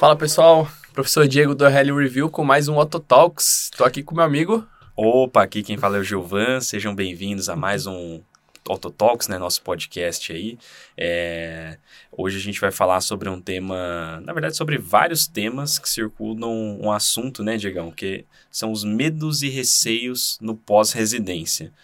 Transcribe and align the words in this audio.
Fala 0.00 0.16
pessoal, 0.16 0.66
professor 0.94 1.28
Diego 1.28 1.54
do 1.54 1.66
RL 1.66 1.94
Review 1.94 2.30
com 2.30 2.42
mais 2.42 2.68
um 2.68 2.80
Autotalks. 2.80 3.68
Estou 3.70 3.86
aqui 3.86 4.02
com 4.02 4.14
meu 4.14 4.24
amigo. 4.24 4.66
Opa, 4.96 5.42
aqui 5.42 5.62
quem 5.62 5.76
fala 5.76 5.98
é 5.98 6.00
o 6.00 6.02
Gilvan. 6.02 6.58
Sejam 6.62 6.94
bem-vindos 6.94 7.50
a 7.50 7.54
mais 7.54 7.86
um 7.86 8.22
Autotalks, 8.66 9.28
né, 9.28 9.36
nosso 9.36 9.60
podcast 9.60 10.32
aí. 10.32 10.56
É... 10.96 11.76
Hoje 12.10 12.38
a 12.38 12.40
gente 12.40 12.58
vai 12.58 12.70
falar 12.70 13.02
sobre 13.02 13.28
um 13.28 13.38
tema, 13.38 14.22
na 14.24 14.32
verdade, 14.32 14.56
sobre 14.56 14.78
vários 14.78 15.26
temas 15.26 15.78
que 15.78 15.86
circulam 15.86 16.80
um 16.80 16.90
assunto, 16.90 17.44
né, 17.44 17.58
Diegão, 17.58 17.90
que 17.90 18.24
são 18.50 18.72
os 18.72 18.82
medos 18.82 19.42
e 19.42 19.50
receios 19.50 20.38
no 20.40 20.56
pós-residência. 20.56 21.74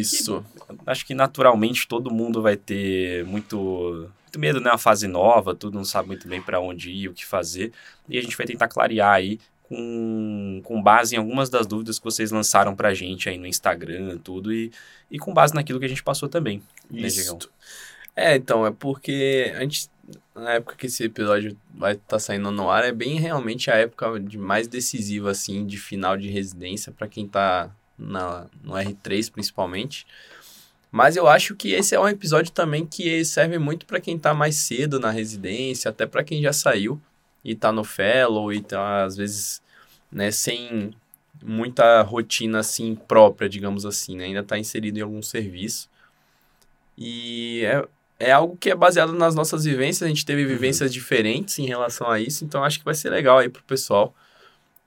Isso. 0.00 0.44
E, 0.70 0.74
acho 0.86 1.06
que 1.06 1.14
naturalmente 1.14 1.86
todo 1.86 2.12
mundo 2.12 2.40
vai 2.40 2.56
ter 2.56 3.24
muito 3.26 4.08
muito 4.32 4.40
medo, 4.40 4.60
né? 4.60 4.70
Uma 4.70 4.78
fase 4.78 5.06
nova, 5.06 5.54
tudo 5.54 5.74
não 5.74 5.84
sabe 5.84 6.08
muito 6.08 6.26
bem 6.26 6.40
para 6.40 6.58
onde 6.58 6.90
ir, 6.90 7.08
o 7.08 7.12
que 7.12 7.24
fazer. 7.24 7.70
E 8.08 8.18
a 8.18 8.22
gente 8.22 8.36
vai 8.36 8.46
tentar 8.46 8.66
clarear 8.66 9.12
aí 9.12 9.38
com, 9.62 10.60
com 10.64 10.82
base 10.82 11.14
em 11.14 11.18
algumas 11.18 11.50
das 11.50 11.66
dúvidas 11.66 11.98
que 11.98 12.04
vocês 12.04 12.30
lançaram 12.30 12.74
pra 12.74 12.94
gente 12.94 13.28
aí 13.28 13.36
no 13.36 13.46
Instagram, 13.46 14.18
tudo, 14.18 14.52
e, 14.52 14.72
e 15.10 15.18
com 15.18 15.34
base 15.34 15.54
naquilo 15.54 15.78
que 15.78 15.84
a 15.84 15.88
gente 15.88 16.02
passou 16.02 16.28
também. 16.28 16.62
Né, 16.90 17.02
Isso. 17.02 17.34
Né, 17.34 17.46
é, 18.14 18.36
então, 18.36 18.66
é 18.66 18.70
porque 18.70 19.52
a 19.56 19.60
gente, 19.60 19.88
na 20.34 20.54
época 20.54 20.76
que 20.76 20.86
esse 20.86 21.04
episódio 21.04 21.56
vai 21.74 21.92
estar 21.92 22.06
tá 22.06 22.18
saindo 22.18 22.50
no 22.50 22.70
ar, 22.70 22.84
é 22.84 22.92
bem 22.92 23.18
realmente 23.18 23.70
a 23.70 23.74
época 23.74 24.18
de 24.20 24.36
mais 24.36 24.66
decisiva, 24.66 25.30
assim, 25.30 25.66
de 25.66 25.78
final 25.78 26.16
de 26.16 26.28
residência 26.28 26.92
para 26.92 27.08
quem 27.08 27.26
tá 27.26 27.70
na, 28.02 28.46
no 28.62 28.72
R3 28.74 29.30
principalmente. 29.30 30.06
Mas 30.90 31.16
eu 31.16 31.26
acho 31.26 31.56
que 31.56 31.72
esse 31.72 31.94
é 31.94 32.00
um 32.00 32.08
episódio 32.08 32.52
também 32.52 32.84
que 32.84 33.24
serve 33.24 33.58
muito 33.58 33.86
para 33.86 34.00
quem 34.00 34.18
tá 34.18 34.34
mais 34.34 34.56
cedo 34.56 35.00
na 35.00 35.10
residência, 35.10 35.88
até 35.88 36.06
para 36.06 36.22
quem 36.22 36.42
já 36.42 36.52
saiu 36.52 37.00
e 37.44 37.54
tá 37.54 37.72
no 37.72 37.82
fellow 37.82 38.52
e 38.52 38.60
tá 38.60 39.04
às 39.04 39.16
vezes, 39.16 39.62
né, 40.10 40.30
sem 40.30 40.94
muita 41.42 42.02
rotina 42.02 42.60
assim 42.60 42.94
própria, 42.94 43.48
digamos 43.48 43.84
assim, 43.84 44.16
né? 44.16 44.24
ainda 44.24 44.42
tá 44.42 44.58
inserido 44.58 44.98
em 44.98 45.02
algum 45.02 45.22
serviço. 45.22 45.88
E 46.96 47.62
é, 47.64 47.88
é 48.28 48.32
algo 48.32 48.56
que 48.56 48.70
é 48.70 48.74
baseado 48.74 49.12
nas 49.12 49.34
nossas 49.34 49.64
vivências, 49.64 50.02
a 50.02 50.08
gente 50.08 50.24
teve 50.24 50.42
uhum. 50.42 50.48
vivências 50.48 50.90
uhum. 50.90 50.94
diferentes 50.94 51.58
em 51.58 51.66
relação 51.66 52.08
a 52.08 52.20
isso, 52.20 52.44
então 52.44 52.62
acho 52.62 52.78
que 52.78 52.84
vai 52.84 52.94
ser 52.94 53.10
legal 53.10 53.38
aí 53.38 53.48
pro 53.48 53.62
pessoal. 53.62 54.14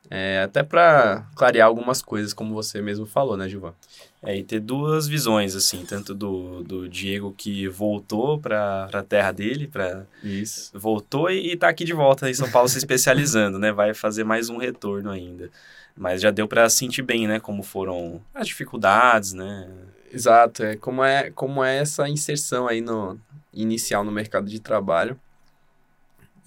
É, 0.09 0.41
até 0.43 0.61
para 0.61 1.25
clarear 1.35 1.67
algumas 1.67 2.01
coisas, 2.01 2.33
como 2.33 2.53
você 2.53 2.81
mesmo 2.81 3.05
falou, 3.05 3.35
né, 3.35 3.49
Gilvan? 3.49 3.73
É, 4.21 4.35
e 4.35 4.43
ter 4.43 4.59
duas 4.59 5.07
visões, 5.07 5.55
assim, 5.55 5.85
tanto 5.85 6.13
do, 6.15 6.63
do 6.63 6.89
Diego 6.89 7.33
que 7.37 7.67
voltou 7.67 8.39
para 8.39 8.89
a 8.91 9.03
terra 9.03 9.31
dele, 9.31 9.67
para 9.67 10.05
Isso. 10.23 10.71
Voltou 10.73 11.29
e, 11.29 11.53
está 11.53 11.69
aqui 11.69 11.83
de 11.83 11.93
volta 11.93 12.29
em 12.29 12.33
São 12.33 12.49
Paulo 12.49 12.67
se 12.67 12.77
especializando, 12.77 13.59
né? 13.59 13.71
Vai 13.71 13.93
fazer 13.93 14.23
mais 14.23 14.49
um 14.49 14.57
retorno 14.57 15.11
ainda. 15.11 15.51
Mas 15.95 16.21
já 16.21 16.31
deu 16.31 16.47
para 16.47 16.67
sentir 16.69 17.03
bem, 17.03 17.27
né? 17.27 17.39
Como 17.39 17.61
foram 17.61 18.21
as 18.33 18.47
dificuldades, 18.47 19.33
né? 19.33 19.69
Exato, 20.11 20.63
é 20.63 20.75
como 20.75 21.03
é, 21.03 21.29
como 21.31 21.63
é 21.63 21.77
essa 21.77 22.07
inserção 22.09 22.67
aí 22.67 22.81
no 22.81 23.19
inicial 23.53 24.03
no 24.03 24.11
mercado 24.11 24.49
de 24.49 24.59
trabalho. 24.59 25.19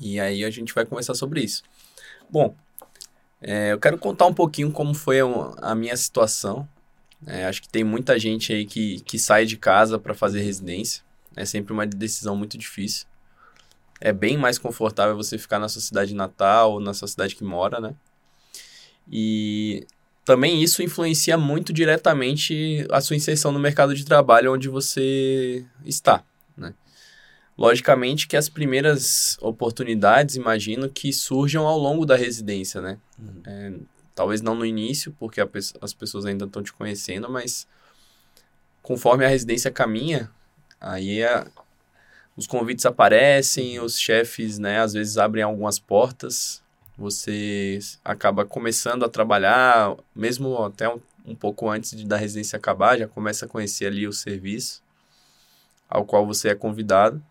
E 0.00 0.18
aí 0.18 0.44
a 0.44 0.50
gente 0.50 0.74
vai 0.74 0.84
conversar 0.84 1.14
sobre 1.14 1.42
isso. 1.42 1.62
Bom, 2.30 2.54
é, 3.41 3.72
eu 3.72 3.78
quero 3.78 3.98
contar 3.98 4.27
um 4.27 4.34
pouquinho 4.34 4.70
como 4.72 4.94
foi 4.94 5.19
a, 5.58 5.75
minha 5.75 5.97
situação 5.97 6.69
é, 7.27 7.47
acho 7.47 7.62
que 7.62 7.69
tem 7.69 7.83
muita 7.83 8.19
gente 8.19 8.53
aí 8.53 8.64
que, 8.64 9.00
que 9.00 9.19
sai 9.19 9.44
de 9.44 9.56
casa 9.56 9.98
para 9.98 10.14
fazer 10.14 10.41
residência. 10.41 11.03
É 11.34 11.44
sempre 11.44 11.72
uma 11.72 11.86
decisão 11.86 12.36
muito 12.36 12.56
difícil. 12.56 13.06
É 14.00 14.12
bem 14.12 14.36
mais 14.36 14.59
confortável 14.59 15.16
você 15.16 15.37
ficar 15.37 15.59
na 15.59 15.69
sua 15.69 15.82
cidade 15.82 16.15
natal 16.15 16.75
ou 16.75 16.81
na 16.81 16.94
sua 16.94 17.09
cidade 17.09 17.34
que 17.34 17.43
mora, 17.43 17.81
né? 17.81 17.94
E 19.10 19.87
também 20.25 20.62
isso 20.62 20.82
influencia 20.82 21.37
muito 21.37 21.72
diretamente 21.72 22.87
a 22.91 23.00
sua 23.00 23.16
inserção 23.16 23.50
no 23.50 23.59
mercado 23.59 23.94
de 23.94 24.04
trabalho 24.04 24.53
onde 24.53 24.69
você 24.69 25.65
está, 25.84 26.22
né? 26.56 26.75
Logicamente 27.58 28.28
que 28.28 28.36
as 28.36 28.48
primeiras 28.48 29.36
oportunidades, 29.41 30.36
imagino, 30.36 30.88
que 30.88 31.12
surjam 31.12 31.66
ao 31.66 31.76
longo 31.76 32.06
da 32.06 32.16
residência, 32.16 32.80
né? 32.80 32.98
Uhum. 33.19 33.42
É, 33.44 33.72
Talvez 34.19 34.42
não 34.42 34.56
no 34.56 34.66
início, 34.66 35.14
porque 35.16 35.41
a, 35.41 35.48
as 35.80 35.94
pessoas 35.94 36.26
ainda 36.26 36.44
estão 36.44 36.60
te 36.60 36.72
conhecendo, 36.72 37.30
mas 37.30 37.68
conforme 38.82 39.24
a 39.24 39.28
residência 39.28 39.70
caminha, 39.70 40.28
aí 40.80 41.22
é, 41.22 41.47
os 42.36 42.44
convites 42.44 42.84
aparecem, 42.84 43.78
os 43.78 43.97
chefes, 43.97 44.58
né, 44.58 44.80
às 44.80 44.92
vezes 44.92 45.18
abrem 45.18 45.44
algumas 45.44 45.78
portas, 45.78 46.60
você 46.97 47.78
acaba 48.04 48.44
começando 48.44 49.04
a 49.04 49.08
trabalhar, 49.08 49.94
mesmo 50.12 50.64
até 50.64 50.92
um, 50.92 50.98
um 51.24 51.36
pouco 51.36 51.70
antes 51.70 51.97
de, 51.97 52.04
da 52.04 52.16
residência 52.16 52.56
acabar, 52.56 52.98
já 52.98 53.06
começa 53.06 53.47
a 53.47 53.48
conhecer 53.48 53.86
ali 53.86 54.04
o 54.04 54.12
serviço 54.12 54.82
ao 55.88 56.04
qual 56.04 56.26
você 56.26 56.48
é 56.48 56.54
convidado. 56.56 57.22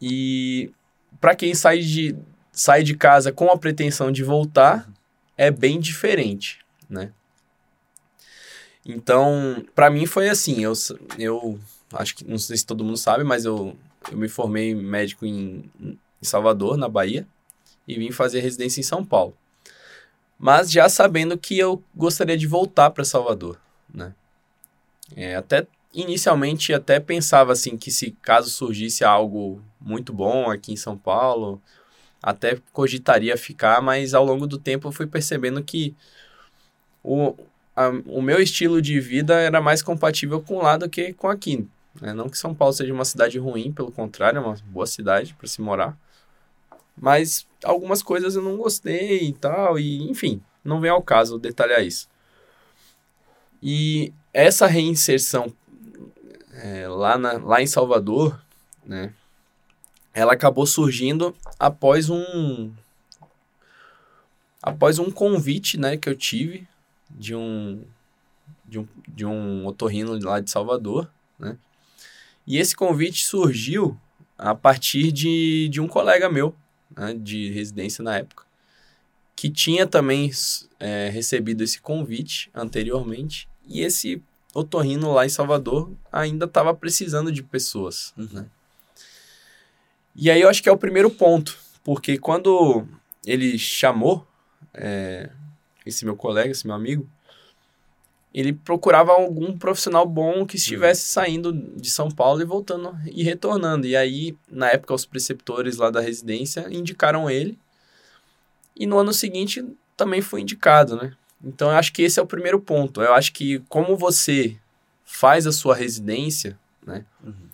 E 0.00 0.72
para 1.20 1.34
quem 1.34 1.54
sai 1.54 1.80
de, 1.80 2.16
sai 2.52 2.82
de 2.82 2.96
casa 2.96 3.32
com 3.32 3.50
a 3.50 3.58
pretensão 3.58 4.10
de 4.10 4.24
voltar, 4.24 4.88
é 5.36 5.50
bem 5.50 5.78
diferente, 5.78 6.58
né? 6.88 7.12
Então, 8.84 9.64
para 9.74 9.90
mim 9.90 10.06
foi 10.06 10.28
assim, 10.28 10.62
eu, 10.62 10.72
eu 11.18 11.60
acho 11.92 12.16
que, 12.16 12.24
não 12.24 12.38
sei 12.38 12.56
se 12.56 12.66
todo 12.66 12.84
mundo 12.84 12.96
sabe, 12.96 13.24
mas 13.24 13.44
eu, 13.44 13.76
eu 14.10 14.16
me 14.16 14.28
formei 14.28 14.74
médico 14.74 15.26
em, 15.26 15.70
em 15.80 15.98
Salvador, 16.22 16.76
na 16.76 16.88
Bahia, 16.88 17.26
e 17.86 17.94
vim 17.94 18.10
fazer 18.10 18.40
residência 18.40 18.80
em 18.80 18.84
São 18.84 19.04
Paulo. 19.04 19.36
Mas 20.38 20.70
já 20.70 20.88
sabendo 20.88 21.36
que 21.36 21.58
eu 21.58 21.82
gostaria 21.94 22.36
de 22.36 22.46
voltar 22.46 22.90
para 22.90 23.04
Salvador, 23.04 23.60
né? 23.92 24.14
É, 25.14 25.34
até 25.34 25.66
inicialmente 25.92 26.72
até 26.72 27.00
pensava 27.00 27.52
assim 27.52 27.76
que 27.76 27.90
se 27.90 28.12
caso 28.22 28.50
surgisse 28.50 29.04
algo 29.04 29.62
muito 29.80 30.12
bom 30.12 30.50
aqui 30.50 30.72
em 30.72 30.76
São 30.76 30.96
Paulo, 30.96 31.60
até 32.22 32.58
cogitaria 32.72 33.36
ficar, 33.36 33.80
mas 33.80 34.14
ao 34.14 34.24
longo 34.24 34.46
do 34.46 34.58
tempo 34.58 34.88
eu 34.88 34.92
fui 34.92 35.06
percebendo 35.06 35.62
que 35.62 35.94
o, 37.02 37.34
a, 37.74 37.88
o 38.06 38.20
meu 38.20 38.40
estilo 38.40 38.80
de 38.80 39.00
vida 39.00 39.34
era 39.34 39.60
mais 39.60 39.82
compatível 39.82 40.40
com 40.40 40.58
lá 40.58 40.76
do 40.76 40.88
que 40.88 41.12
com 41.14 41.28
aqui. 41.28 41.66
Né? 42.00 42.12
Não 42.12 42.28
que 42.28 42.38
São 42.38 42.54
Paulo 42.54 42.74
seja 42.74 42.92
uma 42.92 43.04
cidade 43.04 43.38
ruim, 43.38 43.72
pelo 43.72 43.90
contrário, 43.90 44.38
é 44.38 44.40
uma 44.40 44.56
boa 44.66 44.86
cidade 44.86 45.34
para 45.34 45.48
se 45.48 45.60
morar. 45.60 45.98
Mas 46.96 47.46
algumas 47.64 48.02
coisas 48.02 48.36
eu 48.36 48.42
não 48.42 48.56
gostei 48.56 49.28
e 49.28 49.32
tal, 49.32 49.78
e 49.78 50.08
enfim, 50.10 50.42
não 50.62 50.80
vem 50.80 50.90
ao 50.90 51.02
caso 51.02 51.38
detalhar 51.38 51.82
isso. 51.82 52.08
E 53.62 54.12
essa 54.32 54.66
reinserção 54.66 55.52
é, 56.62 56.86
lá, 56.88 57.16
na, 57.16 57.32
lá 57.38 57.62
em 57.62 57.66
Salvador, 57.66 58.40
né, 58.84 59.12
ela 60.12 60.34
acabou 60.34 60.66
surgindo 60.66 61.34
após 61.58 62.10
um 62.10 62.72
após 64.62 64.98
um 64.98 65.10
convite, 65.10 65.78
né, 65.78 65.96
que 65.96 66.08
eu 66.08 66.14
tive 66.14 66.68
de 67.08 67.34
um 67.34 67.82
de 68.66 68.78
um, 68.78 68.88
de 69.08 69.26
um 69.26 69.66
otorrino 69.66 70.18
lá 70.22 70.38
de 70.38 70.50
Salvador, 70.50 71.10
né? 71.38 71.56
E 72.46 72.56
esse 72.58 72.76
convite 72.76 73.24
surgiu 73.24 73.98
a 74.38 74.54
partir 74.54 75.10
de, 75.10 75.68
de 75.68 75.80
um 75.80 75.88
colega 75.88 76.30
meu, 76.30 76.54
né, 76.96 77.14
de 77.14 77.50
residência 77.50 78.02
na 78.02 78.18
época, 78.18 78.44
que 79.34 79.50
tinha 79.50 79.86
também 79.86 80.30
é, 80.78 81.10
recebido 81.10 81.64
esse 81.64 81.80
convite 81.80 82.48
anteriormente, 82.54 83.48
e 83.66 83.80
esse 83.80 84.22
otorrino 84.54 85.12
lá 85.12 85.24
em 85.24 85.28
Salvador 85.28 85.90
ainda 86.10 86.46
estava 86.46 86.74
precisando 86.74 87.30
de 87.30 87.42
pessoas, 87.42 88.12
uhum. 88.16 88.28
né? 88.32 88.46
E 90.14 90.30
aí 90.30 90.40
eu 90.40 90.48
acho 90.48 90.62
que 90.62 90.68
é 90.68 90.72
o 90.72 90.76
primeiro 90.76 91.10
ponto, 91.10 91.56
porque 91.84 92.18
quando 92.18 92.86
ele 93.24 93.58
chamou 93.58 94.26
é, 94.74 95.30
esse 95.86 96.04
meu 96.04 96.16
colega, 96.16 96.50
esse 96.50 96.66
meu 96.66 96.74
amigo, 96.74 97.08
ele 98.32 98.52
procurava 98.52 99.12
algum 99.12 99.56
profissional 99.58 100.06
bom 100.06 100.46
que 100.46 100.56
estivesse 100.56 101.02
uhum. 101.02 101.24
saindo 101.24 101.52
de 101.52 101.90
São 101.90 102.10
Paulo 102.10 102.40
e 102.40 102.44
voltando 102.44 102.96
e 103.06 103.22
retornando. 103.22 103.86
E 103.86 103.96
aí, 103.96 104.36
na 104.48 104.68
época, 104.68 104.94
os 104.94 105.04
preceptores 105.04 105.76
lá 105.76 105.90
da 105.90 106.00
residência 106.00 106.66
indicaram 106.70 107.28
ele. 107.28 107.58
E 108.76 108.86
no 108.86 108.98
ano 108.98 109.12
seguinte 109.12 109.64
também 109.96 110.22
foi 110.22 110.40
indicado, 110.42 110.96
né? 110.96 111.12
Então, 111.42 111.70
eu 111.70 111.76
acho 111.76 111.92
que 111.92 112.02
esse 112.02 112.18
é 112.20 112.22
o 112.22 112.26
primeiro 112.26 112.60
ponto. 112.60 113.00
Eu 113.02 113.14
acho 113.14 113.32
que 113.32 113.60
como 113.68 113.96
você 113.96 114.56
faz 115.04 115.46
a 115.46 115.52
sua 115.52 115.74
residência, 115.74 116.58
né? 116.86 117.04
Uhum 117.24 117.50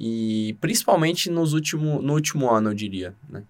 e 0.00 0.56
principalmente 0.62 1.28
nos 1.28 1.52
último, 1.52 2.00
no 2.00 2.14
último 2.14 2.50
ano, 2.50 2.70
eu 2.70 2.74
diria, 2.74 3.14
né? 3.28 3.42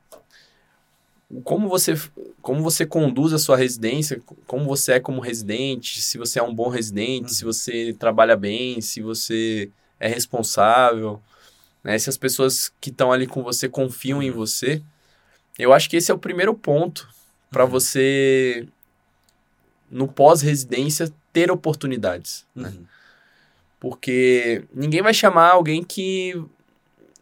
Como 1.45 1.69
você, 1.69 1.95
como 2.43 2.61
você 2.61 2.85
conduz 2.85 3.33
a 3.33 3.39
sua 3.39 3.57
residência, 3.57 4.21
como 4.49 4.65
você 4.65 4.95
é 4.95 5.01
como 5.01 5.21
residente, 5.21 6.03
se 6.03 6.19
você 6.19 6.41
é 6.41 6.43
um 6.43 6.53
bom 6.53 6.69
residente, 6.69 7.29
uhum. 7.29 7.29
se 7.29 7.45
você 7.45 7.97
trabalha 7.97 8.37
bem, 8.37 8.81
se 8.81 9.01
você 9.01 9.71
é 10.01 10.09
responsável, 10.09 11.23
né? 11.85 11.97
Se 12.01 12.11
as 12.11 12.17
pessoas 12.17 12.73
que 12.81 12.91
estão 12.91 13.13
ali 13.13 13.29
com 13.29 13.45
você 13.45 13.69
confiam 13.69 14.21
em 14.21 14.33
você, 14.33 14.83
eu 15.57 15.73
acho 15.73 15.89
que 15.89 15.97
esse 15.97 16.11
é 16.11 16.15
o 16.15 16.19
primeiro 16.19 16.53
ponto 16.53 17.09
para 17.49 17.63
Uhum. 17.63 17.71
você, 17.71 18.67
no 19.91 20.07
pós-residência, 20.09 21.13
ter 21.33 21.51
oportunidades. 21.51 22.47
Né? 22.55 22.69
Uhum. 22.69 22.85
Porque 23.79 24.65
ninguém 24.75 25.03
vai 25.03 25.15
chamar 25.15 25.51
alguém 25.53 25.83
que 25.83 26.35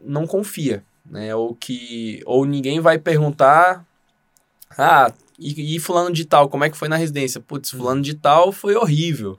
não 0.02 0.26
confia, 0.26 0.84
né? 1.06 1.34
Ou 1.34 1.54
que 1.54 2.20
ou 2.26 2.44
ninguém 2.44 2.80
vai 2.80 2.98
perguntar, 2.98 3.86
ah, 4.76 5.12
e, 5.38 5.76
e 5.76 5.78
fulano 5.78 6.12
de 6.12 6.24
tal, 6.24 6.48
como 6.48 6.64
é 6.64 6.70
que 6.70 6.76
foi 6.76 6.88
na 6.88 6.96
residência? 6.96 7.40
Putz, 7.40 7.70
fulano 7.70 8.02
de 8.02 8.14
tal 8.14 8.50
foi 8.50 8.74
horrível. 8.74 9.38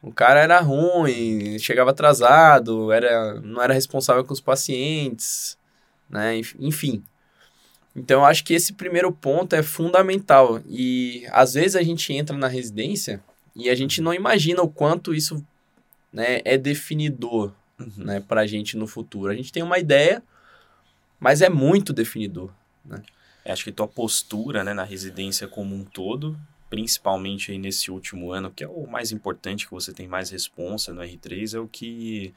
O 0.00 0.12
cara 0.12 0.40
era 0.40 0.60
ruim, 0.60 1.58
chegava 1.58 1.90
atrasado, 1.90 2.92
era 2.92 3.40
não 3.40 3.60
era 3.60 3.74
responsável 3.74 4.24
com 4.24 4.32
os 4.32 4.40
pacientes, 4.40 5.58
né? 6.08 6.36
Enf- 6.36 6.54
Enfim. 6.60 7.02
Então 7.94 8.20
eu 8.20 8.26
acho 8.26 8.44
que 8.44 8.54
esse 8.54 8.72
primeiro 8.72 9.12
ponto 9.12 9.54
é 9.54 9.62
fundamental 9.62 10.60
e 10.66 11.26
às 11.30 11.54
vezes 11.54 11.76
a 11.76 11.82
gente 11.82 12.12
entra 12.12 12.36
na 12.36 12.48
residência 12.48 13.22
e 13.54 13.68
a 13.68 13.74
gente 13.74 14.00
não 14.00 14.14
imagina 14.14 14.62
o 14.62 14.68
quanto 14.68 15.14
isso 15.14 15.44
né, 16.12 16.40
é 16.44 16.56
definidor 16.56 17.52
Uhum. 17.78 18.04
né, 18.04 18.20
para 18.20 18.42
a 18.42 18.46
gente 18.46 18.76
no 18.76 18.86
futuro. 18.86 19.32
A 19.32 19.34
gente 19.34 19.52
tem 19.52 19.62
uma 19.62 19.78
ideia, 19.78 20.22
mas 21.18 21.42
é 21.42 21.48
muito 21.48 21.92
definidor. 21.92 22.50
É, 23.44 23.52
Acho 23.52 23.64
que 23.64 23.72
tua 23.72 23.88
postura, 23.88 24.62
né, 24.62 24.72
na 24.72 24.84
residência 24.84 25.48
como 25.48 25.74
um 25.74 25.84
todo, 25.84 26.38
principalmente 26.70 27.50
aí 27.50 27.58
nesse 27.58 27.90
último 27.90 28.30
ano, 28.30 28.50
que 28.50 28.64
é 28.64 28.68
o 28.68 28.86
mais 28.86 29.10
importante, 29.12 29.66
que 29.66 29.72
você 29.72 29.92
tem 29.92 30.06
mais 30.06 30.30
responsa 30.30 30.92
no 30.92 31.02
R3, 31.02 31.54
é 31.54 31.58
o 31.58 31.66
que 31.68 32.32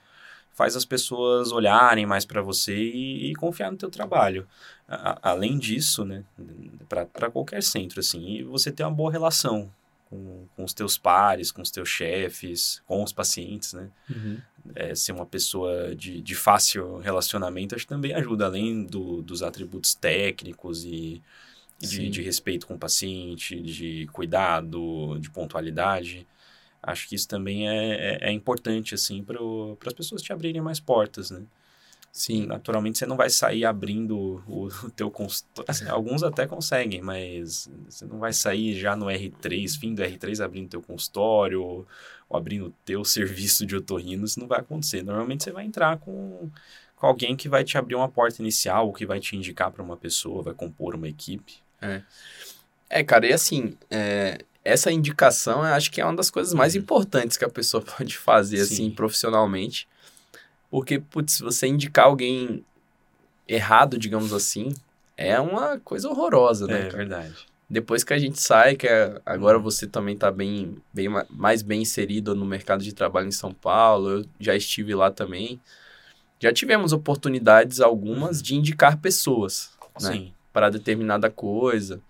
faz 0.53 0.75
as 0.75 0.85
pessoas 0.85 1.51
olharem 1.51 2.05
mais 2.05 2.25
para 2.25 2.41
você 2.41 2.75
e, 2.75 3.31
e 3.31 3.35
confiar 3.35 3.71
no 3.71 3.77
teu 3.77 3.89
trabalho. 3.89 4.47
A- 4.87 5.31
além 5.31 5.57
disso, 5.57 6.05
né, 6.05 6.23
para 6.87 7.31
qualquer 7.31 7.63
centro, 7.63 7.99
assim, 7.99 8.23
e 8.37 8.43
você 8.43 8.71
ter 8.71 8.83
uma 8.83 8.91
boa 8.91 9.11
relação 9.11 9.71
com, 10.09 10.45
com 10.55 10.63
os 10.63 10.73
teus 10.73 10.97
pares, 10.97 11.51
com 11.51 11.61
os 11.61 11.71
teus 11.71 11.89
chefes, 11.89 12.81
com 12.87 13.03
os 13.03 13.11
pacientes, 13.11 13.73
né? 13.73 13.89
é, 14.75 14.95
ser 14.95 15.11
uma 15.11 15.25
pessoa 15.25 15.95
de, 15.95 16.21
de 16.21 16.35
fácil 16.35 16.97
relacionamento, 16.99 17.75
acho 17.75 17.85
que 17.85 17.89
também 17.89 18.13
ajuda, 18.13 18.45
além 18.45 18.83
do, 18.85 19.21
dos 19.21 19.43
atributos 19.43 19.93
técnicos 19.95 20.83
e 20.85 21.21
de, 21.79 22.09
de 22.09 22.21
respeito 22.21 22.67
com 22.67 22.75
o 22.75 22.79
paciente, 22.79 23.59
de 23.61 24.07
cuidado, 24.13 25.17
de 25.19 25.29
pontualidade. 25.29 26.27
Acho 26.83 27.07
que 27.09 27.15
isso 27.15 27.27
também 27.27 27.69
é, 27.69 28.17
é, 28.23 28.29
é 28.29 28.31
importante, 28.31 28.95
assim, 28.95 29.23
para 29.23 29.39
as 29.87 29.93
pessoas 29.93 30.21
te 30.21 30.33
abrirem 30.33 30.61
mais 30.61 30.79
portas, 30.79 31.31
né? 31.31 31.43
Sim, 32.17 32.45
Naturalmente, 32.45 32.97
você 32.97 33.05
não 33.05 33.17
vai 33.17 33.29
sair 33.29 33.65
abrindo 33.65 34.41
o, 34.47 34.67
o 34.67 34.89
teu 34.91 35.11
consultório. 35.11 35.69
Assim, 35.69 35.85
alguns 35.89 36.23
até 36.23 36.47
conseguem, 36.47 37.01
mas 37.01 37.69
você 37.89 38.05
não 38.05 38.19
vai 38.19 38.31
sair 38.31 38.73
já 38.79 38.95
no 38.95 39.09
R3, 39.09 39.75
fim 39.75 39.93
do 39.93 40.01
R3, 40.01 40.39
abrindo 40.39 40.69
teu 40.69 40.81
consultório 40.81 41.61
ou, 41.61 41.85
ou 42.29 42.37
abrindo 42.37 42.73
teu 42.85 43.03
serviço 43.05 43.65
de 43.65 43.75
otorrino. 43.75 44.23
Isso 44.23 44.39
não 44.39 44.47
vai 44.47 44.61
acontecer. 44.61 45.03
Normalmente, 45.03 45.43
você 45.43 45.51
vai 45.51 45.65
entrar 45.65 45.97
com, 45.99 46.49
com 46.95 47.05
alguém 47.05 47.35
que 47.35 47.49
vai 47.49 47.65
te 47.65 47.77
abrir 47.77 47.95
uma 47.95 48.07
porta 48.07 48.41
inicial, 48.41 48.87
ou 48.87 48.93
que 48.93 49.05
vai 49.05 49.19
te 49.19 49.35
indicar 49.35 49.69
para 49.69 49.83
uma 49.83 49.97
pessoa, 49.97 50.41
vai 50.41 50.53
compor 50.53 50.95
uma 50.95 51.09
equipe. 51.09 51.55
É, 52.89 53.03
cara, 53.03 53.27
e 53.27 53.33
assim, 53.33 53.77
é, 53.89 54.39
essa 54.63 54.91
indicação 54.91 55.59
eu 55.65 55.73
acho 55.73 55.91
que 55.91 55.99
é 55.99 56.05
uma 56.05 56.15
das 56.15 56.29
coisas 56.29 56.53
mais 56.53 56.75
Uhum. 56.75 56.81
importantes 56.81 57.35
que 57.37 57.45
a 57.45 57.49
pessoa 57.49 57.83
pode 57.97 58.17
fazer, 58.17 58.61
assim, 58.61 58.89
Sim. 58.89 58.91
profissionalmente. 58.91 59.87
Porque, 60.75 60.99
putz, 60.99 61.35
se 61.35 61.41
você 61.41 61.67
indicar 61.67 62.07
alguém 62.07 62.65
errado, 63.47 63.97
digamos 63.97 64.33
assim, 64.33 64.73
é 65.15 65.39
uma 65.39 65.79
coisa 65.79 66.09
horrorosa, 66.09 66.67
né, 66.67 66.79
É 66.79 66.83
cara? 66.87 66.97
verdade. 66.97 67.45
Depois 67.69 68.03
que 68.03 68.13
a 68.13 68.17
gente 68.17 68.41
sai, 68.41 68.75
que 68.75 68.85
é- 68.85 69.21
agora 69.25 69.57
você 69.57 69.87
também 69.87 70.17
tá 70.17 70.29
bem, 70.29 70.75
bem 70.93 71.07
ma- 71.07 71.25
mais 71.29 71.61
bem 71.61 71.81
inserido 71.83 72.35
no 72.35 72.43
mercado 72.45 72.83
de 72.83 72.91
trabalho 72.93 73.29
em 73.29 73.31
São 73.31 73.53
Paulo, 73.53 74.09
eu 74.19 74.25
já 74.37 74.53
estive 74.53 74.93
lá 74.93 75.09
também. 75.09 75.61
Já 76.41 76.51
tivemos 76.51 76.91
oportunidades 76.91 77.79
algumas 77.79 78.39
Uhum. 78.39 78.43
de 78.43 78.55
indicar 78.55 78.97
pessoas, 78.97 79.69
né? 80.01 80.27
Para 80.51 80.69
determinada 80.69 81.29
coisa. 81.29 82.01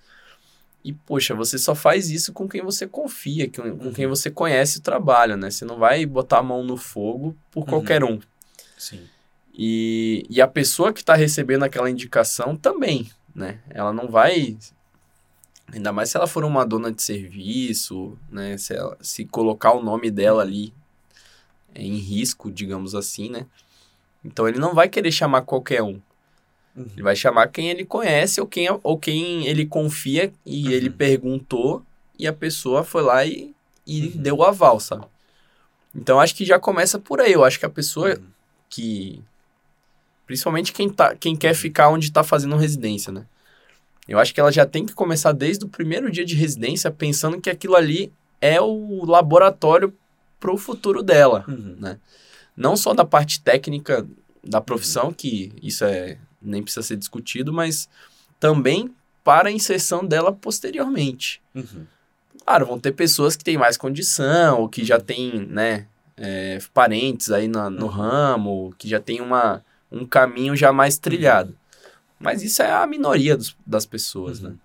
E, 0.84 0.92
poxa, 0.92 1.36
você 1.36 1.60
só 1.60 1.76
faz 1.76 2.10
isso 2.10 2.34
com 2.34 2.48
quem 2.48 2.64
você 2.64 2.88
confia, 2.88 3.48
com, 3.48 3.78
com 3.78 3.94
quem 3.94 4.06
Uhum. 4.06 4.10
você 4.16 4.32
conhece 4.32 4.80
o 4.80 4.82
trabalho, 4.82 5.38
né? 5.38 5.52
Você 5.52 5.66
não 5.66 5.78
vai 5.78 6.04
botar 6.04 6.40
a 6.40 6.44
mão 6.44 6.64
no 6.64 6.78
fogo 6.78 7.36
por 7.52 7.60
Uhum. 7.62 7.66
qualquer 7.68 8.04
um. 8.04 8.20
Sim. 8.78 9.08
E, 9.58 10.26
e 10.30 10.42
a 10.42 10.48
pessoa 10.48 10.92
que 10.92 11.00
está 11.00 11.16
recebendo 11.16 11.64
aquela 11.64 11.90
indicação 11.90 12.56
também, 12.56 13.10
né? 13.34 13.60
Ela 13.70 13.94
não 13.94 14.08
vai. 14.08 14.58
Ainda 15.72 15.92
mais 15.92 16.10
se 16.10 16.18
ela 16.18 16.28
for 16.28 16.44
uma 16.44 16.66
dona 16.66 16.92
de 16.92 17.02
serviço, 17.02 18.18
né? 18.30 18.58
Se, 18.58 18.74
ela- 18.76 18.98
se 19.02 19.26
colocar 19.26 19.72
o 19.74 19.82
nome 19.84 20.12
dela 20.12 20.42
ali 20.42 20.74
em 21.74 21.96
risco, 21.98 22.52
digamos 22.52 22.94
assim, 22.96 23.30
né? 23.30 23.46
Então 24.24 24.48
ele 24.48 24.60
não 24.60 24.74
vai 24.74 24.88
querer 24.90 25.12
chamar 25.12 25.42
qualquer 25.44 25.82
um. 25.82 26.00
Uhum. 26.76 26.86
Ele 26.94 27.04
vai 27.04 27.16
chamar 27.16 27.48
quem 27.48 27.70
ele 27.70 27.86
conhece 27.86 28.40
ou 28.42 28.48
quem, 28.48 28.68
ou 28.84 28.98
quem 29.00 29.46
ele 29.48 29.66
confia 29.66 30.32
e 30.46 30.66
Uhum. 30.66 30.72
ele 30.72 30.90
perguntou 30.90 31.84
e 32.20 32.28
a 32.28 32.34
pessoa 32.34 32.84
foi 32.84 33.02
lá 33.02 33.26
e, 33.26 33.54
e 33.86 34.08
Uhum. 34.08 34.22
deu 34.22 34.36
o 34.38 34.44
aval, 34.44 34.80
sabe? 34.80 35.06
Então 35.94 36.20
acho 36.20 36.36
que 36.36 36.46
já 36.46 36.60
começa 36.60 37.00
por 37.00 37.22
aí. 37.22 37.32
Eu 37.32 37.44
acho 37.44 37.60
que 37.60 37.66
a 37.66 37.70
pessoa 37.70 38.10
Uhum. 38.16 38.24
Que. 38.76 39.24
Principalmente 40.28 40.74
quem, 40.74 40.90
tá, 40.90 41.16
quem 41.16 41.36
quer 41.36 41.54
ficar 41.54 41.90
onde 41.90 42.12
tá 42.12 42.24
fazendo 42.24 42.58
residência, 42.58 43.12
né? 43.12 43.26
Eu 44.08 44.20
acho 44.20 44.34
que 44.34 44.40
ela 44.40 44.52
já 44.52 44.66
tem 44.66 44.86
que 44.86 44.94
começar 44.94 45.32
desde 45.32 45.66
o 45.66 45.70
primeiro 45.70 46.12
dia 46.12 46.26
de 46.26 46.36
residência 46.36 46.92
pensando 46.92 47.40
que 47.40 47.50
aquilo 47.50 47.76
ali 47.76 48.12
é 48.42 48.60
o 48.60 49.06
laboratório 49.06 49.94
pro 50.40 50.58
futuro 50.58 51.02
dela 51.02 51.46
Uhum. 51.48 51.98
não 52.56 52.76
só 52.76 52.94
da 52.94 53.06
parte 53.06 53.42
técnica 53.42 54.06
da 54.44 54.62
profissão, 54.62 55.12
que 55.12 55.52
isso 55.62 55.84
é 55.84 56.18
nem 56.42 56.62
precisa 56.62 56.86
ser 56.86 56.98
discutido, 56.98 57.52
mas 57.52 57.90
também 58.40 58.94
para 59.24 59.50
a 59.50 59.52
inserção 59.52 60.06
dela 60.06 60.32
posteriormente. 60.32 61.42
Uhum. 61.56 61.88
Claro, 62.44 62.68
vão 62.68 62.80
ter 62.80 62.92
pessoas 62.92 63.36
que 63.36 63.44
têm 63.44 63.58
mais 63.58 63.76
condição, 63.78 64.62
ou 64.62 64.70
que 64.70 64.86
já 64.86 65.00
têm, 65.00 65.48
né, 65.48 65.88
é, 66.18 66.60
parentes 66.74 67.30
aí 67.32 67.48
na- 67.48 67.70
no 67.70 67.86
Uhum. 67.86 67.92
ramo, 67.92 68.76
que 68.78 68.88
já 68.88 69.00
tem 69.00 69.22
uma, 69.22 69.64
um 69.92 70.06
caminho 70.06 70.56
já 70.56 70.72
mais 70.72 70.98
trilhado. 70.98 71.56
Mas 72.20 72.42
isso 72.42 72.62
é 72.62 72.72
a 72.72 72.88
minoria 72.88 73.36
dos- 73.36 73.56
das 73.66 73.86
pessoas, 73.86 74.42
Uhum. 74.42 74.50
né? 74.52 74.56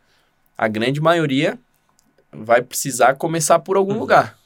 A 0.56 0.68
grande 0.68 1.00
maioria 1.00 1.58
vai 2.32 2.62
precisar 2.62 3.14
começar 3.16 3.58
por 3.58 3.76
algum 3.76 3.94
Uhum. 3.94 4.00
lugar 4.00 4.38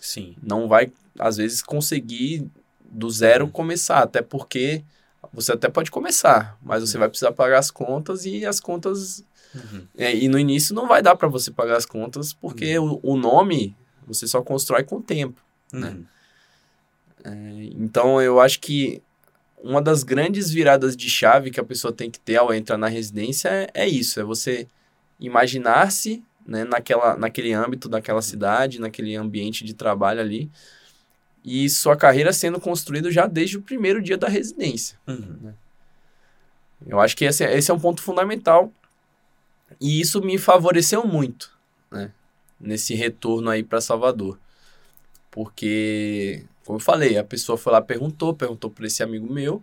Sim. 0.00 0.34
não 0.42 0.66
vai, 0.66 0.90
às 1.18 1.36
vezes, 1.36 1.62
conseguir 1.62 2.50
do 2.84 3.08
zero 3.10 3.44
Uhum. 3.44 3.50
começar, 3.50 4.00
até 4.02 4.20
porque 4.20 4.82
você 5.32 5.52
até 5.52 5.68
pode 5.68 5.90
começar, 5.92 6.58
mas 6.62 6.82
você 6.82 6.98
vai 6.98 7.08
precisar 7.08 7.30
pagar 7.32 7.58
as 7.58 7.70
contas 7.70 8.24
e 8.26 8.44
as 8.44 8.58
contas. 8.60 9.24
Uhum. 9.54 9.86
é, 9.98 10.16
e 10.16 10.28
no 10.28 10.38
início 10.38 10.74
não 10.74 10.88
vai 10.88 11.02
dar 11.02 11.14
para 11.14 11.28
você 11.28 11.50
pagar 11.50 11.76
as 11.76 11.84
contas, 11.84 12.32
porque 12.32 12.78
Uhum. 12.78 12.98
o, 13.02 13.12
o 13.12 13.16
nome 13.18 13.76
você 14.06 14.26
só 14.26 14.40
constrói 14.42 14.82
com 14.82 14.96
o 14.96 15.02
tempo. 15.02 15.40
Né? 15.72 15.98
É, 17.24 17.30
então 17.78 18.20
eu 18.20 18.40
acho 18.40 18.60
que 18.60 19.02
uma 19.62 19.80
das 19.80 20.02
grandes 20.02 20.50
viradas 20.50 20.96
de 20.96 21.08
chave 21.08 21.50
que 21.50 21.60
a 21.60 21.64
pessoa 21.64 21.92
tem 21.92 22.10
que 22.10 22.18
ter 22.18 22.36
ao 22.36 22.52
entrar 22.52 22.76
na 22.76 22.88
residência 22.88 23.48
é, 23.48 23.70
é 23.74 23.88
isso: 23.88 24.18
é 24.20 24.24
você 24.24 24.66
imaginar-se 25.20 26.22
né, 26.46 26.64
naquela, 26.64 27.16
naquele 27.16 27.52
âmbito 27.52 27.88
daquela 27.88 28.22
cidade, 28.22 28.80
naquele 28.80 29.14
ambiente 29.14 29.64
de 29.64 29.74
trabalho 29.74 30.20
ali, 30.20 30.50
e 31.44 31.68
sua 31.70 31.96
carreira 31.96 32.32
sendo 32.32 32.60
construída 32.60 33.10
já 33.10 33.26
desde 33.26 33.56
o 33.56 33.62
primeiro 33.62 34.02
dia 34.02 34.16
da 34.16 34.28
residência. 34.28 34.98
Uhum. 35.06 35.52
Eu 36.86 37.00
acho 37.00 37.16
que 37.16 37.24
esse, 37.24 37.44
é- 37.44 37.56
esse 37.56 37.70
é 37.70 37.74
um 37.74 37.78
ponto 37.78 38.02
fundamental 38.02 38.72
e 39.80 40.00
isso 40.00 40.20
me 40.20 40.38
favoreceu 40.38 41.04
muito, 41.06 41.56
né? 41.90 42.10
Nesse 42.60 42.94
retorno 42.94 43.50
aí 43.50 43.62
para 43.62 43.80
Salvador. 43.80 44.38
Porque, 45.30 46.44
como 46.64 46.76
eu 46.76 46.80
falei, 46.80 47.18
a 47.18 47.24
pessoa 47.24 47.56
foi 47.58 47.72
lá, 47.72 47.80
perguntou, 47.82 48.34
perguntou 48.34 48.70
para 48.70 48.86
esse 48.86 49.02
amigo 49.02 49.32
meu, 49.32 49.62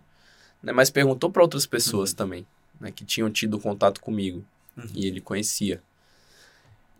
né? 0.62 0.72
Mas 0.72 0.90
perguntou 0.90 1.30
para 1.30 1.42
outras 1.42 1.66
pessoas 1.66 2.10
Uhum. 2.10 2.16
também, 2.16 2.46
né? 2.80 2.90
Que 2.90 3.04
tinham 3.04 3.30
tido 3.30 3.58
contato 3.58 4.00
comigo 4.00 4.44
Uhum. 4.76 4.84
e 4.94 5.06
ele 5.06 5.20
conhecia. 5.20 5.82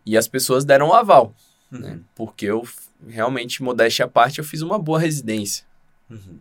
E 0.05 0.17
as 0.17 0.27
pessoas 0.27 0.65
deram 0.65 0.89
um 0.89 0.93
aval, 0.93 1.33
né? 1.69 1.91
Uhum. 1.93 2.03
Porque 2.15 2.45
eu, 2.45 2.67
realmente, 3.07 3.61
modéstia 3.61 4.05
à 4.05 4.07
parte, 4.07 4.39
eu 4.39 4.43
fiz 4.45 4.61
uma 4.61 4.79
boa 4.79 4.99
residência. 4.99 5.65
Uhum. 6.09 6.39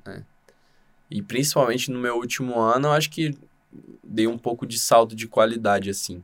E 1.11 1.21
principalmente 1.23 1.91
no 1.91 1.99
meu 1.99 2.17
último 2.17 2.59
ano, 2.59 2.89
eu 2.89 2.93
acho 2.93 3.11
que 3.11 3.37
dei 4.03 4.27
um 4.27 4.39
pouco 4.39 4.67
de 4.67 4.79
salto 4.79 5.15
de 5.15 5.29
qualidade, 5.29 5.91
assim, 5.91 6.23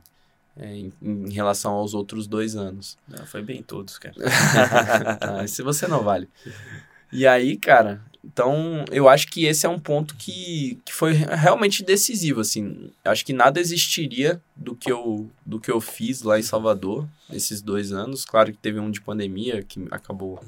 é, 0.57 0.73
em, 0.75 0.93
em 1.01 1.31
relação 1.31 1.73
aos 1.73 1.93
outros 1.93 2.25
dois 2.27 2.55
anos. 2.55 2.97
Não, 3.07 3.25
foi 3.25 3.41
bem 3.41 3.61
todos, 3.61 3.97
cara. 3.99 4.15
Ah, 5.21 5.47
se 5.47 5.61
você 5.61 5.87
não 5.87 6.03
vale. 6.03 6.27
E 7.11 7.25
aí, 7.27 7.57
cara, 7.57 8.01
Então, 8.23 8.83
eu 8.91 9.07
acho 9.07 9.27
que 9.29 9.45
esse 9.45 9.65
é 9.65 9.69
um 9.69 9.79
ponto 9.79 10.15
que, 10.15 10.77
que 10.83 10.93
foi 10.93 11.13
realmente 11.13 11.81
decisivo, 11.83 12.41
assim. 12.41 12.91
Acho 13.05 13.25
que 13.25 13.31
nada 13.31 13.59
existiria 13.59 14.41
do 14.55 14.75
que, 14.75 14.91
eu, 14.91 15.31
do 15.45 15.59
que 15.59 15.71
eu 15.71 15.79
fiz 15.79 16.21
lá 16.23 16.37
em 16.37 16.43
Salvador, 16.43 17.07
nesses 17.29 17.61
dois 17.61 17.91
anos. 17.93 18.25
Claro 18.25 18.51
que 18.51 18.57
teve 18.57 18.79
um 18.79 18.91
de 18.91 18.99
pandemia, 18.99 19.63
que 19.63 19.87
acabou 19.91 20.43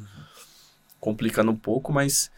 complicando 0.99 1.51
um 1.51 1.55
pouco, 1.55 1.93
mas 1.93 2.29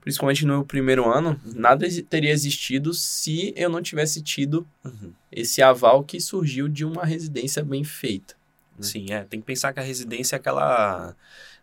principalmente 0.00 0.46
no 0.46 0.54
meu 0.54 0.64
primeiro 0.64 1.10
ano, 1.10 1.38
nada 1.44 1.86
teria 2.08 2.30
existido 2.30 2.94
se 2.94 3.52
eu 3.56 3.68
não 3.68 3.82
tivesse 3.82 4.22
tido 4.22 4.66
Uhum. 4.84 5.12
esse 5.30 5.60
aval 5.60 6.02
que 6.04 6.20
surgiu 6.20 6.68
de 6.68 6.84
uma 6.84 7.04
residência 7.04 7.62
bem 7.62 7.84
feita. 7.84 8.34
Sim, 8.80 9.06
é. 9.12 9.24
Tem 9.24 9.40
que 9.40 9.46
pensar 9.46 9.72
que 9.72 9.80
a 9.80 9.82
residência 9.82 10.36
é 10.36 10.38
aquela. 10.38 11.14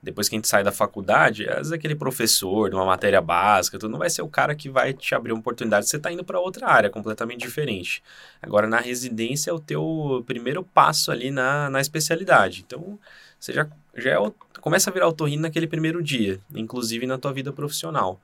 Depois 0.04 0.28
que 0.28 0.36
a 0.36 0.38
gente 0.38 0.50
sai 0.50 0.66
da 0.66 0.72
faculdade, 0.72 1.48
às 1.48 1.56
vezes 1.56 1.72
aquele 1.72 1.96
professor 1.96 2.70
de 2.70 2.76
uma 2.76 2.84
matéria 2.84 3.22
básica, 3.22 3.80
tudo 3.80 3.90
não 3.90 4.00
vai 4.00 4.10
ser 4.10 4.22
o 4.22 4.28
cara 4.28 4.54
que 4.54 4.70
vai 4.70 4.94
te 4.94 5.16
abrir 5.16 5.32
uma 5.32 5.40
oportunidade. 5.40 5.88
Você 5.88 5.96
está 5.96 6.12
indo 6.12 6.26
para 6.26 6.42
outra 6.42 6.68
área 6.68 6.90
completamente 6.90 7.40
diferente. 7.40 8.04
Agora, 8.42 8.68
na 8.68 8.82
residência 8.82 9.50
é 9.50 9.54
o 9.54 9.60
teu 9.60 10.22
primeiro 10.28 10.62
passo 10.62 11.10
ali 11.10 11.32
na, 11.32 11.70
na 11.70 11.80
especialidade. 11.80 12.66
Então, 12.68 13.00
você 13.40 13.54
já, 13.54 13.66
já 13.96 14.12
é 14.12 14.32
começa 14.60 14.90
a 14.90 14.94
virar 14.94 15.08
otorrino 15.08 15.44
naquele 15.44 15.68
primeiro 15.68 16.04
dia, 16.04 16.38
inclusive 16.54 17.08
na 17.08 17.18
tua 17.18 17.32
vida 17.32 17.54
profissional. 17.54 18.20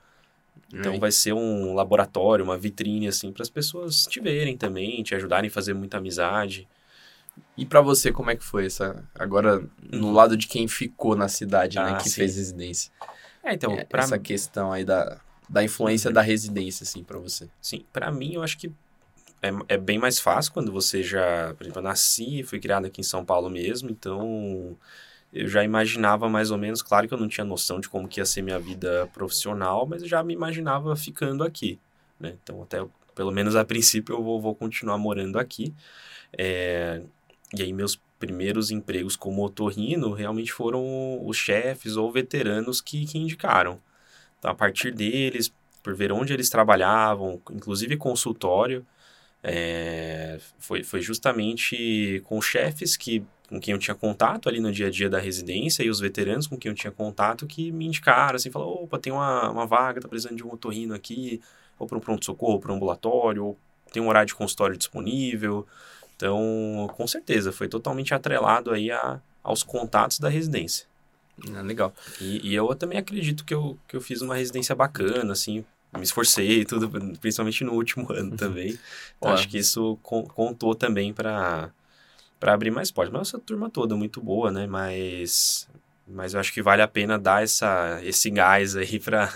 Então, 0.73 0.99
vai 0.99 1.11
ser 1.11 1.33
um 1.33 1.73
laboratório, 1.73 2.43
uma 2.43 2.57
vitrine, 2.57 3.07
assim, 3.07 3.31
para 3.31 3.41
as 3.41 3.49
pessoas 3.49 4.05
te 4.05 4.19
verem 4.19 4.57
também, 4.57 5.01
te 5.01 5.15
ajudarem 5.15 5.47
a 5.49 5.51
fazer 5.51 5.73
muita 5.73 5.97
amizade. 5.97 6.67
E 7.57 7.65
pra 7.65 7.81
você, 7.81 8.11
como 8.11 8.29
é 8.31 8.35
que 8.35 8.43
foi 8.43 8.65
essa? 8.65 9.03
Agora, 9.15 9.59
no 9.91 10.07
Uhum. 10.07 10.13
lado 10.13 10.37
de 10.37 10.47
quem 10.47 10.67
ficou 10.67 11.15
na 11.15 11.27
cidade, 11.27 11.77
né? 11.77 11.91
Ah, 11.91 11.97
Que 11.97 12.09
sim. 12.09 12.15
fez 12.15 12.35
residência. 12.35 12.91
É, 13.43 13.53
então, 13.53 13.73
É, 13.73 13.83
pra 13.85 14.03
Essa 14.03 14.17
questão 14.19 14.71
aí 14.71 14.85
da, 14.85 15.19
da 15.49 15.63
influência 15.63 16.11
da 16.11 16.21
residência, 16.21 16.83
assim, 16.83 17.03
pra 17.03 17.17
você. 17.17 17.49
Sim, 17.61 17.85
pra 17.91 18.11
mim 18.11 18.33
eu 18.35 18.43
acho 18.43 18.57
que 18.57 18.71
é, 19.41 19.49
é 19.69 19.77
bem 19.77 19.97
mais 19.97 20.19
fácil 20.19 20.51
quando 20.53 20.71
você 20.71 21.01
já, 21.01 21.53
por 21.55 21.63
exemplo, 21.63 21.79
eu 21.79 21.83
nasci, 21.83 22.43
fui 22.43 22.59
criado 22.59 22.85
aqui 22.85 23.01
em 23.01 23.03
São 23.03 23.23
Paulo 23.23 23.49
mesmo, 23.49 23.89
então 23.89 24.77
eu 25.31 25.47
já 25.47 25.63
imaginava 25.63 26.27
mais 26.27 26.51
ou 26.51 26.57
menos, 26.57 26.81
claro 26.81 27.07
que 27.07 27.13
eu 27.13 27.17
não 27.17 27.27
tinha 27.27 27.45
noção 27.45 27.79
de 27.79 27.87
como 27.87 28.07
que 28.07 28.19
ia 28.19 28.25
ser 28.25 28.41
minha 28.41 28.59
vida 28.59 29.07
profissional, 29.13 29.85
mas 29.87 30.01
eu 30.01 30.07
já 30.09 30.23
me 30.23 30.33
imaginava 30.33 30.95
ficando 30.95 31.43
aqui, 31.43 31.79
né? 32.19 32.35
Então 32.43 32.61
até, 32.63 32.85
pelo 33.15 33.31
menos 33.31 33.55
a 33.55 33.63
princípio, 33.63 34.15
eu 34.15 34.23
vou, 34.23 34.41
vou 34.41 34.55
continuar 34.55 34.97
morando 34.97 35.39
aqui. 35.39 35.73
É, 36.37 37.01
e 37.53 37.63
aí 37.63 37.73
meus 37.73 37.99
primeiros 38.19 38.69
empregos 38.69 39.15
como 39.15 39.43
otorrino 39.43 40.11
realmente 40.13 40.51
foram 40.51 41.25
os 41.25 41.37
chefes 41.37 41.95
ou 41.95 42.11
veteranos 42.11 42.81
que, 42.81 43.05
que 43.05 43.17
indicaram. 43.17 43.79
Então, 44.37 44.51
a 44.51 44.55
partir 44.55 44.91
deles, 44.91 45.51
por 45.81 45.95
ver 45.95 46.11
onde 46.11 46.33
eles 46.33 46.49
trabalhavam, 46.49 47.41
inclusive 47.51 47.97
consultório, 47.97 48.85
é, 49.43 50.39
foi, 50.59 50.83
foi 50.83 51.01
justamente 51.01 52.21
com 52.25 52.41
chefes 52.41 52.97
que, 52.97 53.23
com 53.47 53.59
quem 53.59 53.73
eu 53.73 53.79
tinha 53.79 53.95
contato 53.95 54.49
ali 54.49 54.59
no 54.59 54.71
dia 54.71 54.87
a 54.87 54.89
dia 54.89 55.09
da 55.09 55.19
residência 55.19 55.83
e 55.83 55.89
os 55.89 55.99
veteranos 55.99 56.45
com 56.45 56.57
quem 56.57 56.69
eu 56.69 56.75
tinha 56.75 56.91
contato 56.91 57.47
que 57.47 57.71
me 57.71 57.85
indicaram, 57.85 58.35
assim, 58.35 58.51
falaram, 58.51 58.71
opa, 58.73 58.99
tem 58.99 59.13
uma, 59.13 59.49
uma 59.49 59.65
vaga, 59.65 60.01
tá 60.01 60.07
precisando 60.07 60.35
de 60.35 60.43
um 60.43 60.53
otorrino 60.53 60.93
aqui, 60.93 61.41
ou 61.77 61.87
para 61.87 61.97
um 61.97 62.01
pronto-socorro, 62.01 62.59
para 62.59 62.71
um 62.73 62.75
ambulatório, 62.75 63.45
ou 63.45 63.57
tem 63.91 64.03
um 64.03 64.07
horário 64.09 64.27
de 64.27 64.35
consultório 64.35 64.77
disponível. 64.77 65.65
Então, 66.19 66.89
com 66.97 67.07
certeza, 67.07 67.49
foi 67.53 67.69
totalmente 67.69 68.13
atrelado 68.13 68.71
aí 68.71 68.91
a, 68.91 69.21
aos 69.41 69.63
contatos 69.63 70.19
da 70.19 70.27
residência. 70.27 70.85
Ah, 71.55 71.61
legal. 71.61 71.93
E, 72.19 72.49
e 72.49 72.53
eu 72.53 72.67
também 72.75 72.97
acredito 72.97 73.45
que 73.45 73.53
eu, 73.53 73.77
que 73.87 73.95
eu 73.95 74.01
fiz 74.01 74.21
uma 74.21 74.35
residência 74.35 74.75
bacana, 74.75 75.31
assim, 75.31 75.63
me 75.95 76.03
esforcei 76.03 76.59
e 76.59 76.65
tudo, 76.65 76.89
principalmente 77.21 77.63
no 77.63 77.71
último 77.71 78.11
ano 78.11 78.35
também. 78.35 78.77
Então, 79.17 79.31
acho 79.31 79.47
que 79.47 79.57
isso 79.59 79.97
con- 80.03 80.25
contou 80.25 80.75
também 80.75 81.13
para 81.13 81.71
para 82.37 82.53
abrir 82.53 82.71
mais 82.71 82.91
portas. 82.91 83.13
Mas 83.13 83.27
essa 83.29 83.39
turma 83.39 83.69
toda 83.69 83.95
é 83.95 83.97
muito 83.97 84.21
boa, 84.21 84.51
né? 84.51 84.67
Mas, 84.67 85.69
mas 86.05 86.33
eu 86.33 86.39
acho 86.41 86.53
que 86.53 86.61
vale 86.61 86.81
a 86.81 86.87
pena 86.87 87.17
dar 87.17 87.43
essa, 87.43 87.99
esse 88.03 88.29
gás 88.29 88.75
aí 88.75 88.99
para 88.99 89.29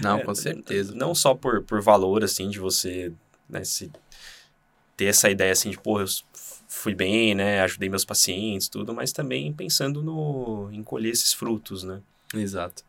Não, 0.00 0.18
É, 0.22 0.24
com 0.24 0.34
certeza. 0.36 0.94
não 0.94 1.16
só 1.16 1.34
por, 1.34 1.62
por 1.64 1.80
valor, 1.82 2.22
assim, 2.22 2.48
de 2.48 2.60
você 2.60 3.12
né, 3.48 3.64
se, 3.64 3.90
ter 5.00 5.06
essa 5.06 5.30
ideia, 5.30 5.52
assim, 5.52 5.70
de, 5.70 5.78
pô, 5.78 5.98
eu 5.98 6.06
fui 6.68 6.94
bem, 6.94 7.34
né, 7.34 7.62
ajudei 7.62 7.88
meus 7.88 8.04
pacientes, 8.04 8.68
tudo, 8.68 8.92
mas 8.92 9.12
também 9.12 9.50
pensando 9.50 10.02
no, 10.02 10.68
em 10.70 10.82
colher 10.82 11.10
esses 11.10 11.32
frutos, 11.32 11.82
né? 11.82 12.02
Exato. 12.34 12.84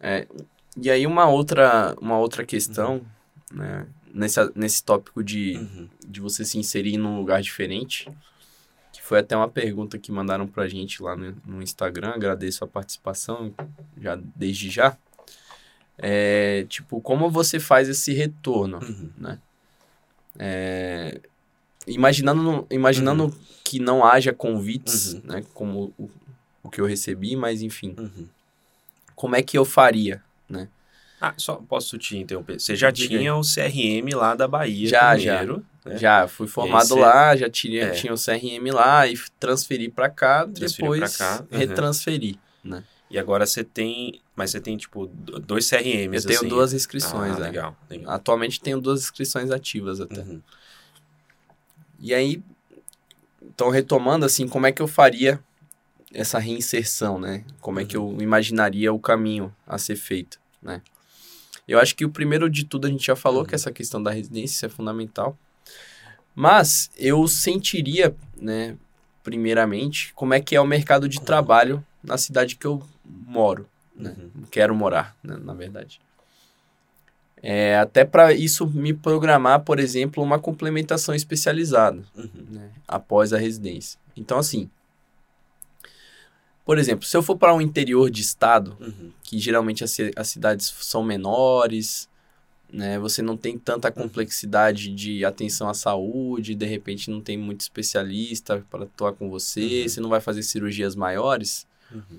É, 0.00 0.26
e 0.74 0.90
aí 0.90 1.06
uma 1.06 1.26
outra, 1.28 1.94
uma 2.00 2.18
outra 2.18 2.46
questão, 2.46 3.02
né? 3.52 3.86
Nesse, 4.14 4.40
nesse 4.54 4.82
tópico 4.82 5.22
de, 5.22 5.58
Uhum. 5.58 5.88
de 6.08 6.18
você 6.18 6.46
se 6.46 6.58
inserir 6.58 6.96
num 6.96 7.18
lugar 7.18 7.42
diferente, 7.42 8.10
que 8.90 9.02
foi 9.02 9.18
até 9.18 9.36
uma 9.36 9.48
pergunta 9.50 9.98
que 9.98 10.10
mandaram 10.10 10.46
pra 10.46 10.66
gente 10.66 11.02
lá 11.02 11.14
no, 11.14 11.36
no 11.44 11.62
Instagram, 11.62 12.12
agradeço 12.14 12.64
a 12.64 12.66
participação 12.66 13.52
já 14.00 14.18
desde 14.34 14.70
já. 14.70 14.96
É, 15.98 16.64
tipo, 16.70 17.02
como 17.02 17.28
você 17.30 17.60
faz 17.60 17.86
esse 17.86 18.14
retorno? 18.14 18.78
Uhum. 18.78 19.10
É, 20.38 21.20
imaginando 21.86 22.66
imaginando 22.70 23.34
que 23.64 23.78
não 23.78 24.04
haja 24.04 24.32
convites, 24.32 25.14
Uhum. 25.14 25.20
né, 25.24 25.44
como 25.54 25.92
o, 25.98 26.10
o 26.62 26.70
que 26.70 26.80
eu 26.80 26.86
recebi, 26.86 27.34
mas 27.36 27.60
enfim, 27.62 27.94
Uhum. 27.98 28.26
como 29.14 29.36
é 29.36 29.42
que 29.42 29.56
eu 29.58 29.64
faria? 29.64 30.22
Ah, 31.20 31.34
só 31.36 31.56
posso 31.56 31.98
te 31.98 32.16
interromper. 32.16 32.60
Você 32.60 32.76
já 32.76 32.92
Diga 32.92 33.18
tinha 33.18 33.34
o 33.34 33.40
CRM 33.42 34.14
lá 34.14 34.36
da 34.36 34.46
Bahia 34.46 34.88
Já, 34.88 35.14
primeiro, 35.16 35.66
né? 35.84 35.98
Já 35.98 36.28
fui 36.28 36.46
formado 36.46 36.86
você- 36.90 37.00
lá, 37.00 37.34
já 37.36 37.50
tinha, 37.50 37.86
É. 37.86 37.90
tinha 37.90 38.12
o 38.12 38.16
CRM 38.16 38.70
lá 38.72 39.04
e 39.08 39.18
transferi 39.40 39.88
pra 39.88 40.08
cá, 40.08 40.46
Transferiu 40.46 40.92
depois 40.92 41.16
pra 41.16 41.26
cá, 41.26 41.44
uhum. 41.50 41.58
retransferi. 41.58 42.38
E 43.10 43.18
agora 43.18 43.46
você 43.46 43.64
tem... 43.64 44.20
Mas 44.36 44.50
você 44.50 44.60
tem, 44.60 44.76
tipo, 44.76 45.06
do- 45.06 45.38
dois 45.40 45.68
CRMs, 45.68 46.24
Eu 46.24 46.28
tenho 46.28 46.40
assim. 46.40 46.48
duas 46.48 46.72
inscrições, 46.72 47.36
ah, 47.36 47.38
é. 47.38 47.42
legal, 47.42 47.76
legal. 47.88 48.12
Atualmente 48.12 48.60
tenho 48.60 48.80
duas 48.80 49.00
inscrições 49.00 49.50
ativas 49.50 50.00
até. 50.00 50.20
Uhum. 50.20 50.40
E 52.00 52.14
aí, 52.14 52.42
então 53.42 53.70
retomando 53.70 54.24
assim, 54.24 54.46
como 54.46 54.66
é 54.66 54.72
que 54.72 54.80
eu 54.80 54.86
faria 54.86 55.40
essa 56.12 56.38
reinserção, 56.38 57.18
né? 57.18 57.44
Como 57.60 57.80
é 57.80 57.84
que 57.84 57.96
eu 57.96 58.16
imaginaria 58.20 58.92
o 58.92 58.98
caminho 58.98 59.54
a 59.66 59.76
ser 59.78 59.96
feito, 59.96 60.38
né? 60.62 60.80
Eu 61.66 61.78
acho 61.78 61.94
que 61.94 62.04
o 62.04 62.10
primeiro 62.10 62.48
de 62.48 62.64
tudo 62.64 62.86
a 62.86 62.90
gente 62.90 63.04
já 63.04 63.16
falou 63.16 63.44
que 63.44 63.54
essa 63.54 63.70
questão 63.70 64.02
da 64.02 64.10
residência 64.10 64.66
é 64.66 64.68
fundamental. 64.70 65.36
Mas 66.34 66.90
eu 66.96 67.26
sentiria, 67.28 68.14
né, 68.40 68.76
primeiramente, 69.22 70.12
como 70.14 70.32
é 70.32 70.40
que 70.40 70.54
é 70.56 70.60
o 70.60 70.66
mercado 70.66 71.08
de 71.08 71.20
trabalho 71.20 71.84
na 72.02 72.16
cidade 72.16 72.54
que 72.56 72.66
eu 72.66 72.82
moro, 73.08 73.68
né? 73.94 74.14
Uhum. 74.18 74.42
Quero 74.50 74.74
morar, 74.74 75.16
né, 75.22 75.36
na 75.42 75.54
verdade. 75.54 76.00
É, 77.40 77.78
até 77.78 78.04
para 78.04 78.32
isso 78.32 78.66
me 78.66 78.92
programar, 78.92 79.60
por 79.60 79.78
exemplo, 79.78 80.22
uma 80.22 80.38
complementação 80.40 81.14
especializada 81.14 82.02
Uhum. 82.16 82.28
né, 82.50 82.70
após 82.86 83.32
a 83.32 83.38
residência. 83.38 83.98
Então, 84.16 84.38
assim, 84.38 84.68
por 86.64 86.78
exemplo, 86.78 87.06
se 87.06 87.16
eu 87.16 87.22
for 87.22 87.36
para 87.36 87.54
um 87.54 87.60
interior 87.60 88.10
de 88.10 88.20
estado, 88.20 88.76
Uhum. 88.80 89.10
que 89.22 89.38
geralmente 89.38 89.82
as, 89.84 89.96
as 90.16 90.28
cidades 90.28 90.66
são 90.80 91.02
menores, 91.02 92.08
né, 92.70 92.98
você 92.98 93.22
não 93.22 93.36
tem 93.36 93.56
tanta 93.58 93.90
complexidade 93.90 94.92
de 94.92 95.24
atenção 95.24 95.68
à 95.70 95.74
saúde, 95.74 96.54
de 96.54 96.66
repente 96.66 97.10
não 97.10 97.20
tem 97.20 97.38
muito 97.38 97.60
especialista 97.62 98.62
para 98.70 98.82
atuar 98.84 99.12
com 99.14 99.30
você, 99.30 99.82
Uhum. 99.82 99.88
você 99.88 100.00
não 100.00 100.10
vai 100.10 100.20
fazer 100.20 100.42
cirurgias 100.42 100.94
maiores, 100.94 101.66
Uhum. 101.90 102.18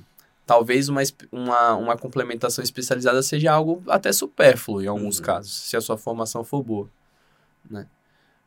Talvez 0.50 0.90
uma, 0.90 1.02
uma, 1.32 1.76
uma 1.76 1.96
complementação 1.96 2.64
especializada 2.64 3.22
seja 3.22 3.52
algo 3.52 3.84
até 3.88 4.12
supérfluo 4.12 4.82
em 4.82 4.88
alguns 4.88 5.20
Uhum. 5.20 5.24
casos, 5.26 5.52
se 5.52 5.78
a 5.78 5.82
sua 5.82 5.96
formação 5.96 6.44
for 6.44 6.64
boa, 6.64 6.90
né? 7.70 7.86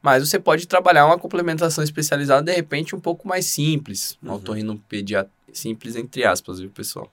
Mas 0.02 0.28
você 0.28 0.36
pode 0.36 0.66
trabalhar 0.66 1.06
uma 1.06 1.16
complementação 1.16 1.84
especializada, 1.84 2.42
de 2.42 2.52
repente, 2.56 2.96
um 2.96 2.98
pouco 2.98 3.28
mais 3.28 3.46
simples. 3.46 4.18
Um 4.20 4.30
Uhum. 4.30 4.34
otorrinopediatra 4.34 5.30
simples, 5.52 5.94
entre 5.94 6.24
aspas, 6.24 6.58
viu, 6.58 6.70
pessoal? 6.70 7.08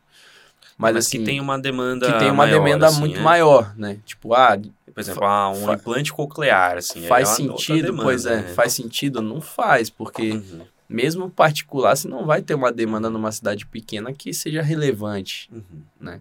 Mas, 0.75 0.96
Mas 0.96 1.05
assim, 1.05 1.19
que 1.19 1.24
tem 1.25 1.39
uma 1.39 1.60
demanda 1.60 2.12
que 2.12 2.17
tem 2.17 2.31
uma 2.31 2.48
maior, 2.48 2.63
demanda 2.63 2.88
assim, 2.88 3.00
muito 3.00 3.19
é? 3.19 3.24
maior, 3.24 3.75
né? 3.77 4.00
Tipo, 4.08 4.34
ah, 4.34 4.58
Por 4.91 5.00
exemplo, 5.00 5.24
ah, 5.24 5.51
um 5.51 5.72
implante 5.72 6.12
coclear, 6.12 6.77
assim. 6.79 7.01
faz 7.01 7.27
é 7.27 7.31
uma 7.31 7.36
sentido? 7.36 7.86
demanda, 7.86 8.03
pois 8.03 8.25
é, 8.25 8.41
né? 8.41 8.53
faz 8.55 8.74
sentido? 8.74 9.22
Não 9.22 9.39
faz, 9.39 9.91
porque 9.91 10.31
Uhum. 10.31 10.65
Mesmo 10.89 11.29
particular, 11.29 11.96
você 11.96 12.08
não 12.08 12.25
vai 12.25 12.41
ter 12.41 12.55
uma 12.55 12.72
demanda 12.72 13.10
numa 13.10 13.31
cidade 13.31 13.65
pequena 13.65 14.12
que 14.12 14.34
seja 14.34 14.62
relevante. 14.63 15.48
Uhum. 15.53 16.19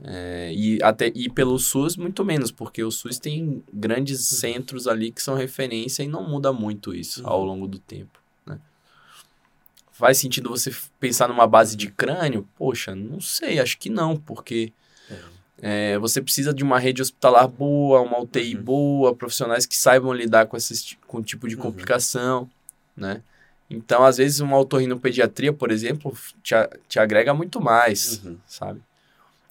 É, 0.00 0.52
e 0.54 0.78
até 0.82 1.10
e 1.12 1.28
pelo 1.28 1.58
SUS 1.58 1.96
muito 1.96 2.24
menos, 2.24 2.52
porque 2.52 2.84
o 2.84 2.90
SUS 2.90 3.18
tem 3.18 3.64
grandes 3.72 4.30
Uhum. 4.30 4.38
centros 4.38 4.86
ali 4.86 5.10
que 5.10 5.20
são 5.20 5.34
referência 5.34 6.04
e 6.04 6.08
não 6.08 6.28
muda 6.28 6.52
muito 6.52 6.94
isso 6.94 7.26
ao 7.26 7.40
Uhum. 7.40 7.46
longo 7.46 7.66
do 7.66 7.80
tempo, 7.80 8.20
né? 8.46 8.60
Faz 9.90 10.18
sentido 10.18 10.50
você 10.50 10.72
pensar 11.00 11.26
numa 11.28 11.48
base 11.48 11.76
de 11.76 11.90
crânio? 11.90 12.48
Poxa, 12.56 12.94
não 12.94 13.20
sei, 13.20 13.58
acho 13.58 13.76
que 13.78 13.90
não, 13.90 14.16
porque 14.16 14.72
É. 15.10 15.38
É, 15.60 15.98
você 15.98 16.22
precisa 16.22 16.54
de 16.54 16.62
uma 16.62 16.78
rede 16.78 17.02
hospitalar 17.02 17.48
boa, 17.48 18.00
uma 18.00 18.20
UTI 18.20 18.54
Uhum. 18.54 18.62
boa, 18.62 19.14
profissionais 19.16 19.66
que 19.66 19.74
saibam 19.76 20.12
lidar 20.12 20.46
com 20.46 20.56
esse 20.56 20.96
com 21.08 21.20
tipo 21.20 21.48
de 21.48 21.56
Uhum. 21.56 21.62
complicação, 21.62 22.48
né? 22.98 23.22
Então, 23.70 24.02
às 24.04 24.16
vezes, 24.16 24.40
uma 24.40 24.58
otorrinopediatria, 24.58 25.52
por 25.52 25.70
exemplo, 25.70 26.16
te, 26.42 26.54
te 26.88 26.98
agrega 26.98 27.32
muito 27.34 27.60
mais, 27.60 28.22
Uhum. 28.24 28.36
sabe? 28.46 28.80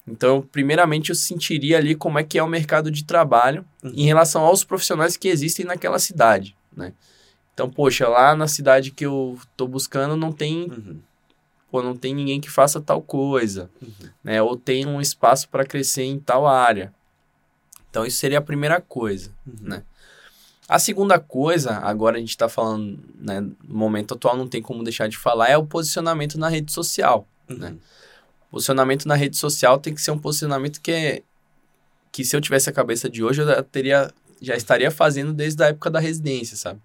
Então, 0.06 0.40
primeiramente, 0.42 1.10
eu 1.10 1.14
sentiria 1.14 1.76
ali 1.78 1.94
como 1.94 2.18
é 2.18 2.24
que 2.24 2.38
é 2.38 2.42
o 2.42 2.48
mercado 2.48 2.90
de 2.90 3.04
trabalho 3.04 3.64
Uhum. 3.82 3.92
em 3.94 4.04
relação 4.06 4.42
aos 4.42 4.64
profissionais 4.64 5.16
que 5.16 5.28
existem 5.28 5.64
naquela 5.66 5.98
cidade, 5.98 6.56
né? 6.76 6.92
Então, 7.54 7.68
poxa, 7.70 8.08
lá 8.08 8.34
na 8.36 8.48
cidade 8.48 8.90
que 8.90 9.04
eu 9.06 9.38
tô 9.56 9.66
buscando 9.68 10.16
não 10.16 10.32
tem, 10.32 10.64
Uhum. 10.70 11.00
pô, 11.70 11.82
não 11.82 11.96
tem 11.96 12.14
ninguém 12.14 12.40
que 12.40 12.50
faça 12.50 12.80
tal 12.80 13.02
coisa, 13.02 13.70
Uhum. 13.82 14.08
né? 14.24 14.42
Ou 14.42 14.56
tem 14.56 14.86
um 14.86 15.00
espaço 15.00 15.48
para 15.48 15.64
crescer 15.64 16.04
em 16.04 16.18
tal 16.18 16.46
área. 16.46 16.92
Então, 17.90 18.04
isso 18.06 18.18
seria 18.18 18.38
a 18.38 18.42
primeira 18.42 18.80
coisa. 18.80 19.30
Uhum. 19.46 19.54
Né? 19.68 19.82
A 20.68 20.78
segunda 20.78 21.18
coisa, 21.18 21.78
agora 21.78 22.16
a 22.16 22.20
gente 22.20 22.30
está 22.30 22.48
falando, 22.48 22.98
né, 23.18 23.40
no 23.40 23.54
momento 23.74 24.12
atual 24.14 24.36
não 24.36 24.46
tem 24.46 24.60
como 24.60 24.84
deixar 24.84 25.08
de 25.08 25.16
falar, 25.16 25.48
é 25.48 25.56
o 25.56 25.64
posicionamento 25.66 26.38
na 26.38 26.48
rede 26.48 26.70
social. 26.72 27.26
Uhum. 27.48 27.56
né? 27.56 27.74
Posicionamento 28.50 29.06
na 29.06 29.14
rede 29.14 29.36
social 29.36 29.78
tem 29.78 29.94
que 29.94 30.02
ser 30.02 30.10
um 30.10 30.18
posicionamento 30.18 30.80
que 30.80 30.92
é 30.92 31.22
que 32.12 32.24
se 32.24 32.34
eu 32.36 32.40
tivesse 32.40 32.68
a 32.68 32.72
cabeça 32.72 33.08
de 33.08 33.22
hoje 33.24 33.40
eu 33.42 33.46
já 33.46 33.62
teria 33.62 34.12
já 34.40 34.54
estaria 34.56 34.90
fazendo 34.90 35.32
desde 35.32 35.62
a 35.62 35.66
época 35.68 35.90
da 35.90 35.98
residência, 35.98 36.56
sabe? 36.56 36.80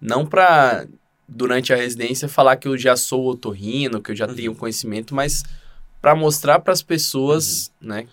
Não 0.00 0.24
para 0.24 0.86
durante 1.28 1.72
a 1.72 1.76
residência 1.76 2.28
falar 2.28 2.56
que 2.56 2.66
eu 2.66 2.76
já 2.78 2.96
sou 2.96 3.26
otorrino, 3.26 4.00
que 4.00 4.12
eu 4.12 4.16
já 4.16 4.26
Uhum. 4.26 4.34
tenho 4.34 4.54
conhecimento, 4.54 5.14
mas 5.14 5.42
para 6.00 6.14
mostrar 6.14 6.58
para 6.60 6.72
as 6.72 6.80
pessoas, 6.82 7.70
né, 7.80 8.06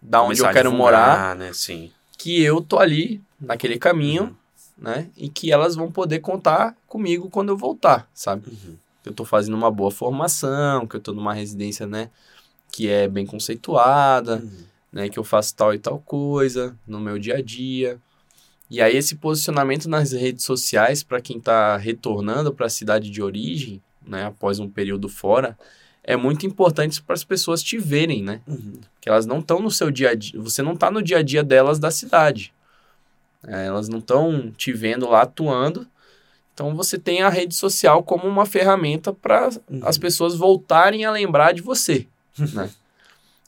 da 0.00 0.22
onde 0.22 0.40
eu 0.40 0.50
quero 0.50 0.72
morar, 0.72 1.34
divulgar, 1.34 1.36
né? 1.36 1.52
Sim. 1.52 1.92
Que 2.22 2.40
eu 2.40 2.60
tô 2.60 2.78
ali 2.78 3.20
naquele 3.40 3.76
caminho, 3.78 4.22
Uhum. 4.24 4.34
né? 4.78 5.10
E 5.16 5.28
que 5.28 5.50
elas 5.50 5.74
vão 5.74 5.90
poder 5.90 6.20
contar 6.20 6.76
comigo 6.86 7.28
quando 7.28 7.48
eu 7.48 7.56
voltar, 7.56 8.08
sabe? 8.14 8.48
Uhum. 8.48 8.76
Que 9.02 9.08
eu 9.08 9.12
tô 9.12 9.24
fazendo 9.24 9.54
uma 9.54 9.72
boa 9.72 9.90
formação, 9.90 10.86
que 10.86 10.94
eu 10.94 11.00
tô 11.00 11.12
numa 11.12 11.34
residência, 11.34 11.84
né? 11.84 12.10
Que 12.70 12.88
é 12.88 13.08
bem 13.08 13.26
conceituada, 13.26 14.36
Uhum. 14.36 14.64
né? 14.92 15.08
Que 15.08 15.18
eu 15.18 15.24
faço 15.24 15.54
tal 15.56 15.74
e 15.74 15.80
tal 15.80 15.98
coisa 15.98 16.76
no 16.86 17.00
meu 17.00 17.18
dia 17.18 17.38
a 17.38 17.42
dia. 17.42 18.00
E 18.70 18.80
aí 18.80 18.96
esse 18.96 19.16
posicionamento 19.16 19.88
nas 19.88 20.12
redes 20.12 20.44
sociais 20.44 21.02
para 21.02 21.20
quem 21.20 21.40
tá 21.40 21.76
retornando 21.76 22.54
para 22.54 22.66
a 22.66 22.70
cidade 22.70 23.10
de 23.10 23.20
origem, 23.20 23.82
né? 24.06 24.26
Após 24.26 24.60
um 24.60 24.68
período 24.70 25.08
fora, 25.08 25.58
é 26.04 26.16
muito 26.16 26.46
importante 26.46 27.00
para 27.02 27.14
as 27.14 27.24
pessoas 27.24 27.62
te 27.62 27.78
verem, 27.78 28.22
né? 28.22 28.40
Uhum. 28.46 28.80
que 29.00 29.08
elas 29.08 29.26
não 29.26 29.38
estão 29.40 29.60
no 29.60 29.70
seu 29.70 29.90
dia 29.90 30.10
a 30.10 30.14
dia, 30.14 30.40
você 30.40 30.62
não 30.62 30.74
está 30.74 30.90
no 30.90 31.02
dia 31.02 31.18
a 31.18 31.22
dia 31.22 31.42
delas 31.42 31.78
da 31.78 31.90
cidade. 31.90 32.52
É, 33.44 33.66
elas 33.66 33.88
não 33.88 33.98
estão 33.98 34.52
te 34.52 34.72
vendo 34.72 35.08
lá 35.08 35.22
atuando. 35.22 35.86
Então 36.54 36.74
você 36.76 36.98
tem 36.98 37.22
a 37.22 37.28
rede 37.28 37.54
social 37.54 38.02
como 38.02 38.28
uma 38.28 38.46
ferramenta 38.46 39.12
para 39.12 39.48
Uhum. 39.68 39.80
as 39.82 39.98
pessoas 39.98 40.36
voltarem 40.36 41.04
a 41.04 41.10
lembrar 41.10 41.52
de 41.52 41.62
você. 41.62 42.06
né? 42.54 42.70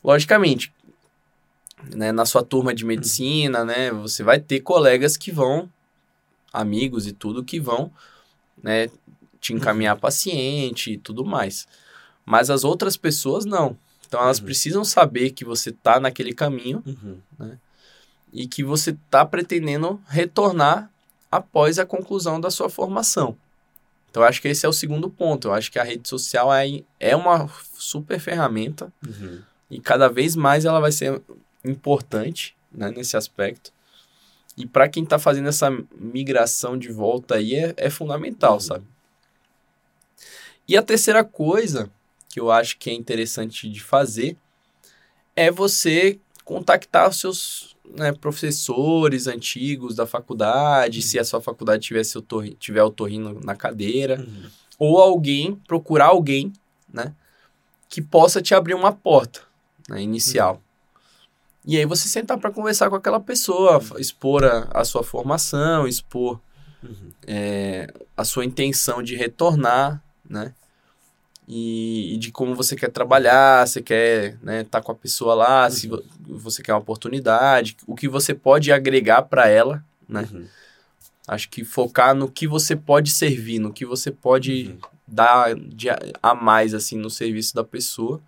Logicamente, 0.02 0.72
né, 1.94 2.12
na 2.12 2.24
sua 2.26 2.42
turma 2.42 2.74
de 2.74 2.84
medicina, 2.84 3.64
né, 3.64 3.90
você 3.90 4.22
vai 4.22 4.40
ter 4.40 4.60
colegas 4.60 5.16
que 5.16 5.30
vão, 5.30 5.68
amigos 6.52 7.06
e 7.06 7.12
tudo, 7.12 7.44
que 7.44 7.60
vão 7.60 7.90
né, 8.62 8.88
te 9.40 9.52
encaminhar 9.52 9.96
paciente 9.96 10.92
e 10.92 10.98
tudo 10.98 11.24
mais. 11.24 11.66
Mas 12.24 12.50
as 12.50 12.64
outras 12.64 12.96
pessoas 12.96 13.44
não. 13.44 13.76
Então 14.06 14.20
elas 14.22 14.38
Uhum. 14.38 14.44
precisam 14.44 14.84
saber 14.84 15.30
que 15.30 15.44
você 15.44 15.70
está 15.70 15.98
naquele 16.00 16.32
caminho 16.32 16.82
Uhum. 16.86 17.56
e 18.32 18.46
que 18.46 18.62
você 18.64 18.90
está 18.90 19.24
pretendendo 19.24 20.00
retornar 20.08 20.90
após 21.30 21.78
a 21.78 21.86
conclusão 21.86 22.40
da 22.40 22.50
sua 22.50 22.68
formação. 22.70 23.36
Então 24.10 24.22
eu 24.22 24.28
acho 24.28 24.40
que 24.40 24.48
esse 24.48 24.64
é 24.64 24.68
o 24.68 24.72
segundo 24.72 25.10
ponto. 25.10 25.48
Eu 25.48 25.52
acho 25.54 25.70
que 25.72 25.78
a 25.78 25.82
rede 25.82 26.08
social 26.08 26.52
é, 26.54 26.82
é 27.00 27.16
uma 27.16 27.48
super 27.76 28.20
ferramenta 28.20 28.92
Uhum. 29.06 29.40
e 29.70 29.80
cada 29.80 30.08
vez 30.08 30.36
mais 30.36 30.64
ela 30.64 30.78
vai 30.80 30.92
ser 30.92 31.20
importante 31.64 32.54
né, 32.72 32.90
nesse 32.90 33.16
aspecto. 33.16 33.72
E 34.56 34.64
para 34.66 34.88
quem 34.88 35.02
está 35.02 35.18
fazendo 35.18 35.48
essa 35.48 35.68
migração 35.98 36.78
de 36.78 36.92
volta 36.92 37.34
aí 37.34 37.56
é, 37.56 37.74
é 37.76 37.90
fundamental, 37.90 38.54
Uhum. 38.54 38.60
sabe? 38.60 38.84
E 40.68 40.76
a 40.76 40.82
terceira 40.82 41.24
coisa 41.24 41.90
que 42.34 42.40
eu 42.40 42.50
acho 42.50 42.76
que 42.78 42.90
é 42.90 42.92
interessante 42.92 43.68
de 43.70 43.80
fazer 43.80 44.36
é 45.36 45.52
você 45.52 46.18
contactar 46.44 47.08
os 47.08 47.20
seus 47.20 47.76
né, 47.96 48.10
professores 48.10 49.28
antigos 49.28 49.94
da 49.94 50.04
faculdade, 50.04 51.00
se 51.00 51.16
a 51.16 51.22
sua 51.24 51.40
faculdade 51.40 51.84
tivesse 51.86 52.18
otorri, 52.18 52.54
tiver 52.54 52.82
otorrino 52.82 53.38
na 53.44 53.54
cadeira, 53.54 54.18
Uhum. 54.18 54.50
ou 54.80 54.98
alguém, 55.00 55.54
procurar 55.68 56.06
alguém, 56.06 56.52
né, 56.92 57.14
que 57.88 58.02
possa 58.02 58.42
te 58.42 58.52
abrir 58.52 58.74
uma 58.74 58.90
porta 58.90 59.42
né, 59.88 60.02
inicial. 60.02 60.60
E 61.64 61.76
aí 61.78 61.86
você 61.86 62.08
sentar 62.08 62.36
para 62.38 62.50
conversar 62.50 62.90
com 62.90 62.96
aquela 62.96 63.20
pessoa, 63.20 63.80
f- 63.80 63.94
expor 64.00 64.42
a, 64.44 64.68
a 64.74 64.84
sua 64.84 65.04
formação, 65.04 65.86
expor 65.86 66.40
Uhum. 66.82 67.12
é, 67.28 67.86
a 68.16 68.24
sua 68.24 68.44
intenção 68.44 69.02
de 69.04 69.14
retornar, 69.14 70.02
né? 70.28 70.52
E, 71.46 72.14
e 72.14 72.16
de 72.16 72.32
como 72.32 72.54
você 72.54 72.74
quer 72.74 72.90
trabalhar, 72.90 73.66
você 73.66 73.82
quer 73.82 74.38
né, 74.42 74.64
tá 74.64 74.80
com 74.80 74.92
a 74.92 74.94
pessoa 74.94 75.34
lá, 75.34 75.70
se 75.70 75.86
vo- 75.88 76.02
você 76.26 76.62
quer 76.62 76.72
uma 76.72 76.78
oportunidade, 76.80 77.76
o 77.86 77.94
que 77.94 78.08
você 78.08 78.32
pode 78.32 78.72
agregar 78.72 79.22
para 79.22 79.46
ela, 79.48 79.84
né? 80.08 80.26
Uhum. 80.32 80.46
Acho 81.28 81.48
que 81.50 81.64
focar 81.64 82.14
no 82.14 82.30
que 82.30 82.46
você 82.46 82.74
pode 82.76 83.10
servir, 83.10 83.58
no 83.58 83.72
que 83.72 83.84
você 83.86 84.10
pode 84.10 84.68
Uhum. 84.68 84.78
dar 85.06 85.54
de 85.54 85.90
a, 85.90 85.98
a 86.22 86.34
mais 86.34 86.72
assim 86.74 86.96
no 86.98 87.10
serviço 87.10 87.54
da 87.54 87.64
pessoa. 87.64 88.20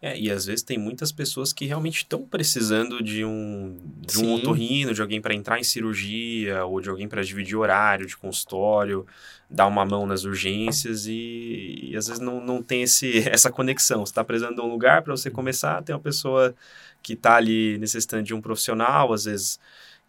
É, 0.00 0.18
e 0.18 0.30
às 0.30 0.44
vezes 0.44 0.62
tem 0.62 0.76
muitas 0.76 1.10
pessoas 1.10 1.54
que 1.54 1.64
realmente 1.64 1.98
estão 1.98 2.22
precisando 2.22 3.02
de 3.02 3.24
um, 3.24 3.78
de 4.06 4.18
um 4.18 4.34
otorrino, 4.34 4.92
de 4.92 5.00
alguém 5.00 5.22
para 5.22 5.34
entrar 5.34 5.58
em 5.58 5.64
cirurgia, 5.64 6.64
ou 6.66 6.80
de 6.82 6.90
alguém 6.90 7.08
para 7.08 7.22
dividir 7.22 7.56
horário 7.56 8.06
de 8.06 8.16
consultório, 8.16 9.06
dar 9.48 9.66
uma 9.66 9.86
mão 9.86 10.06
nas 10.06 10.24
urgências 10.24 11.06
e, 11.06 11.78
e 11.90 11.96
às 11.96 12.08
vezes 12.08 12.20
não, 12.20 12.44
não 12.44 12.62
tem 12.62 12.82
esse, 12.82 13.26
essa 13.28 13.50
conexão. 13.50 14.04
Você 14.04 14.10
está 14.10 14.22
precisando 14.22 14.56
de 14.56 14.60
um 14.60 14.70
lugar 14.70 15.02
para 15.02 15.16
você 15.16 15.30
começar, 15.30 15.82
tem 15.82 15.94
uma 15.94 16.02
pessoa 16.02 16.54
que 17.02 17.14
está 17.14 17.36
ali 17.36 17.78
necessitando 17.78 18.22
de 18.24 18.34
um 18.34 18.40
profissional, 18.40 19.12
às 19.12 19.24
vezes 19.24 19.58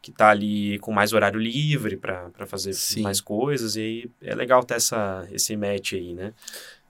que 0.02 0.12
está 0.12 0.30
ali 0.30 0.80
com 0.80 0.92
mais 0.92 1.12
horário 1.12 1.40
livre 1.40 1.98
para 1.98 2.46
fazer 2.46 2.74
Sim. 2.74 3.02
mais 3.02 3.20
coisas, 3.20 3.76
e 3.76 3.82
aí 3.82 4.12
é 4.22 4.36
legal 4.36 4.64
ter 4.64 4.76
essa, 4.76 5.28
esse 5.32 5.56
match 5.58 5.94
aí, 5.94 6.14
né? 6.14 6.34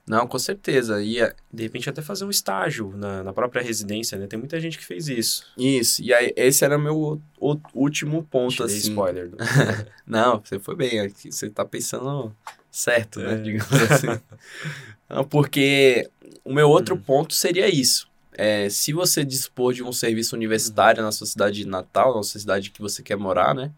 Não, 0.08 0.26
com 0.26 0.38
certeza. 0.38 1.02
E 1.02 1.20
é- 1.20 1.34
De 1.52 1.62
repente 1.62 1.88
até 1.90 2.00
fazer 2.02 2.24
um 2.24 2.30
estágio 2.30 2.92
na, 2.96 3.22
na 3.22 3.32
própria 3.32 3.62
residência, 3.62 4.16
né? 4.18 4.26
Tem 4.26 4.38
muita 4.38 4.58
gente 4.60 4.78
que 4.78 4.84
fez 4.84 5.08
isso. 5.08 5.44
isso. 5.56 6.02
E 6.02 6.12
aí, 6.14 6.32
esse 6.36 6.64
era 6.64 6.78
meu 6.78 6.96
o- 6.96 7.20
o- 7.54 7.58
último 7.74 8.22
ponto 8.24 8.56
Te 8.56 8.62
assim. 8.62 8.76
spoiler. 8.90 9.28
do- 9.30 9.36
Não, 10.06 10.40
você 10.40 10.58
foi 10.58 10.74
bem. 10.76 11.00
aqui 11.00 11.30
Você 11.30 11.50
tá 11.50 11.64
pensando 11.64 12.34
certo, 12.70 13.20
né? 13.20 13.34
É. 13.34 13.36
Digamos 13.36 13.72
assim. 13.90 14.06
Não, 15.08 15.24
porque 15.24 16.08
o 16.44 16.52
meu 16.52 16.68
outro 16.68 16.94
Uhum. 16.94 17.00
ponto 17.02 17.34
seria 17.34 17.68
isso. 17.68 18.08
É, 18.32 18.68
se 18.70 18.92
você 18.92 19.24
dispor 19.24 19.72
de 19.74 19.82
um 19.82 19.92
serviço 19.92 20.36
universitário 20.36 21.02
na 21.02 21.10
sua 21.10 21.26
cidade 21.26 21.66
natal, 21.66 22.14
na 22.16 22.22
sua 22.22 22.40
cidade 22.40 22.70
que 22.70 22.80
você 22.80 23.02
quer 23.02 23.16
morar, 23.16 23.52
né? 23.54 23.72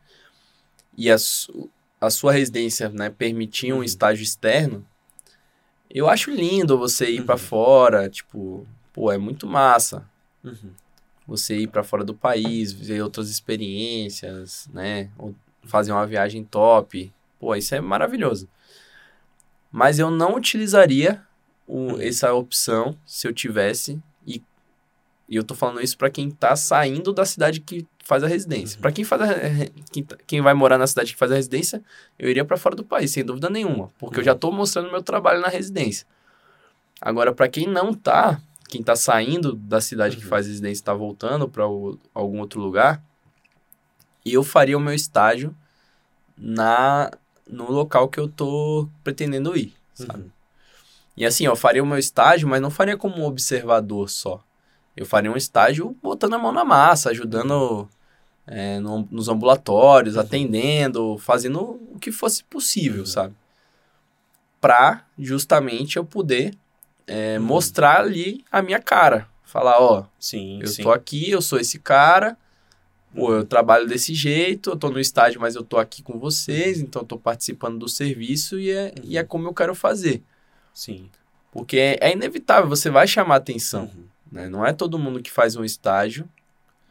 E 0.96 1.10
a, 1.10 1.16
su- 1.16 1.70
a 2.00 2.10
sua 2.10 2.32
residência 2.32 2.88
né, 2.90 3.08
permitir 3.10 3.72
um 3.72 3.76
Uhum. 3.78 3.84
estágio 3.84 4.22
externo, 4.22 4.84
eu 5.90 6.08
acho 6.08 6.30
lindo 6.30 6.78
você 6.78 7.10
ir 7.10 7.24
pra 7.24 7.34
Uhum. 7.34 7.38
fora, 7.40 8.08
tipo, 8.08 8.66
pô, 8.92 9.10
é 9.12 9.18
muito 9.18 9.46
massa 9.46 10.08
Uhum. 10.44 10.70
você 11.26 11.58
ir 11.58 11.66
para 11.68 11.82
fora 11.82 12.04
do 12.04 12.14
país, 12.14 12.72
ver 12.72 13.02
outras 13.02 13.28
experiências, 13.30 14.68
né? 14.72 15.10
Ou 15.18 15.34
fazer 15.64 15.92
uma 15.92 16.06
viagem 16.06 16.44
top. 16.44 17.12
Pô, 17.38 17.54
isso 17.54 17.74
é 17.74 17.80
maravilhoso. 17.80 18.48
Mas 19.70 19.98
eu 19.98 20.10
não 20.10 20.34
utilizaria 20.34 21.22
o- 21.66 21.92
Uhum. 21.92 22.00
essa 22.00 22.32
opção 22.34 22.96
se 23.06 23.26
eu 23.28 23.32
tivesse. 23.32 24.00
E, 24.26 24.42
e 25.28 25.36
eu 25.36 25.44
tô 25.44 25.54
falando 25.54 25.80
isso 25.80 25.96
para 25.96 26.10
quem 26.10 26.30
tá 26.30 26.56
saindo 26.56 27.12
da 27.12 27.24
cidade 27.24 27.60
que 27.60 27.86
faz 28.10 28.24
a 28.24 28.26
residência. 28.26 28.76
Uhum. 28.76 28.82
Para 28.82 28.92
quem 28.92 29.04
faz 29.04 29.22
a, 29.22 29.26
quem, 29.92 30.02
tá- 30.04 30.16
quem 30.26 30.40
vai 30.40 30.52
morar 30.52 30.76
na 30.76 30.86
cidade 30.86 31.12
que 31.12 31.18
faz 31.18 31.30
a 31.30 31.36
residência, 31.36 31.80
eu 32.18 32.28
iria 32.28 32.44
para 32.44 32.56
fora 32.56 32.74
do 32.74 32.84
país, 32.84 33.12
sem 33.12 33.24
dúvida 33.24 33.48
nenhuma, 33.48 33.90
porque 33.98 34.16
eu 34.16 34.20
Uhum. 34.20 34.24
já 34.24 34.34
tô 34.34 34.50
mostrando 34.50 34.90
meu 34.90 35.02
trabalho 35.02 35.40
na 35.40 35.48
residência. 35.48 36.06
Agora, 37.00 37.32
para 37.32 37.48
quem 37.48 37.66
não 37.68 37.94
tá, 37.94 38.40
quem 38.68 38.82
tá 38.82 38.96
saindo 38.96 39.54
da 39.54 39.80
cidade 39.80 40.16
que 40.16 40.24
Uhum. 40.24 40.28
faz 40.28 40.46
residência 40.48 40.82
e 40.82 40.84
tá 40.84 40.92
voltando 40.92 41.48
para 41.48 41.62
algum 42.12 42.40
outro 42.40 42.60
lugar, 42.60 43.02
eu 44.26 44.42
faria 44.42 44.76
o 44.76 44.80
meu 44.80 44.92
estágio 44.94 45.54
na 46.36 47.10
no 47.46 47.70
local 47.70 48.08
que 48.08 48.20
eu 48.20 48.28
tô 48.28 48.88
pretendendo 49.02 49.56
ir, 49.56 49.72
sabe? 49.94 50.22
Uhum. 50.24 50.30
E 51.16 51.24
assim, 51.26 51.44
eu 51.46 51.56
faria 51.56 51.82
o 51.82 51.86
meu 51.86 51.98
estágio, 51.98 52.46
mas 52.48 52.60
não 52.62 52.70
faria 52.70 52.96
como 52.96 53.16
um 53.18 53.24
observador 53.24 54.08
só. 54.10 54.42
eu 54.96 55.06
faria 55.06 55.30
um 55.32 55.36
estágio 55.36 55.96
botando 56.02 56.34
a 56.34 56.38
mão 56.38 56.52
na 56.52 56.64
massa, 56.64 57.10
ajudando 57.10 57.88
é, 58.52 58.80
no, 58.80 59.06
nos 59.10 59.28
ambulatórios, 59.28 60.16
Uhum. 60.16 60.20
atendendo, 60.22 61.16
fazendo 61.18 61.60
o 61.94 61.98
que 62.00 62.10
fosse 62.10 62.42
possível, 62.44 63.00
Uhum. 63.00 63.06
sabe? 63.06 63.34
Pra 64.60 65.04
justamente 65.18 65.96
eu 65.96 66.04
poder 66.04 66.54
é, 67.06 67.38
Uhum. 67.38 67.44
mostrar 67.44 68.00
ali 68.00 68.44
a 68.52 68.60
minha 68.62 68.78
cara. 68.78 69.26
Falar, 69.42 69.80
ó, 69.80 70.04
Sim, 70.18 70.60
eu 70.62 70.68
sim. 70.68 70.82
tô 70.82 70.92
aqui, 70.92 71.28
eu 71.30 71.42
sou 71.42 71.58
esse 71.58 71.76
cara, 71.78 72.36
Uhum. 73.14 73.32
eu 73.32 73.44
trabalho 73.44 73.86
desse 73.88 74.14
jeito, 74.14 74.70
eu 74.70 74.76
tô 74.76 74.90
no 74.90 75.00
estágio, 75.00 75.40
mas 75.40 75.56
eu 75.56 75.64
tô 75.64 75.76
aqui 75.76 76.02
com 76.04 76.18
vocês, 76.20 76.80
então 76.80 77.02
eu 77.02 77.06
tô 77.06 77.18
participando 77.18 77.78
do 77.78 77.88
serviço 77.88 78.60
e 78.60 78.70
é, 78.70 78.94
e 79.02 79.18
é 79.18 79.24
como 79.24 79.48
eu 79.48 79.54
quero 79.54 79.74
fazer. 79.74 80.22
Sim. 80.72 81.08
Porque 81.50 81.76
é, 81.78 81.98
é 82.00 82.12
inevitável, 82.12 82.68
você 82.68 82.90
vai 82.90 83.08
chamar 83.08 83.36
atenção. 83.36 83.84
Uhum. 83.92 84.04
né? 84.30 84.48
Não 84.48 84.64
é 84.64 84.72
todo 84.72 84.96
mundo 84.98 85.20
que 85.20 85.30
faz 85.32 85.56
um 85.56 85.64
estágio 85.64 86.28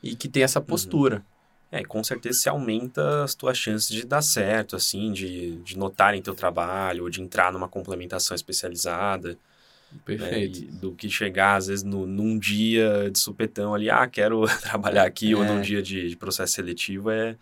e 0.04 0.13
que 0.15 0.28
tem 0.28 0.41
Uhum. 0.41 0.45
essa 0.45 0.60
postura. 0.60 1.24
É, 1.71 1.82
e 1.82 1.86
com 1.86 2.03
certeza 2.03 2.39
se 2.39 2.49
aumenta 2.49 3.23
as 3.23 3.36
tuas 3.36 3.58
chances 3.58 3.89
de 3.89 4.03
dar 4.05 4.21
certo, 4.23 4.75
assim, 4.75 5.12
de, 5.12 5.58
de 5.58 5.77
notarem 5.77 6.21
teu 6.21 6.34
trabalho, 6.34 7.03
ou 7.03 7.10
de 7.10 7.21
entrar 7.21 7.53
numa 7.53 7.67
complementação 7.67 8.34
especializada. 8.36 9.38
né, 9.91 9.97
Perfeito. 10.05 10.60
e 10.60 10.65
do 10.65 10.91
que 10.93 11.10
chegar, 11.10 11.55
às 11.55 11.67
vezes, 11.67 11.84
no, 11.84 12.05
num 12.08 12.38
dia 12.38 13.10
de 13.12 13.17
supetão 13.19 13.73
ali, 13.73 13.89
ah, 13.89 14.05
quero 14.08 14.45
trabalhar 14.62 15.03
aqui, 15.05 15.34
ou 15.36 15.43
É. 15.43 15.47
num 15.47 15.62
dia 15.62 15.82
de, 15.82 16.10
de 16.10 16.15
processo 16.15 16.53
seletivo, 16.53 17.10
é, 17.12 17.36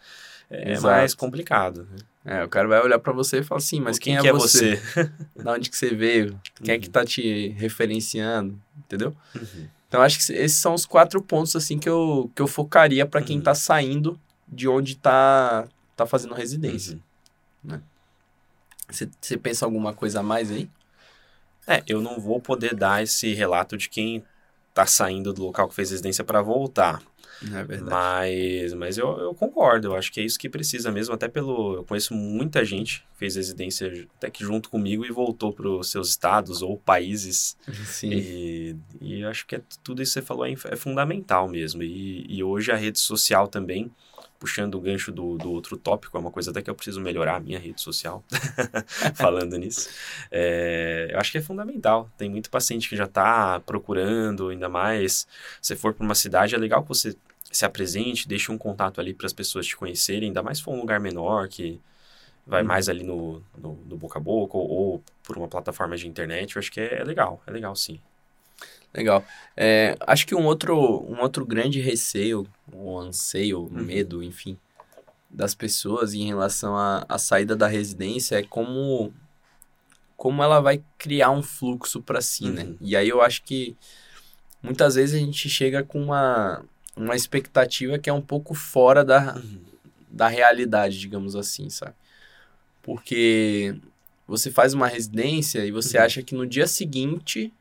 é 0.50 0.72
Exato. 0.72 0.84
mais 0.88 1.14
complicado. 1.14 1.88
né? 2.24 2.40
É, 2.40 2.44
o 2.44 2.50
cara 2.50 2.68
vai 2.68 2.82
olhar 2.82 3.00
pra 3.00 3.14
você 3.14 3.40
e 3.40 3.44
falar 3.44 3.60
assim, 3.60 3.80
mas 3.80 3.98
O 3.98 4.00
quem, 4.02 4.18
que 4.20 4.28
é 4.28 4.32
você? 4.34 4.76
você? 4.76 5.12
Da 5.44 5.54
onde 5.54 5.70
que 5.70 5.78
você 5.78 5.94
veio? 5.94 6.38
Quem 6.64 6.74
é 6.76 6.80
que 6.80 6.88
Uhum. 6.88 6.92
tá 6.92 7.06
te 7.06 7.50
referenciando? 7.50 8.60
Entendeu? 8.78 9.16
Uhum. 9.36 9.68
Então 9.88 10.02
acho 10.02 10.18
que 10.26 10.34
esses 10.34 10.58
são 10.58 10.74
os 10.74 10.86
quatro 10.86 11.22
pontos 11.22 11.56
assim 11.56 11.80
que 11.80 11.88
eu, 11.88 12.30
que 12.36 12.42
eu 12.42 12.48
focaria 12.48 13.06
pra 13.06 13.22
quem 13.22 13.38
Uhum. 13.38 13.44
tá 13.44 13.56
saindo 13.56 14.20
de 14.48 14.68
onde 14.68 14.96
tá, 14.96 15.68
tá 15.96 16.06
fazendo 16.06 16.34
residência. 16.34 17.00
Uhum. 17.64 17.80
Você 18.90 19.10
você 19.22 19.38
pensa 19.38 19.66
alguma 19.66 19.94
coisa 19.94 20.20
a 20.20 20.24
mais 20.24 20.52
aí? 20.52 20.70
É, 21.66 21.84
eu 21.88 22.02
não 22.02 22.20
vou 22.20 22.40
poder 22.40 22.74
dar 22.74 23.04
esse 23.04 23.34
relato 23.34 23.78
de 23.78 23.90
quem 23.90 24.24
tá 24.74 24.86
saindo 24.86 25.34
do 25.34 25.44
local 25.44 25.68
que 25.68 25.76
fez 25.76 25.92
residência 25.92 26.24
para 26.24 26.42
voltar. 26.42 27.02
É 27.44 27.64
verdade. 27.64 27.90
Mas, 27.90 28.74
mas 28.74 28.98
eu, 28.98 29.18
eu 29.20 29.34
concordo, 29.34 29.90
eu 29.90 29.96
acho 29.96 30.12
que 30.12 30.20
é 30.20 30.24
isso 30.24 30.40
que 30.40 30.50
precisa 30.50 30.92
mesmo, 30.92 31.14
até 31.14 31.28
pelo. 31.28 31.76
Eu 31.76 31.84
conheço 31.84 32.14
muita 32.14 32.66
gente 32.66 33.02
que 33.12 33.18
fez 33.18 33.36
residência 33.36 34.08
até 34.18 34.30
que 34.30 34.44
junto 34.44 34.70
comigo 34.70 35.06
e 35.06 35.12
voltou 35.12 35.54
para 35.54 35.70
os 35.70 35.92
seus 35.92 36.10
estados 36.10 36.62
ou 36.62 36.78
países. 36.78 37.58
Sim. 37.86 38.12
E, 38.12 38.76
e 39.02 39.22
eu 39.22 39.30
acho 39.30 39.46
que 39.46 39.56
é, 39.56 39.62
tudo 39.84 40.02
isso 40.02 40.14
que 40.14 40.20
você 40.20 40.26
falou 40.26 40.46
é, 40.46 40.54
é 40.54 40.76
fundamental 40.76 41.48
mesmo. 41.48 41.84
E, 41.84 42.26
e 42.28 42.44
hoje 42.44 42.72
a 42.72 42.76
rede 42.76 43.00
social 43.00 43.48
também, 43.48 43.92
puxando 44.40 44.76
o 44.76 44.82
gancho 44.82 45.12
do, 45.12 45.38
do 45.38 45.52
outro 45.52 45.78
tópico, 45.78 46.18
é 46.18 46.20
uma 46.20 46.32
coisa 46.32 46.52
até 46.52 46.62
que 46.62 46.70
eu 46.70 46.76
preciso 46.76 47.02
melhorar 47.02 47.36
a 47.36 47.40
minha 47.40 47.60
rede 47.60 47.82
social, 47.82 48.24
falando 49.16 49.58
nisso. 49.58 49.90
É, 50.32 51.10
eu 51.12 51.20
acho 51.20 51.32
que 51.32 51.38
é 51.38 51.42
fundamental. 51.42 52.10
Tem 52.18 52.30
muito 52.30 52.50
paciente 52.50 52.90
que 52.90 52.96
já 52.96 53.06
está 53.06 53.60
procurando, 53.60 54.50
ainda 54.50 54.70
mais. 54.70 55.28
Se 55.62 55.76
for 55.76 55.94
para 55.94 56.06
uma 56.06 56.16
cidade, 56.16 56.56
é 56.56 56.58
legal 56.58 56.82
que 56.84 56.90
você 56.90 57.16
se 57.52 57.66
apresente, 57.66 58.28
deixe 58.28 58.52
um 58.52 58.58
contato 58.58 59.00
ali 59.00 59.14
para 59.14 59.28
as 59.28 59.34
pessoas 59.34 59.66
te 59.66 59.76
conhecerem, 59.76 60.30
ainda 60.30 60.44
mais 60.44 60.58
se 60.58 60.64
for 60.64 60.74
um 60.74 60.80
lugar 60.80 61.00
menor 61.00 61.48
que 61.48 61.80
vai 62.46 62.62
Uhum. 62.62 62.68
mais 62.68 62.88
ali 62.88 63.04
no, 63.04 63.44
no, 63.58 63.74
no 63.86 63.98
boca 63.98 64.20
a 64.20 64.22
boca 64.22 64.58
ou, 64.58 64.70
ou 64.70 65.04
por 65.24 65.38
uma 65.38 65.48
plataforma 65.48 65.98
de 65.98 66.08
internet, 66.08 66.56
eu 66.56 66.60
acho 66.60 66.72
que 66.72 66.80
é, 66.80 67.00
é 67.00 67.04
legal, 67.04 67.42
é 67.46 67.52
legal 67.52 67.76
sim. 67.76 68.00
Legal. 68.94 69.24
É, 69.56 69.96
acho 70.02 70.26
que 70.26 70.34
um 70.34 70.46
outro, 70.46 70.76
um 70.76 71.20
outro 71.20 71.46
grande 71.46 71.80
receio, 71.80 72.48
ou 72.72 73.00
anseio, 73.00 73.62
Uhum. 73.64 73.70
medo, 73.84 74.24
enfim, 74.24 74.58
das 75.30 75.54
pessoas 75.54 76.14
em 76.14 76.26
relação 76.26 76.76
à, 76.78 77.18
saída 77.18 77.56
da 77.56 77.68
residência 77.68 78.38
é 78.38 78.44
como, 78.44 79.14
como 80.16 80.42
ela 80.42 80.62
vai 80.62 80.82
criar 80.98 81.32
um 81.32 81.44
fluxo 81.44 82.02
para 82.02 82.22
si, 82.22 82.50
né? 82.50 82.64
Uhum. 82.64 82.78
E 82.80 82.96
aí 82.96 83.10
eu 83.10 83.22
acho 83.22 83.44
que 83.44 83.76
muitas 84.64 84.96
vezes 84.96 85.16
a 85.16 85.24
gente 85.24 85.50
chega 85.50 85.84
com 85.84 86.02
uma, 86.02 86.64
uma 86.98 87.16
expectativa 87.16 87.98
que 88.00 88.10
é 88.10 88.14
um 88.14 88.22
pouco 88.22 88.54
fora 88.54 89.06
da, 89.06 89.40
da 90.10 90.28
realidade, 90.28 91.00
digamos 91.00 91.36
assim, 91.36 91.70
sabe? 91.70 91.94
Porque 92.82 93.76
você 94.28 94.50
faz 94.52 94.74
uma 94.74 94.88
residência 94.88 95.66
e 95.66 95.72
você 95.72 95.98
Uhum. 95.98 96.04
acha 96.04 96.24
que 96.24 96.36
no 96.36 96.46
dia 96.46 96.68
seguinte 96.68 97.54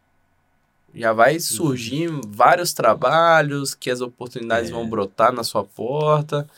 já 0.95 1.13
vai 1.13 1.39
surgir 1.39 2.09
vários 2.29 2.73
trabalhos, 2.73 3.75
que 3.75 3.91
as 3.91 4.01
oportunidades 4.01 4.71
É. 4.71 4.73
vão 4.73 4.89
brotar 4.89 5.33
na 5.33 5.45
sua 5.45 5.63
porta, 5.65 6.49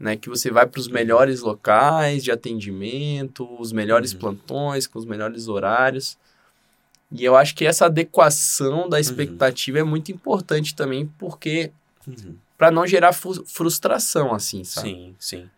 né? 0.00 0.16
Que 0.16 0.28
você 0.28 0.50
vai 0.50 0.66
para 0.66 0.80
os 0.80 0.88
melhores 0.88 1.40
locais 1.40 2.24
de 2.24 2.30
atendimento, 2.32 3.48
os 3.60 3.70
melhores 3.72 4.12
Uhum. 4.12 4.18
plantões, 4.18 4.86
com 4.86 4.98
os 4.98 5.04
melhores 5.04 5.46
horários. 5.48 6.18
E 7.12 7.24
eu 7.24 7.36
acho 7.36 7.54
que 7.54 7.64
essa 7.64 7.86
adequação 7.86 8.88
da 8.88 8.98
expectativa 9.00 9.78
é 9.78 9.82
muito 9.84 10.10
importante 10.12 10.74
também, 10.74 11.06
porque 11.18 11.70
Uhum. 12.08 12.36
para 12.56 12.70
não 12.70 12.86
gerar 12.86 13.12
frustração, 13.12 14.34
assim, 14.34 14.64
sabe? 14.64 14.88
Sim, 14.88 15.14
sim. 15.18 15.50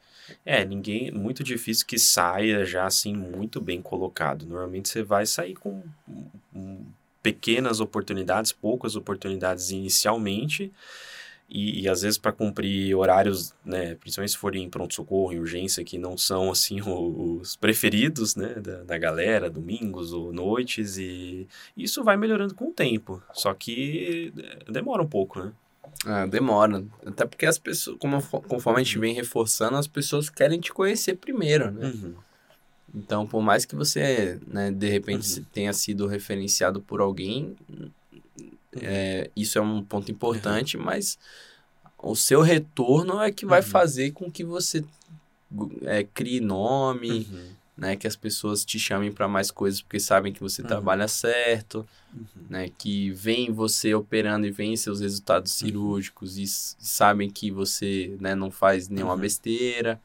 É, 0.45 0.65
ninguém, 0.65 1.11
muito 1.11 1.43
difícil 1.43 1.87
que 1.87 1.99
saia 1.99 2.65
já 2.65 2.87
assim 2.87 3.15
muito 3.15 3.61
bem 3.61 3.83
colocado. 3.83 4.47
Normalmente 4.47 4.89
você 4.89 5.03
vai 5.03 5.27
sair 5.27 5.55
com 5.55 5.83
pequenas 7.23 7.81
oportunidades, 7.81 8.53
poucas 8.53 8.97
oportunidades 8.97 9.71
inicialmente, 9.71 10.73
e, 11.49 11.83
e 11.83 11.89
às 11.89 12.03
vezes 12.03 12.17
para 12.17 12.31
cumprir 12.31 12.95
horários, 12.95 13.53
né, 13.65 13.97
principalmente 13.97 14.31
se 14.31 14.39
forem 14.39 14.63
em 14.63 14.71
pronto-socorro, 14.71 15.33
em 15.33 15.41
urgência, 15.41 15.85
que 15.85 15.99
não 15.99 16.17
são 16.17 16.51
assim 16.51 16.81
os 16.87 17.57
preferidos, 17.57 18.37
né, 18.37 18.55
da, 18.55 18.85
da 18.85 18.99
galera, 18.99 19.51
domingos 19.51 20.13
ou 20.13 20.33
noites, 20.33 20.97
e 20.97 21.49
isso 21.77 22.05
vai 22.05 22.17
melhorando 22.17 22.55
com 22.55 22.69
o 22.69 22.73
tempo. 22.73 23.21
Só 23.33 23.53
que 23.53 24.33
eh, 24.39 24.71
demora 24.71 25.03
um 25.03 25.09
pouco, 25.09 25.41
né? 25.41 25.53
Ah, 26.07 26.27
demora. 26.27 26.85
Até 27.05 27.27
porque 27.27 27.47
as 27.47 27.59
pessoas, 27.59 27.97
como, 27.99 28.23
conforme 28.23 28.81
a 28.81 28.83
gente 28.83 28.99
vem 28.99 29.15
reforçando, 29.15 29.77
as 29.77 29.87
pessoas 29.87 30.31
querem 30.31 30.59
te 30.61 30.73
conhecer 30.73 31.17
primeiro, 31.17 31.71
né? 31.71 31.87
Uhum. 31.89 32.15
Então, 32.95 33.27
por 33.27 33.41
mais 33.43 33.65
que 33.65 33.77
você, 33.77 34.41
né, 34.47 34.71
de 34.71 34.89
repente 34.89 35.39
Uhum. 35.39 35.45
tenha 35.53 35.73
sido 35.73 36.07
referenciado 36.07 36.81
por 36.81 37.01
alguém, 37.01 37.55
é, 38.81 39.31
isso 39.37 39.59
é 39.59 39.61
um 39.61 39.83
ponto 39.83 40.11
importante, 40.11 40.77
mas 40.77 41.19
o 41.99 42.15
seu 42.17 42.41
retorno 42.41 43.21
é 43.21 43.31
que 43.31 43.45
vai 43.47 43.61
Uhum. 43.61 43.67
fazer 43.67 44.11
com 44.13 44.31
que 44.31 44.43
você 44.45 44.85
é, 45.83 46.03
crie 46.05 46.41
nome, 46.41 47.27
Uhum. 47.31 47.49
Né, 47.81 47.97
que 47.97 48.07
as 48.07 48.15
pessoas 48.15 48.65
te 48.65 48.79
chamem 48.79 49.11
para 49.11 49.27
mais 49.27 49.51
coisas 49.51 49.81
porque 49.81 49.99
sabem 49.99 50.33
que 50.33 50.41
você 50.41 50.61
Uhum. 50.63 50.69
trabalha 50.69 51.09
certo, 51.09 51.89
Uhum. 52.15 52.27
né, 52.51 52.69
que 52.79 53.11
veem 53.13 53.51
você 53.51 53.95
operando 53.95 54.47
e 54.47 54.51
veem 54.51 54.77
seus 54.77 55.01
resultados 55.01 55.53
cirúrgicos 55.53 56.37
e 56.39 56.47
sabem 56.47 57.31
que 57.31 57.51
você, 57.51 58.17
né, 58.21 58.35
não 58.35 58.51
faz 58.51 58.89
nenhuma 58.91 59.15
Uhum. 59.15 59.21
besteira, 59.21 59.99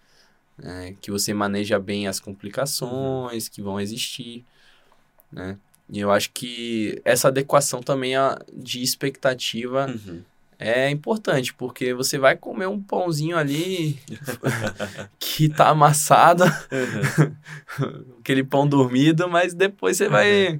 né, 0.58 0.96
que 1.02 1.12
você 1.12 1.34
maneja 1.34 1.78
bem 1.78 2.08
as 2.08 2.20
complicações 2.20 3.50
que 3.50 3.62
vão 3.62 3.80
existir, 3.80 4.46
né? 5.32 5.58
E 5.90 6.00
eu 6.00 6.12
acho 6.12 6.32
que 6.32 7.00
essa 7.06 7.28
adequação 7.28 7.84
também 7.84 8.16
a- 8.16 8.40
de 8.54 8.82
expectativa 8.82 9.88
Uhum. 9.88 10.24
É 10.60 10.90
importante, 10.90 11.54
porque 11.54 11.94
você 11.94 12.18
vai 12.18 12.36
comer 12.36 12.68
um 12.68 12.82
pãozinho 12.82 13.38
ali 13.38 14.00
que 15.20 15.50
tá 15.50 15.70
amassado, 15.70 16.44
Uhum. 16.72 17.36
aquele 18.20 18.44
pão 18.44 18.68
dormido, 18.68 19.28
mas 19.30 19.54
depois 19.54 19.98
você 19.98 20.08
vai 20.10 20.60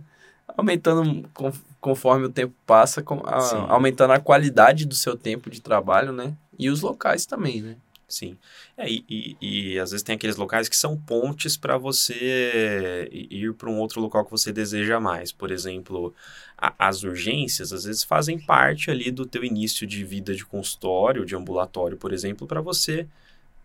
aumentando 0.58 1.28
con- 1.34 1.52
conforme 1.82 2.26
o 2.26 2.30
tempo 2.30 2.54
passa, 2.66 3.04
a- 3.26 3.74
aumentando 3.74 4.14
a 4.14 4.20
qualidade 4.20 4.86
do 4.86 4.96
seu 4.96 5.16
tempo 5.18 5.50
de 5.50 5.62
trabalho, 5.62 6.12
né? 6.12 6.36
E 6.58 6.70
os 6.70 6.82
locais 6.82 7.26
também, 7.26 7.62
né? 7.62 7.76
Sim. 8.08 8.38
É, 8.78 8.88
e, 8.88 9.04
e, 9.10 9.38
e 9.74 9.80
às 9.80 9.90
vezes 9.92 10.04
tem 10.04 10.16
aqueles 10.16 10.36
locais 10.36 10.70
que 10.70 10.78
são 10.78 10.96
pontes 10.96 11.58
para 11.58 11.76
você 11.76 13.10
ir 13.12 13.52
para 13.56 13.68
um 13.70 13.80
outro 13.80 14.00
local 14.00 14.24
que 14.24 14.30
você 14.32 14.54
deseja 14.54 15.00
mais. 15.00 15.32
Por 15.32 15.50
exemplo, 15.52 16.14
a- 16.58 16.74
as 16.90 17.04
urgências 17.04 17.74
às 17.74 17.84
vezes 17.86 18.04
fazem 18.04 18.40
parte 18.40 18.92
ali 18.92 19.12
do 19.12 19.26
teu 19.26 19.44
início 19.44 19.88
de 19.88 20.04
vida 20.04 20.36
de 20.36 20.46
consultório, 20.46 21.26
de 21.26 21.36
ambulatório, 21.36 21.98
por 21.98 22.14
exemplo, 22.14 22.48
para 22.48 22.62
você 22.62 23.08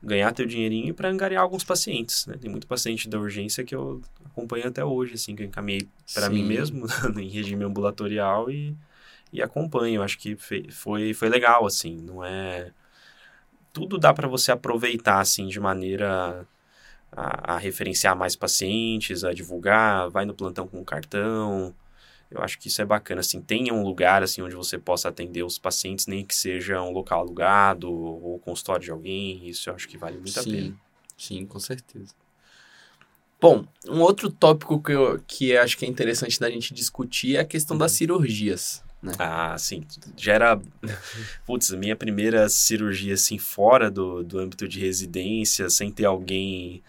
ganhar 0.02 0.32
teu 0.32 0.46
dinheirinho 0.46 0.88
e 0.88 0.92
para 0.92 1.10
angariar 1.10 1.42
alguns 1.42 1.64
pacientes, 1.64 2.26
né? 2.26 2.36
Tem 2.40 2.50
muito 2.50 2.66
paciente 2.66 3.08
da 3.08 3.18
urgência 3.18 3.64
que 3.64 3.74
eu 3.74 4.00
acompanho 4.24 4.68
até 4.68 4.84
hoje, 4.84 5.14
assim, 5.14 5.36
que 5.36 5.42
eu 5.42 5.46
encaminhei 5.46 5.88
para 6.14 6.30
mim 6.30 6.44
mesmo 6.44 6.86
em 7.20 7.28
regime 7.28 7.64
ambulatorial 7.64 8.50
e, 8.50 8.76
e 9.32 9.42
acompanho. 9.42 10.02
Acho 10.02 10.18
que 10.18 10.36
foi, 10.70 11.14
foi 11.14 11.28
legal, 11.30 11.66
assim, 11.66 11.96
não 11.96 12.24
é 12.24 12.72
tudo 13.72 13.98
dá 13.98 14.12
para 14.12 14.28
você 14.28 14.52
aproveitar 14.52 15.20
assim 15.20 15.46
de 15.48 15.60
maneira 15.60 16.46
a, 17.12 17.54
a 17.54 17.58
referenciar 17.58 18.16
mais 18.16 18.36
pacientes, 18.36 19.24
a 19.24 19.32
divulgar, 19.34 20.10
vai 20.10 20.24
no 20.24 20.34
plantão 20.34 20.66
com 20.68 20.84
cartão, 20.84 21.74
Eu 22.30 22.42
acho 22.42 22.58
que 22.58 22.68
isso 22.68 22.80
é 22.80 22.84
bacana, 22.84 23.20
assim, 23.20 23.40
tenha 23.40 23.74
um 23.74 23.82
lugar, 23.82 24.22
assim, 24.22 24.40
onde 24.40 24.54
você 24.54 24.78
possa 24.78 25.08
atender 25.08 25.42
os 25.42 25.58
pacientes, 25.58 26.06
nem 26.06 26.24
que 26.24 26.34
seja 26.34 26.80
um 26.80 26.92
local 26.92 27.20
alugado 27.20 27.90
ou 27.92 28.38
consultório 28.38 28.84
de 28.84 28.90
alguém, 28.90 29.48
isso 29.48 29.68
eu 29.68 29.74
acho 29.74 29.88
que 29.88 29.98
vale 29.98 30.16
muito 30.16 30.30
sim, 30.30 30.38
a 30.40 30.44
pena. 30.44 30.76
Sim, 31.18 31.46
com 31.46 31.58
certeza. 31.58 32.14
Bom, 33.40 33.64
um 33.88 34.00
outro 34.00 34.30
tópico 34.30 34.80
que 34.80 34.92
eu 34.92 35.20
que 35.26 35.50
eu 35.50 35.62
acho 35.62 35.76
que 35.76 35.84
é 35.84 35.88
interessante 35.88 36.38
da 36.38 36.50
gente 36.50 36.74
discutir 36.74 37.36
é 37.36 37.40
a 37.40 37.44
questão 37.44 37.76
das 37.76 37.92
cirurgias. 37.92 38.84
Né? 39.02 39.12
Ah, 39.18 39.56
sim. 39.58 39.82
Já 40.16 40.34
era. 40.34 40.60
Putz, 41.46 41.70
minha 41.70 41.96
primeira 41.96 42.48
cirurgia, 42.48 43.14
assim, 43.14 43.38
fora 43.38 43.90
do, 43.90 44.22
do 44.22 44.38
âmbito 44.38 44.68
de 44.68 44.78
residência, 44.78 45.70
sem 45.70 45.90
ter 45.90 46.04
alguém 46.04 46.82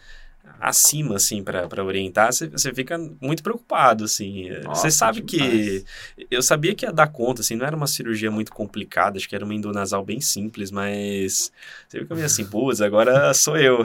acima, 0.61 1.15
assim, 1.15 1.43
para 1.43 1.83
orientar, 1.83 2.31
você 2.31 2.73
fica 2.73 2.97
muito 3.19 3.41
preocupado, 3.41 4.03
assim. 4.03 4.49
Você 4.65 4.91
sabe 4.91 5.23
que... 5.23 5.83
Eu 6.29 6.41
sabia 6.43 6.75
que 6.75 6.85
ia 6.85 6.91
dar 6.91 7.07
conta, 7.07 7.41
assim, 7.41 7.55
não 7.55 7.65
era 7.65 7.75
uma 7.75 7.87
cirurgia 7.87 8.29
muito 8.29 8.51
complicada, 8.51 9.17
acho 9.17 9.27
que 9.27 9.35
era 9.35 9.43
uma 9.43 9.55
endonasal 9.55 10.05
bem 10.05 10.21
simples, 10.21 10.69
mas 10.69 11.51
você 11.89 11.99
fica 11.99 12.13
meio 12.13 12.27
assim, 12.27 12.45
putz, 12.45 12.79
agora 12.79 13.33
sou 13.33 13.57
eu. 13.57 13.83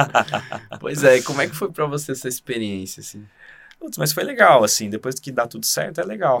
pois 0.80 1.04
é, 1.04 1.18
e 1.18 1.22
como 1.22 1.42
é 1.42 1.48
que 1.48 1.54
foi 1.54 1.70
para 1.70 1.86
você 1.86 2.12
essa 2.12 2.28
experiência, 2.28 3.00
assim? 3.00 3.24
Putz, 3.78 3.96
mas 3.96 4.12
foi 4.12 4.24
legal, 4.24 4.64
assim, 4.64 4.90
depois 4.90 5.20
que 5.20 5.30
dá 5.30 5.46
tudo 5.46 5.64
certo, 5.64 6.00
é 6.00 6.04
legal. 6.04 6.40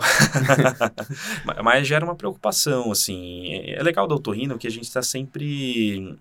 mas 1.62 1.86
gera 1.86 2.04
uma 2.04 2.16
preocupação, 2.16 2.90
assim. 2.90 3.62
É 3.70 3.80
legal 3.80 4.08
do 4.08 4.16
otorrino 4.16 4.58
que 4.58 4.66
a 4.66 4.70
gente 4.70 4.84
está 4.84 5.02
sempre, 5.02 6.18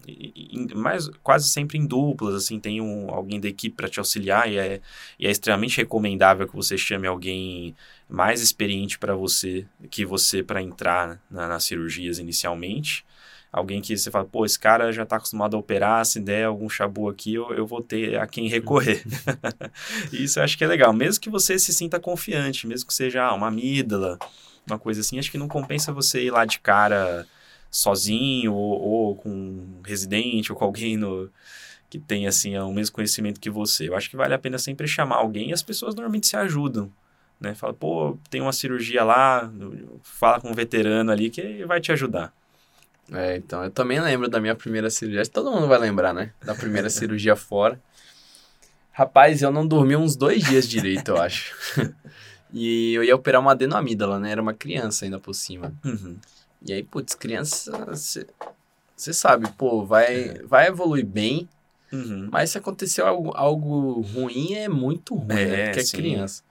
mais, 0.76 1.10
quase 1.24 1.50
sempre 1.50 1.80
em 1.80 1.88
duplas, 1.88 2.36
assim, 2.36 2.60
tem 2.60 2.80
um, 2.82 3.10
alguém 3.10 3.40
da 3.40 3.48
equipe 3.48 3.76
para 3.76 3.90
te 3.90 3.98
auxiliar 3.98 4.52
e 4.52 4.58
é, 4.58 4.80
e 5.18 5.26
é 5.26 5.32
extremamente 5.32 5.78
recomendável 5.78 6.48
que 6.48 6.56
você 6.56 6.78
chame 6.78 7.08
alguém 7.08 7.76
mais 8.08 8.40
experiente 8.40 9.00
para 9.00 9.16
você, 9.16 9.66
que 9.90 10.06
você 10.06 10.44
para 10.44 10.62
entrar 10.62 11.20
na, 11.32 11.48
nas 11.48 11.64
cirurgias 11.64 12.20
inicialmente 12.20 13.04
alguém 13.52 13.82
que 13.82 13.98
você 13.98 14.12
fala, 14.12 14.26
pô, 14.26 14.46
esse 14.46 14.60
cara 14.60 14.92
já 14.92 15.04
está 15.04 15.18
acostumado 15.18 15.56
a 15.56 15.60
operar, 15.60 16.06
se 16.06 16.20
der 16.20 16.46
algum 16.46 16.70
chabu 16.70 17.10
aqui, 17.10 17.34
eu, 17.34 17.52
eu 17.52 17.66
vou 17.66 17.82
ter 17.82 18.20
a 18.20 18.28
quem 18.28 18.48
recorrer. 18.48 19.04
Isso 20.12 20.40
eu 20.40 20.44
acho 20.44 20.58
que 20.58 20.64
é 20.64 20.68
legal, 20.68 20.94
mesmo 20.94 21.22
que 21.22 21.30
você 21.30 21.58
se 21.58 21.74
sinta 21.74 22.00
confiante, 22.00 22.68
mesmo 22.68 22.88
que 22.88 22.94
seja 22.94 23.24
ah, 23.24 23.34
uma 23.34 23.48
amígdala, 23.48 24.20
uma 24.66 24.78
coisa 24.78 25.02
assim, 25.02 25.18
acho 25.18 25.32
que 25.32 25.38
não 25.38 25.48
compensa 25.48 25.92
você 25.92 26.26
ir 26.26 26.32
lá 26.32 26.46
de 26.46 26.60
cara 26.60 27.26
sozinho 27.72 28.54
ou, 28.54 28.82
ou 28.82 29.16
com 29.16 29.30
um 29.30 29.82
residente 29.84 30.52
ou 30.52 30.58
com 30.58 30.66
alguém 30.66 30.98
no, 30.98 31.30
que 31.90 32.00
tem 32.00 32.28
assim 32.28 32.58
o 32.58 32.72
mesmo 32.72 32.96
conhecimento 32.96 33.40
que 33.40 33.50
você. 33.50 33.88
Eu 33.88 33.96
acho 33.96 34.10
que 34.10 34.18
vale 34.18 34.34
a 34.34 34.40
pena 34.40 34.58
sempre 34.58 34.88
chamar 34.88 35.18
alguém 35.18 35.50
e 35.50 35.54
as 35.54 35.64
pessoas 35.64 35.96
normalmente 35.96 36.28
se 36.28 36.36
ajudam. 36.36 36.92
Né? 37.40 37.54
Fala, 37.54 37.74
pô, 37.74 38.18
tem 38.30 38.42
uma 38.42 38.52
cirurgia 38.52 39.04
lá, 39.04 39.52
fala 40.02 40.42
com 40.42 40.50
um 40.50 40.54
veterano 40.54 41.12
ali 41.12 41.30
que 41.30 41.64
vai 41.66 41.80
te 41.80 41.92
ajudar. 41.92 42.34
É, 43.12 43.38
então, 43.38 43.64
eu 43.64 43.72
também 43.72 44.00
lembro 44.00 44.30
da 44.30 44.40
minha 44.40 44.56
primeira 44.56 44.90
cirurgia. 44.90 45.26
Todo 45.26 45.52
mundo 45.52 45.68
vai 45.68 45.80
lembrar, 45.80 46.14
né? 46.14 46.34
Da 46.44 46.54
primeira 46.54 46.90
cirurgia 46.92 47.36
fora. 47.36 47.80
Rapaz, 48.92 49.42
eu 49.42 49.52
não 49.52 49.66
dormi 49.66 49.96
uns 49.96 50.16
dois 50.16 50.44
dias 50.44 50.68
direito, 50.68 51.12
eu 51.12 51.22
acho. 51.22 51.56
e 52.52 52.94
eu 52.94 53.04
ia 53.04 53.16
operar 53.16 53.40
uma 53.40 53.52
adenoamígdala, 53.52 54.20
né? 54.20 54.32
Era 54.32 54.42
uma 54.42 54.54
criança 54.54 55.06
ainda 55.06 55.20
por 55.20 55.34
cima. 55.34 55.74
Uhum. 55.86 56.18
E 56.66 56.74
aí, 56.74 56.84
putz, 56.84 57.14
criança, 57.14 57.72
você 58.96 59.14
sabe, 59.14 59.48
pô, 59.52 59.86
vai, 59.86 60.30
é. 60.30 60.44
vai 60.44 60.68
evoluir 60.68 61.06
bem, 61.06 61.48
uhum. 61.94 62.28
mas 62.32 62.50
se 62.50 62.58
aconteceu 62.58 63.06
algo, 63.06 63.32
algo 63.36 64.02
ruim, 64.02 64.54
é 64.54 64.68
muito 64.68 65.14
ruim, 65.14 65.28
né? 65.28 65.44
é, 65.44 65.46
né? 65.46 65.66
Porque 65.66 65.80
é 65.80 65.84
sim. 65.84 65.98
criança. 65.98 66.44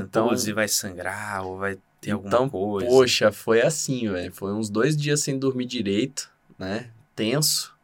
então, 0.00 0.32
e 0.32 0.52
vai 0.52 0.68
sangrar, 0.68 1.44
ou 1.44 1.58
vai 1.58 1.76
tem 2.00 2.12
então, 2.12 2.48
coisa? 2.48 2.86
Poxa, 2.86 3.32
foi 3.32 3.60
assim, 3.60 4.08
velho. 4.08 4.32
Foi 4.32 4.52
uns 4.52 4.70
dois 4.70 4.96
dias 4.96 5.20
sem 5.20 5.38
dormir 5.38 5.66
direito, 5.66 6.30
né? 6.58 6.90
Tenso. 7.14 7.74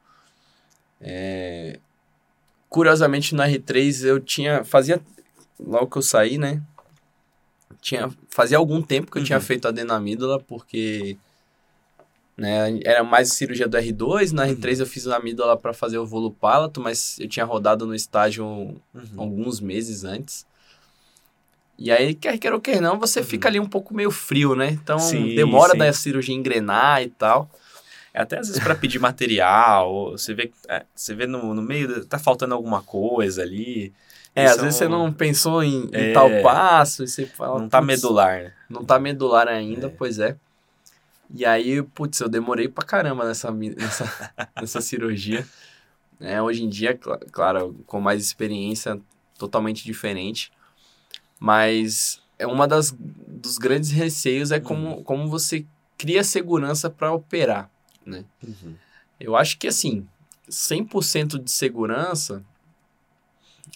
É... 1.01 1.79
Curiosamente, 2.69 3.35
no 3.35 3.43
R3 3.43 4.05
eu 4.05 4.21
tinha. 4.21 4.65
Fazia. 4.65 5.01
Logo 5.59 5.89
que 5.89 5.99
eu 5.99 6.03
saí, 6.03 6.39
né? 6.39 6.63
Tinha, 7.81 8.11
fazia 8.31 8.57
algum 8.57 8.81
tempo 8.81 9.11
que 9.11 9.19
eu 9.19 9.21
uhum. 9.21 9.27
tinha 9.27 9.41
feito 9.41 9.67
adenamídola, 9.67 10.41
porque. 10.41 11.17
Né, 12.37 12.81
era 12.85 13.05
mais 13.05 13.33
cirurgia 13.33 13.69
do 13.69 13.77
R2, 13.77 14.33
na 14.33 14.49
R3 14.49 14.75
uhum. 14.75 14.81
eu 14.81 14.87
fiz 14.87 15.07
a 15.07 15.17
amígdala 15.17 15.57
para 15.57 15.73
fazer 15.73 15.99
o 15.99 16.07
volupalato, 16.07 16.81
mas 16.81 17.17
eu 17.21 17.29
tinha 17.29 17.45
rodado 17.45 17.87
no 17.87 17.95
estágio 17.95 18.45
uhum. 18.45 18.81
alguns 19.17 19.61
meses 19.61 20.03
antes. 20.03 20.45
E 21.77 21.91
aí, 21.91 22.15
quer 22.15 22.39
queira 22.39 22.55
ou 22.55 22.63
quer 22.63 22.81
não, 22.81 22.99
você 22.99 23.21
uhum. 23.21 23.27
fica 23.27 23.49
ali 23.49 23.59
um 23.59 23.67
pouco 23.67 23.95
meio 23.95 24.11
frio, 24.11 24.55
né? 24.55 24.71
Então, 24.71 24.99
sim, 24.99 25.35
demora 25.35 25.73
sim. 25.73 25.79
da 25.79 25.93
cirurgia 25.93 26.35
engrenar 26.35 27.03
e 27.03 27.09
tal. 27.09 27.51
É 28.13 28.23
até 28.23 28.39
às 28.39 28.47
vezes 28.47 28.63
para 28.63 28.77
pedir 28.77 29.01
material, 29.01 30.13
você 30.13 30.33
vê, 30.35 30.53
é, 30.69 30.85
você 30.95 31.17
vê 31.17 31.27
no, 31.27 31.53
no 31.53 31.61
meio, 31.61 32.05
tá 32.07 32.17
faltando 32.17 32.55
alguma 32.55 32.81
coisa 32.81 33.43
ali. 33.43 33.93
É, 34.37 34.47
às 34.47 34.61
vezes 34.61 34.77
você 34.77 34.89
não 34.89 35.13
pensou 35.13 35.63
em, 35.63 35.89
é, 35.93 36.11
em, 36.11 36.13
tal 36.13 36.29
passo 36.43 37.05
e 37.05 37.09
você 37.09 37.27
fala... 37.27 37.61
Não 37.61 37.69
tá 37.69 37.81
medular, 37.81 38.43
né? 38.43 38.53
Não 38.69 38.85
tá 38.85 38.99
medular 38.99 39.49
ainda, 39.49 39.89
é. 39.89 39.91
pois 39.91 40.19
é. 40.19 40.37
E 41.33 41.45
aí, 41.45 41.83
putz, 41.83 42.21
eu 42.21 42.29
demorei 42.29 42.69
pra 42.69 42.85
caramba 42.85 43.25
nessa, 43.27 43.51
nessa, 43.51 44.35
nessa 44.61 44.81
cirurgia. 44.81 45.47
É, 46.21 46.41
hoje 46.41 46.65
em 46.65 46.69
dia, 46.69 46.99
claro, 47.33 47.77
com 47.87 48.01
mais 48.01 48.23
experiência, 48.23 49.01
totalmente 49.37 49.85
diferente. 49.85 50.53
Mas 51.45 52.23
é 52.39 52.47
uma 52.47 52.67
das 52.67 52.91
dos 52.97 53.59
grandes 53.59 53.91
receios 53.91 54.51
é 54.51 54.59
como, 54.59 54.97
uhum. 54.97 55.03
como 55.03 55.29
você 55.29 55.67
cria 55.99 56.25
segurança 56.25 56.89
para 56.89 57.13
operar, 57.13 57.71
né? 58.07 58.25
Uhum. 58.43 58.75
Eu 59.21 59.37
acho 59.37 59.59
que 59.59 59.69
assim, 59.69 60.09
100% 60.49 61.39
de 61.45 61.51
segurança 61.51 62.43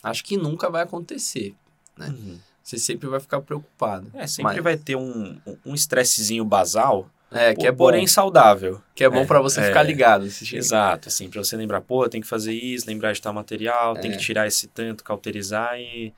acho 0.03 0.25
que 0.25 0.39
nunca 0.39 0.71
vai 0.71 0.83
acontecer, 0.83 1.55
né? 1.95 2.09
Uhum. 2.09 2.39
Você 2.63 2.79
sempre 2.79 3.07
vai 3.07 3.21
ficar 3.21 3.43
preocupado. 3.43 4.11
É, 4.15 4.27
sempre 4.27 4.55
mas... 4.55 4.65
vai 4.65 4.77
ter 4.79 4.97
um 4.97 5.39
um 5.67 5.75
estressezinho 5.75 6.47
basal, 6.47 7.11
é, 7.31 7.55
que 7.55 7.67
é 7.67 7.71
bom. 7.71 7.85
porém 7.85 8.07
saudável. 8.07 8.81
Que 8.95 9.05
é 9.05 9.11
bom 9.11 9.21
é, 9.21 9.27
para 9.27 9.43
você 9.43 9.61
é, 9.61 9.67
ficar 9.67 9.83
ligado. 9.83 10.25
Exato, 10.25 11.09
assim, 11.09 11.29
para 11.29 11.45
você 11.45 11.55
lembrar, 11.55 11.83
pô, 11.83 12.09
tem 12.09 12.23
que 12.23 12.27
fazer 12.27 12.55
isso, 12.55 12.87
lembrar 12.87 13.13
de 13.13 13.21
tal 13.21 13.35
material, 13.35 13.95
é. 13.95 14.01
tem 14.01 14.11
que 14.11 14.17
tirar 14.17 14.47
esse 14.47 14.69
tanto, 14.69 15.05
cauterizar 15.05 15.79
e 15.79 16.15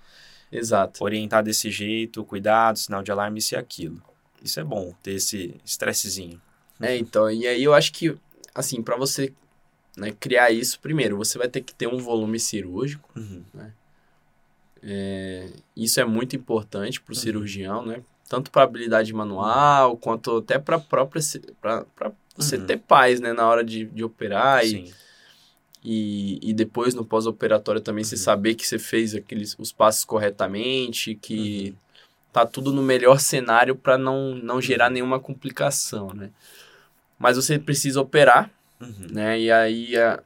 Exato. 0.50 1.02
Orientar 1.04 1.42
desse 1.42 1.70
jeito, 1.70 2.24
cuidado, 2.24 2.78
sinal 2.78 3.02
de 3.02 3.10
alarme, 3.10 3.38
isso 3.38 3.54
e 3.54 3.56
aquilo. 3.56 4.02
Isso 4.42 4.58
é 4.58 4.64
bom, 4.64 4.94
ter 5.02 5.12
esse 5.12 5.54
estressezinho. 5.64 6.40
É, 6.80 6.96
então, 6.96 7.30
e 7.30 7.46
aí 7.46 7.62
eu 7.62 7.74
acho 7.74 7.92
que, 7.92 8.16
assim, 8.54 8.82
para 8.82 8.96
você 8.96 9.32
né, 9.96 10.12
criar 10.18 10.50
isso, 10.50 10.80
primeiro, 10.80 11.16
você 11.16 11.36
vai 11.36 11.48
ter 11.48 11.60
que 11.60 11.74
ter 11.74 11.86
um 11.86 11.98
volume 11.98 12.40
cirúrgico, 12.40 13.08
uhum. 13.14 13.44
né? 13.52 13.72
É, 14.82 15.50
isso 15.76 16.00
é 16.00 16.04
muito 16.06 16.34
importante 16.34 17.00
para 17.02 17.12
o 17.12 17.14
uhum. 17.14 17.20
cirurgião, 17.20 17.84
né? 17.84 18.02
Tanto 18.28 18.50
para 18.50 18.62
habilidade 18.62 19.12
manual, 19.12 19.96
quanto 19.98 20.38
até 20.38 20.58
para 20.58 20.78
própria 20.78 21.20
para 21.60 22.12
você 22.34 22.56
uhum. 22.56 22.64
ter 22.64 22.78
paz, 22.78 23.20
né, 23.20 23.34
na 23.34 23.46
hora 23.46 23.62
de, 23.62 23.84
de 23.84 24.02
operar 24.02 24.64
Sim. 24.64 24.84
e 24.84 24.94
e, 25.82 26.38
e 26.42 26.52
depois 26.52 26.94
no 26.94 27.04
pós-operatório 27.04 27.80
também 27.80 28.04
uhum. 28.04 28.08
você 28.08 28.16
saber 28.16 28.54
que 28.54 28.66
você 28.66 28.78
fez 28.78 29.14
aqueles 29.14 29.56
os 29.58 29.72
passos 29.72 30.04
corretamente, 30.04 31.14
que 31.14 31.70
uhum. 31.70 31.76
tá 32.32 32.46
tudo 32.46 32.72
no 32.72 32.82
melhor 32.82 33.18
cenário 33.20 33.74
para 33.74 33.96
não, 33.96 34.34
não 34.34 34.60
gerar 34.60 34.86
uhum. 34.86 34.94
nenhuma 34.94 35.20
complicação, 35.20 36.12
né? 36.12 36.30
Mas 37.18 37.36
você 37.36 37.58
precisa 37.58 38.00
operar, 38.00 38.50
uhum. 38.80 39.08
né? 39.10 39.40
E 39.40 39.50
aí 39.50 39.96
a, 39.96 40.22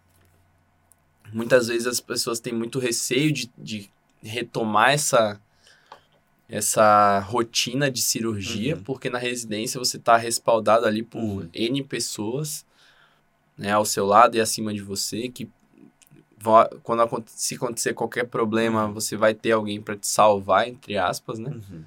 muitas 1.32 1.68
vezes 1.68 1.86
as 1.86 2.00
pessoas 2.00 2.40
têm 2.40 2.52
muito 2.52 2.78
receio 2.78 3.32
de, 3.32 3.50
de 3.56 3.90
retomar 4.22 4.90
essa 4.90 5.40
essa 6.46 7.20
rotina 7.20 7.90
de 7.90 8.02
cirurgia, 8.02 8.76
uhum. 8.76 8.82
porque 8.82 9.08
na 9.08 9.18
residência 9.18 9.78
você 9.78 9.96
está 9.96 10.16
respaldado 10.16 10.86
ali 10.86 11.02
por. 11.02 11.48
N 11.54 11.82
pessoas 11.82 12.66
né, 13.56 13.72
ao 13.72 13.84
seu 13.84 14.04
lado 14.04 14.36
e 14.36 14.40
acima 14.40 14.72
de 14.72 14.82
você, 14.82 15.28
que 15.28 15.48
quando 16.82 17.24
se 17.26 17.54
acontecer 17.54 17.94
qualquer 17.94 18.24
problema, 18.26 18.86
uhum. 18.86 18.92
você 18.92 19.16
vai 19.16 19.32
ter 19.32 19.52
alguém 19.52 19.80
para 19.80 19.96
te 19.96 20.06
salvar, 20.06 20.68
entre 20.68 20.98
aspas, 20.98 21.38
né? 21.38 21.50
Uhum. 21.50 21.84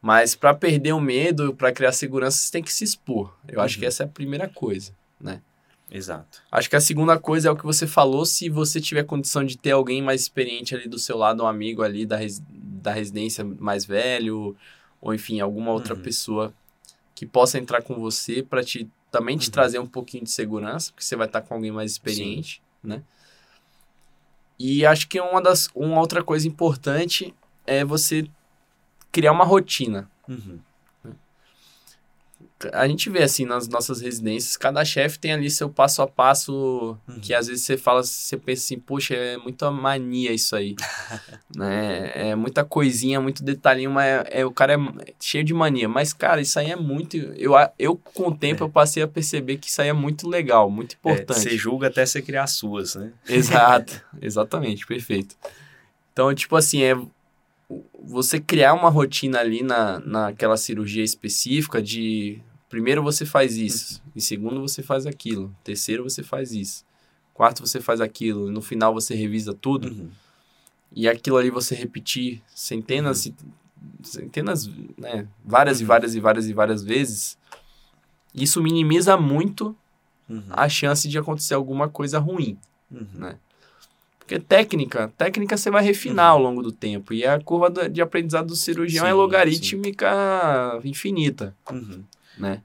Mas 0.00 0.34
para 0.34 0.54
perder 0.54 0.92
o 0.92 1.00
medo, 1.00 1.54
para 1.54 1.72
criar 1.72 1.92
segurança, 1.92 2.38
você 2.38 2.52
tem 2.52 2.62
que 2.62 2.72
se 2.72 2.84
expor. 2.84 3.34
Eu 3.46 3.58
uhum. 3.58 3.64
acho 3.64 3.76
que 3.76 3.84
uhum. 3.84 3.88
essa 3.88 4.04
é 4.04 4.06
a 4.06 4.08
primeira 4.08 4.48
coisa, 4.48 4.92
né? 5.20 5.42
Exato. 5.90 6.42
Acho 6.50 6.68
que 6.68 6.76
a 6.76 6.80
segunda 6.80 7.18
coisa 7.18 7.48
é 7.48 7.50
o 7.50 7.56
que 7.56 7.64
você 7.64 7.86
falou, 7.86 8.24
se 8.24 8.48
você 8.48 8.80
tiver 8.80 9.04
condição 9.04 9.44
de 9.44 9.56
ter 9.56 9.70
alguém 9.70 10.02
mais 10.02 10.22
experiente 10.22 10.74
ali 10.74 10.88
do 10.88 10.98
seu 10.98 11.16
lado, 11.16 11.42
um 11.42 11.46
amigo 11.46 11.82
ali 11.82 12.04
da, 12.04 12.16
res, 12.16 12.42
da 12.48 12.92
residência 12.92 13.44
mais 13.44 13.84
velho, 13.84 14.56
ou 15.00 15.14
enfim, 15.14 15.40
alguma 15.40 15.70
outra 15.70 15.94
uhum. 15.94 16.02
pessoa 16.02 16.52
que 17.14 17.24
possa 17.24 17.58
entrar 17.58 17.82
com 17.82 17.94
você 17.94 18.42
para 18.42 18.64
te 18.64 18.90
também 19.16 19.38
te 19.38 19.46
uhum. 19.46 19.52
trazer 19.52 19.78
um 19.78 19.86
pouquinho 19.86 20.24
de 20.24 20.30
segurança, 20.30 20.92
porque 20.92 21.02
você 21.02 21.16
vai 21.16 21.26
estar 21.26 21.40
com 21.40 21.54
alguém 21.54 21.72
mais 21.72 21.92
experiente, 21.92 22.62
Sim. 22.82 22.88
né? 22.88 23.02
E 24.58 24.84
acho 24.84 25.08
que 25.08 25.18
uma 25.18 25.40
das 25.40 25.70
uma 25.74 26.00
outra 26.00 26.22
coisa 26.22 26.46
importante 26.46 27.34
é 27.66 27.82
você 27.82 28.28
criar 29.10 29.32
uma 29.32 29.44
rotina. 29.44 30.10
Uhum. 30.28 30.58
A 32.72 32.86
gente 32.88 33.08
vê 33.10 33.22
assim 33.22 33.44
nas 33.44 33.68
nossas 33.68 34.00
residências, 34.00 34.56
cada 34.56 34.84
chefe 34.84 35.18
tem 35.18 35.32
ali 35.32 35.50
seu 35.50 35.68
passo 35.68 36.02
a 36.02 36.06
passo, 36.06 36.96
Uhum. 37.08 37.20
que 37.20 37.32
às 37.34 37.46
vezes 37.46 37.64
você 37.64 37.76
fala, 37.76 38.02
você 38.02 38.36
pensa 38.36 38.64
assim, 38.64 38.78
poxa, 38.78 39.14
é 39.14 39.36
muita 39.36 39.70
mania 39.70 40.32
isso 40.32 40.54
aí. 40.56 40.74
né? 41.54 42.10
É 42.14 42.34
muita 42.34 42.64
coisinha, 42.64 43.20
muito 43.20 43.42
detalhinho, 43.44 43.90
mas 43.90 44.06
é, 44.06 44.40
é- 44.40 44.46
o 44.46 44.50
cara 44.50 44.74
é 44.74 45.12
cheio 45.20 45.44
de 45.44 45.54
mania. 45.54 45.88
Mas, 45.88 46.12
cara, 46.12 46.40
isso 46.40 46.58
aí 46.58 46.70
é 46.70 46.76
muito. 46.76 47.16
Eu, 47.16 47.52
eu 47.78 47.96
com 47.96 48.28
o 48.28 48.36
tempo, 48.36 48.64
eu 48.64 48.68
passei 48.70 49.02
a 49.02 49.08
perceber 49.08 49.56
que 49.58 49.68
isso 49.68 49.80
aí 49.82 49.88
é 49.88 49.92
muito 49.92 50.28
legal, 50.28 50.70
muito 50.70 50.94
É, 50.94 50.96
importante. 50.98 51.40
você 51.40 51.56
julga 51.56 51.88
até 51.88 52.04
você 52.04 52.20
criar 52.22 52.44
as 52.44 52.52
suas, 52.52 52.94
né? 52.94 53.12
Exato, 53.28 54.02
exatamente, 54.20 54.86
perfeito. 54.86 55.36
Então, 56.12 56.34
tipo 56.34 56.56
assim, 56.56 56.82
é 56.82 56.96
você 58.02 58.38
criar 58.40 58.74
uma 58.74 58.88
rotina 58.88 59.40
ali 59.40 59.62
na, 59.62 59.98
naquela 60.00 60.56
cirurgia 60.56 61.02
específica 61.02 61.82
de 61.82 62.40
primeiro 62.68 63.02
você 63.02 63.24
faz 63.24 63.56
isso, 63.56 64.02
em 64.14 64.20
segundo 64.20 64.60
você 64.60 64.82
faz 64.82 65.06
aquilo, 65.06 65.54
terceiro 65.62 66.02
você 66.02 66.22
faz 66.22 66.52
isso, 66.52 66.84
quarto 67.34 67.66
você 67.66 67.80
faz 67.80 68.00
aquilo, 68.00 68.50
no 68.50 68.60
final 68.62 68.92
você 68.94 69.14
revisa 69.14 69.54
tudo 69.54 69.88
Uhum. 69.88 70.10
e 70.94 71.08
aquilo 71.08 71.36
ali 71.36 71.50
você 71.50 71.74
repetir 71.74 72.42
centenas 72.54 73.26
e 73.26 73.34
centenas, 74.02 74.68
né, 74.98 75.26
várias 75.44 75.80
e 75.80 75.84
Uhum. 75.84 75.88
várias 75.88 76.14
e 76.14 76.20
várias 76.20 76.48
e 76.48 76.52
várias 76.52 76.82
vezes, 76.82 77.38
isso 78.34 78.62
minimiza 78.62 79.16
muito 79.16 79.76
Uhum. 80.28 80.42
a 80.50 80.68
chance 80.68 81.08
de 81.08 81.16
acontecer 81.18 81.54
alguma 81.54 81.88
coisa 81.88 82.18
ruim. 82.18 82.58
Uhum. 82.90 83.06
né? 83.14 83.38
Porque 84.18 84.40
técnica, 84.40 85.12
técnica 85.16 85.56
você 85.56 85.70
vai 85.70 85.84
refinar 85.84 86.30
ao 86.30 86.38
longo 86.42 86.60
do 86.60 86.72
tempo. 86.72 87.14
E 87.14 87.24
a 87.24 87.40
curva 87.40 87.70
de 87.88 88.02
aprendizado 88.02 88.48
do 88.48 88.56
cirurgião 88.56 89.04
Sim, 89.04 89.10
é 89.10 89.14
logarítmica 89.14 90.80
infinita, 90.82 91.54
Uhum. 91.70 92.02
Né? 92.36 92.62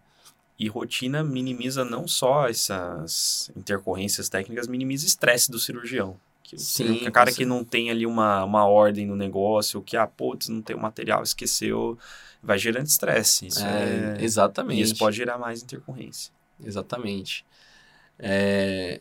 E 0.60 0.68
rotina 0.68 1.24
minimiza 1.24 1.84
não 1.84 2.08
só 2.08 2.48
essas 2.48 3.52
intercorrências 3.56 4.30
técnicas, 4.30 4.68
minimiza 4.68 5.06
estresse 5.08 5.50
do 5.50 5.58
cirurgião. 5.60 6.18
Que, 6.44 6.58
Sim, 6.58 6.98
que 7.00 7.08
o 7.08 7.12
cara 7.12 7.32
que 7.32 7.46
não 7.46 7.64
tem 7.64 7.90
ali 7.90 8.06
uma, 8.06 8.44
uma 8.44 8.66
ordem 8.66 9.06
no 9.08 9.16
negócio, 9.16 9.82
que, 9.82 9.96
ah, 9.98 10.06
putz, 10.06 10.50
não 10.50 10.62
tem 10.62 10.76
o 10.76 10.80
material, 10.80 11.24
esqueceu, 11.24 11.98
vai 12.44 12.58
gerando 12.60 12.86
estresse. 12.88 13.48
Isso 13.48 13.64
é... 13.66 14.18
É, 14.20 14.24
exatamente. 14.24 14.82
Isso 14.82 14.98
pode 14.98 15.16
gerar 15.18 15.38
mais 15.38 15.64
intercorrência. 15.64 16.32
Exatamente. 16.64 17.46
É, 18.20 19.00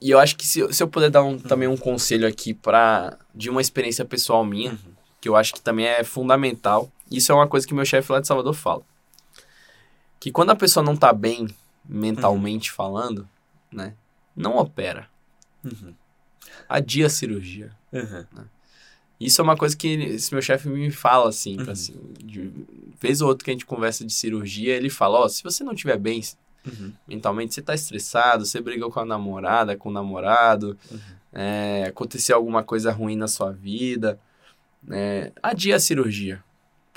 E 0.00 0.10
eu 0.10 0.18
acho 0.20 0.36
que 0.36 0.46
se, 0.46 0.60
eu- 0.60 0.72
se 0.72 0.80
eu 0.82 0.86
puder 0.88 1.10
dar 1.10 1.24
um, 1.24 1.36
também 1.36 1.66
um 1.68 1.76
conselho 1.76 2.26
aqui 2.26 2.54
para 2.54 3.18
de 3.34 3.50
uma 3.50 3.60
experiência 3.60 4.04
pessoal 4.04 4.44
minha, 4.44 4.70
Uhum. 4.70 4.78
que 5.20 5.28
eu 5.28 5.34
acho 5.34 5.52
que 5.52 5.60
também 5.60 5.86
é 5.86 6.04
fundamental. 6.04 6.90
Isso 7.10 7.32
é 7.32 7.34
uma 7.34 7.48
coisa 7.48 7.66
que 7.66 7.74
meu 7.74 7.84
chefe 7.84 8.12
lá 8.12 8.20
de 8.20 8.26
Salvador 8.28 8.54
fala. 8.54 8.82
Que 10.20 10.30
quando 10.32 10.50
a 10.50 10.56
pessoa 10.56 10.84
não 10.84 10.96
tá 10.96 11.12
bem 11.12 11.48
mentalmente 11.88 12.70
falando, 12.70 13.28
né? 13.72 13.94
Não 14.36 14.56
opera. 14.56 15.08
Uhum. 15.64 15.94
Adia 16.68 17.06
a 17.06 17.10
cirurgia. 17.10 17.70
Uhum. 17.92 18.24
Isso 19.20 19.40
é 19.40 19.44
uma 19.44 19.56
coisa 19.56 19.76
que 19.76 19.88
esse 19.88 20.32
meu 20.32 20.40
chefe 20.42 20.68
me 20.68 20.90
fala, 20.90 21.28
assim, 21.28 21.60
Uhum. 21.60 21.70
assim, 21.70 21.94
de 22.24 22.52
vez 23.00 23.20
ou 23.20 23.28
outra 23.28 23.44
que 23.44 23.50
a 23.50 23.54
gente 23.54 23.66
conversa 23.66 24.04
de 24.04 24.12
cirurgia, 24.12 24.74
ele 24.76 24.90
fala, 24.90 25.20
ó, 25.20 25.28
se 25.28 25.42
você 25.42 25.64
não 25.64 25.72
estiver 25.72 25.98
bem 25.98 26.22
Uhum. 26.66 26.92
mentalmente, 27.06 27.54
você 27.54 27.62
tá 27.62 27.74
estressado, 27.74 28.44
você 28.46 28.60
brigou 28.60 28.90
com 28.90 29.00
a 29.00 29.04
namorada, 29.04 29.76
com 29.76 29.88
o 29.88 29.92
namorado, 29.92 30.76
Uhum. 30.90 30.98
é, 31.32 31.84
aconteceu 31.88 32.36
alguma 32.36 32.62
coisa 32.62 32.92
ruim 32.92 33.16
na 33.16 33.26
sua 33.28 33.50
vida, 33.50 34.20
né, 34.82 35.32
adia 35.42 35.76
a 35.76 35.80
cirurgia. 35.80 36.42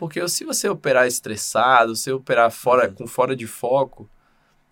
Porque 0.02 0.28
se 0.28 0.44
você 0.44 0.68
operar 0.68 1.06
estressado, 1.06 1.96
se 1.96 2.12
operar 2.12 2.50
fora, 2.50 2.88
Uhum. 2.90 2.96
com 2.96 3.06
fora 3.08 3.36
de 3.36 3.46
foco, 3.46 4.10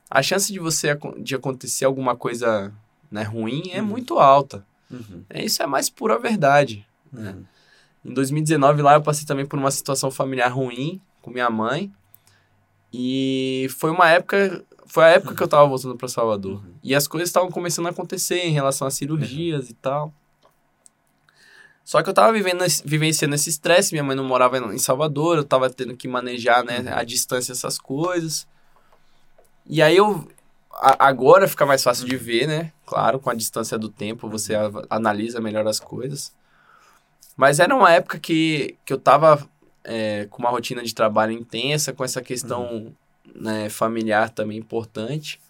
a 0.09 0.23
chance 0.23 0.51
de 0.51 0.57
você 0.57 0.97
de 1.19 1.35
acontecer 1.35 1.85
alguma 1.85 2.15
coisa 2.15 2.73
né, 3.11 3.21
ruim 3.21 3.69
é 3.71 3.79
Uhum. 3.79 3.85
muito 3.87 4.17
alta. 4.17 4.65
Uhum. 4.89 5.23
É, 5.29 5.45
isso 5.45 5.61
é 5.61 5.67
mais 5.67 5.87
pura 5.87 6.17
verdade. 6.17 6.83
Uhum. 7.13 7.43
Em 8.03 8.11
2019 8.11 8.81
lá 8.81 8.95
eu 8.95 9.03
passei 9.03 9.23
também 9.23 9.45
por 9.45 9.59
uma 9.59 9.69
situação 9.69 10.09
familiar 10.09 10.47
ruim 10.51 10.99
com 11.21 11.29
minha 11.29 11.47
mãe. 11.51 11.91
E 12.91 13.67
foi 13.77 13.91
uma 13.91 14.09
época, 14.09 14.65
foi 14.87 15.03
a 15.03 15.09
época 15.09 15.35
que 15.35 15.43
eu 15.43 15.47
tava 15.47 15.67
voltando 15.67 15.95
para 15.95 16.07
Salvador. 16.07 16.53
Uhum. 16.53 16.73
E 16.81 16.95
as 16.95 17.07
coisas 17.07 17.29
estavam 17.29 17.51
começando 17.51 17.85
a 17.85 17.91
acontecer 17.91 18.39
em 18.39 18.51
relação 18.51 18.87
a 18.87 18.91
cirurgias 18.91 19.69
e 19.69 19.75
tal. 19.75 20.11
Só 21.89 22.03
que 22.03 22.09
eu 22.11 22.13
tava 22.13 22.31
vivendo, 22.31 22.63
vivenciando 22.85 23.33
esse 23.33 23.49
estresse, 23.49 23.93
minha 23.93 24.03
mãe 24.03 24.15
não 24.15 24.23
morava 24.23 24.59
em 24.59 24.77
Salvador, 24.77 25.37
eu 25.37 25.43
tava 25.43 25.71
tendo 25.71 25.97
que 25.97 26.07
manejar, 26.07 26.63
né, 26.63 26.81
Uhum. 26.81 26.93
à 26.93 27.03
distância 27.03 27.51
essas 27.51 27.79
coisas. 27.79 28.47
E 29.65 29.81
aí 29.81 29.97
eu 29.97 30.29
a- 30.71 31.07
agora 31.07 31.47
fica 31.47 31.65
mais 31.65 31.81
fácil 31.81 32.05
de 32.05 32.15
ver, 32.15 32.47
né? 32.47 32.71
Claro, 32.85 33.19
com 33.19 33.31
a 33.31 33.33
distância 33.33 33.75
do 33.75 33.89
tempo 33.89 34.29
você 34.29 34.53
a- 34.53 34.69
analisa 34.87 35.41
melhor 35.41 35.67
as 35.67 35.79
coisas. 35.79 36.31
Mas 37.35 37.59
era 37.59 37.75
uma 37.75 37.91
época 37.91 38.19
que, 38.19 38.77
que 38.85 38.93
eu 38.93 38.99
tava 38.99 39.49
é, 39.83 40.27
com 40.29 40.43
uma 40.43 40.51
rotina 40.51 40.83
de 40.83 40.93
trabalho 40.93 41.31
intensa, 41.31 41.91
com 41.91 42.03
essa 42.03 42.21
questão 42.21 42.95
né, 43.33 43.67
familiar 43.67 44.29
também 44.29 44.59
importante. 44.59 45.41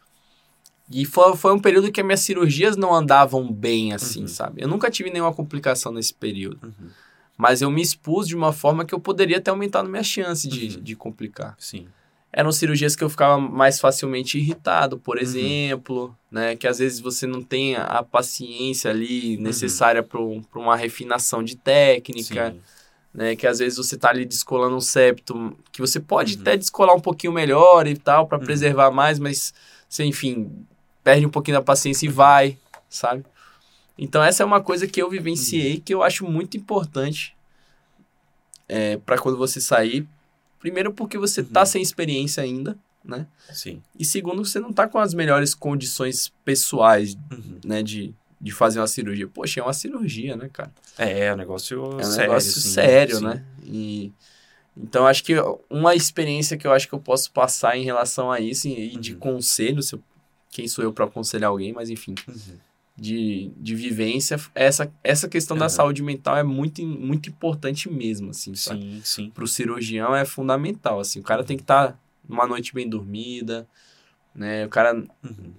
E 0.91 1.05
foi, 1.05 1.35
foi 1.35 1.53
um 1.53 1.59
período 1.59 1.91
que 1.91 1.99
as 2.01 2.05
minhas 2.05 2.21
cirurgias 2.21 2.75
não 2.75 2.93
andavam 2.93 3.51
bem 3.51 3.93
assim, 3.93 4.21
Uhum. 4.21 4.27
sabe? 4.27 4.61
Eu 4.61 4.67
nunca 4.67 4.89
tive 4.89 5.09
nenhuma 5.11 5.33
complicação 5.33 5.91
nesse 5.91 6.13
período. 6.13 6.59
Uhum. 6.63 6.89
Mas 7.37 7.61
eu 7.61 7.69
me 7.71 7.81
expus 7.81 8.27
de 8.27 8.35
uma 8.35 8.51
forma 8.51 8.83
que 8.83 8.93
eu 8.93 8.99
poderia 8.99 9.39
ter 9.39 9.51
aumentado 9.51 9.87
minha 9.87 10.03
chance 10.03 10.47
de, 10.47 10.75
Uhum. 10.77 10.81
de 10.83 10.95
complicar 10.95 11.55
Sim. 11.59 11.87
eram 12.33 12.51
cirurgias 12.51 12.95
que 12.95 13.03
eu 13.03 13.09
ficava 13.09 13.39
mais 13.39 13.79
facilmente 13.79 14.37
irritado, 14.37 14.97
por 14.99 15.15
Uhum. 15.17 15.23
exemplo, 15.23 16.15
né? 16.31 16.55
Que 16.55 16.67
às 16.67 16.79
vezes 16.79 16.99
você 16.99 17.25
não 17.25 17.41
tem 17.41 17.75
a- 17.75 18.03
paciência 18.03 18.91
ali 18.91 19.37
Uhum. 19.37 19.43
necessária 19.43 20.03
para 20.03 20.19
uma 20.55 20.75
refinação 20.75 21.41
de 21.43 21.55
técnica, 21.55 22.51
Sim. 22.51 22.59
né? 23.13 23.35
Que 23.35 23.47
às 23.47 23.59
vezes 23.59 23.77
você 23.77 23.95
tá 23.97 24.09
ali 24.09 24.25
descolando 24.25 24.75
um 24.75 24.81
septo, 24.81 25.55
que 25.71 25.81
você 25.81 25.99
pode 25.99 26.35
Uhum. 26.35 26.41
até 26.41 26.57
descolar 26.57 26.93
um 26.95 26.99
pouquinho 26.99 27.31
melhor 27.33 27.87
e 27.87 27.95
tal, 27.97 28.27
para 28.27 28.37
Uhum. 28.37 28.43
preservar 28.45 28.91
mais, 28.91 29.17
mas 29.17 29.53
você, 29.87 30.03
enfim, 30.03 30.51
perde 31.09 31.25
um 31.25 31.29
pouquinho 31.29 31.57
da 31.57 31.63
paciência 31.63 32.05
e 32.05 32.09
vai, 32.09 32.55
sabe? 32.87 33.25
Então 33.97 34.23
essa 34.23 34.43
é 34.43 34.45
uma 34.45 34.61
coisa 34.61 34.87
que 34.87 35.01
eu 35.01 35.09
vivenciei 35.09 35.79
que 35.79 35.91
eu 35.93 36.03
acho 36.03 36.23
muito 36.25 36.55
importante 36.55 37.35
é, 38.67 38.97
para 38.97 39.17
quando 39.17 39.37
você 39.37 39.59
sair. 39.59 40.07
Primeiro 40.59 40.93
porque 40.93 41.17
você 41.17 41.41
tá 41.43 41.61
Uhum. 41.61 41.65
sem 41.65 41.81
experiência 41.81 42.43
ainda, 42.43 42.77
né? 43.03 43.25
Sim. 43.51 43.81
E 43.97 44.05
segundo, 44.05 44.45
você 44.45 44.59
não 44.59 44.71
tá 44.71 44.87
com 44.87 44.99
as 44.99 45.13
melhores 45.15 45.55
condições 45.55 46.31
pessoais, 46.45 47.15
Uhum. 47.31 47.59
né, 47.65 47.81
de, 47.81 48.13
de 48.39 48.51
fazer 48.51 48.79
uma 48.79 48.87
cirurgia. 48.87 49.27
Poxa, 49.27 49.59
é 49.61 49.63
uma 49.63 49.73
cirurgia, 49.73 50.35
né, 50.35 50.47
cara? 50.53 50.71
É, 50.97 51.25
é 51.25 51.33
um 51.33 51.37
negócio 51.37 51.81
É 51.93 51.95
um 51.95 52.03
sério. 52.03 52.19
negócio 52.29 52.49
assim, 52.51 52.69
sério, 52.69 53.15
sim. 53.17 53.23
né? 53.25 53.43
E 53.63 54.11
então 54.77 55.05
acho 55.07 55.23
que 55.25 55.33
uma 55.69 55.93
experiência 55.95 56.55
que 56.57 56.65
eu 56.67 56.71
acho 56.71 56.87
que 56.87 56.93
eu 56.93 56.99
posso 56.99 57.31
passar 57.31 57.75
em 57.77 57.83
relação 57.83 58.31
a 58.31 58.39
isso 58.39 58.67
e, 58.67 58.93
e 58.93 58.97
de 58.97 59.13
Uhum. 59.13 59.19
conselho, 59.19 59.81
se 59.81 59.95
eu- 59.95 60.01
quem 60.49 60.67
sou 60.67 60.83
eu 60.83 60.91
para 60.93 61.05
aconselhar 61.05 61.49
alguém, 61.49 61.71
mas 61.73 61.89
enfim, 61.89 62.15
Uhum. 62.27 62.57
de, 62.97 63.51
de 63.57 63.75
vivência, 63.75 64.37
essa 64.53 64.91
essa 65.03 65.29
questão 65.29 65.55
da 65.57 65.65
Aham. 65.65 65.69
saúde 65.69 66.03
mental 66.03 66.35
é 66.37 66.43
muito 66.43 66.85
muito 66.85 67.29
importante 67.29 67.89
mesmo, 67.89 68.31
assim, 68.31 68.53
sabe? 68.55 68.81
Sim, 68.81 69.01
sim. 69.03 69.29
Pro 69.31 69.47
cirurgião 69.47 70.13
é 70.15 70.25
fundamental, 70.25 70.99
assim, 70.99 71.19
o 71.19 71.23
cara 71.23 71.43
tem 71.43 71.55
que 71.57 71.63
estar 71.63 71.97
numa 72.27 72.45
noite 72.45 72.73
bem 72.73 72.87
dormida, 72.89 73.67
né? 74.35 74.65
O 74.65 74.69
cara 74.69 74.93
Uhum. 75.23 75.53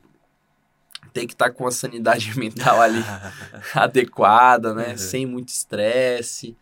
tem 1.12 1.26
que 1.26 1.33
estar 1.33 1.50
com 1.50 1.66
a 1.66 1.70
sanidade 1.72 2.31
mental 2.38 2.81
ali 2.81 3.00
adequada, 3.74 4.74
né? 4.74 4.91
Uhum. 4.91 4.99
Sem 4.99 5.26
muito 5.26 5.49
estresse, 5.49 6.57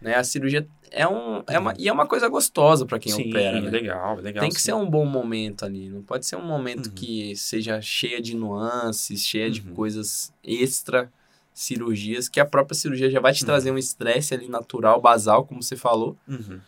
né? 0.00 0.14
A 0.16 0.24
cirurgia 0.24 0.66
é 0.92 1.08
um 1.08 1.42
é 1.48 1.58
uma, 1.58 1.74
e 1.78 1.88
é 1.88 1.92
uma 1.92 2.06
coisa 2.06 2.28
gostosa 2.28 2.84
para 2.86 2.98
quem 2.98 3.12
sim, 3.12 3.28
opera, 3.30 3.60
né? 3.60 3.70
legal, 3.70 4.16
legal. 4.16 4.40
Tem 4.42 4.50
que 4.50 4.60
sim. 4.60 4.66
ser 4.66 4.74
um 4.74 4.88
bom 4.88 5.04
momento 5.04 5.64
ali, 5.64 5.88
não 5.88 6.02
pode 6.02 6.26
ser 6.26 6.36
um 6.36 6.44
momento 6.44 6.86
Uhum. 6.86 6.92
que 6.94 7.34
seja 7.36 7.80
cheia 7.80 8.20
de 8.20 8.36
nuances, 8.36 9.26
cheia 9.26 9.50
de 9.50 9.60
Uhum. 9.62 9.74
coisas 9.74 10.32
extra 10.44 11.10
cirurgias 11.54 12.28
que 12.28 12.40
a 12.40 12.46
própria 12.46 12.74
cirurgia 12.74 13.10
já 13.10 13.20
vai 13.20 13.32
te 13.32 13.42
Uhum. 13.42 13.46
trazer 13.46 13.70
um 13.70 13.78
estresse 13.78 14.32
ali 14.34 14.48
natural, 14.48 15.00
basal, 15.00 15.44
como 15.44 15.62
você 15.62 15.76
falou. 15.76 16.16
Uhum. 16.26 16.60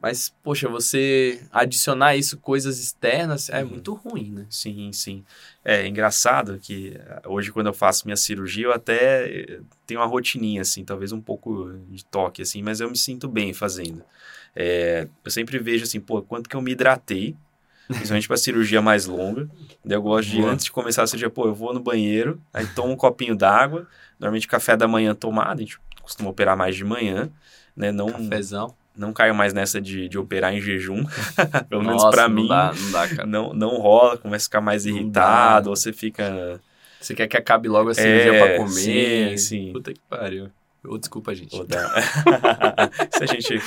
Mas, 0.00 0.32
poxa, 0.44 0.68
você 0.68 1.42
adicionar 1.50 2.14
isso, 2.16 2.38
coisas 2.38 2.78
externas, 2.78 3.48
é 3.50 3.62
Uhum. 3.64 3.70
muito 3.70 3.94
ruim, 3.94 4.30
né? 4.30 4.46
Sim, 4.48 4.92
sim. 4.92 5.24
É 5.64 5.86
engraçado 5.88 6.58
que 6.60 6.94
eh, 6.96 7.22
hoje, 7.26 7.50
quando 7.50 7.66
eu 7.66 7.72
faço 7.74 8.06
minha 8.06 8.16
cirurgia, 8.16 8.66
eu 8.66 8.72
até 8.72 9.28
eh, 9.28 9.60
tenho 9.86 9.98
uma 10.00 10.06
rotininha, 10.06 10.62
assim, 10.62 10.84
talvez 10.84 11.10
um 11.10 11.20
pouco 11.20 11.72
de 11.88 12.04
toque, 12.04 12.42
assim, 12.42 12.62
mas 12.62 12.80
eu 12.80 12.88
me 12.88 12.96
sinto 12.96 13.26
bem 13.28 13.52
fazendo. 13.52 14.04
É, 14.54 15.08
eu 15.24 15.30
sempre 15.32 15.58
vejo, 15.58 15.82
assim, 15.84 15.98
pô, 16.00 16.22
quanto 16.22 16.48
que 16.48 16.54
eu 16.54 16.62
me 16.62 16.70
hidratei, 16.72 17.36
principalmente 17.88 18.28
para 18.28 18.36
cirurgia 18.36 18.80
mais 18.80 19.06
longa. 19.06 19.48
Eu 19.84 20.00
gosto 20.02 20.28
de, 20.28 20.40
Boa. 20.40 20.52
antes 20.52 20.64
de 20.66 20.72
começar 20.72 21.02
a 21.02 21.06
cirurgia, 21.06 21.30
pô, 21.30 21.46
eu 21.46 21.54
vou 21.54 21.74
no 21.74 21.80
banheiro, 21.80 22.40
aí 22.54 22.66
tomo 22.68 22.92
um 22.92 22.96
copinho 22.96 23.34
d'água, 23.36 23.86
normalmente 24.18 24.46
café 24.46 24.76
da 24.76 24.86
manhã 24.86 25.12
tomado, 25.14 25.58
a 25.58 25.62
gente 25.62 25.78
costuma 26.02 26.30
operar 26.30 26.56
mais 26.56 26.76
de 26.76 26.84
manhã, 26.84 27.30
né? 27.76 27.90
Não, 27.92 28.12
Cafezão. 28.12 28.74
Não 28.98 29.12
caio 29.12 29.34
mais 29.34 29.54
nessa 29.54 29.80
de, 29.80 30.08
de 30.08 30.18
operar 30.18 30.52
em 30.52 30.60
jejum. 30.60 31.04
Pelo 31.70 31.82
menos 31.82 32.02
Nossa, 32.02 32.16
pra 32.16 32.28
não 32.28 32.34
mim. 32.36 32.48
Dá, 32.48 32.72
não 32.76 32.90
dá, 32.90 33.08
cara. 33.08 33.26
Não, 33.26 33.54
não 33.54 33.76
rola, 33.78 34.18
começa 34.18 34.44
a 34.44 34.48
ficar 34.48 34.60
mais 34.60 34.84
Não 34.84 34.92
irritado, 34.94 35.70
dá. 35.70 35.76
você 35.76 35.92
fica. 35.92 36.60
Você 37.00 37.14
quer 37.14 37.28
que 37.28 37.36
acabe 37.36 37.68
logo 37.68 37.90
a 37.90 37.94
cirurgia 37.94 38.34
É, 38.34 38.46
pra 38.46 38.56
comer? 38.56 38.70
sim, 38.70 39.36
sim. 39.38 39.72
Puta 39.72 39.92
que 39.92 40.00
pariu. 40.10 40.50
Ô, 40.84 40.98
desculpa, 40.98 41.34
gente. 41.34 41.56
Pô, 41.56 41.64
dá. 41.64 41.88
Se 43.12 43.22
a 43.22 43.26
gente. 43.26 43.60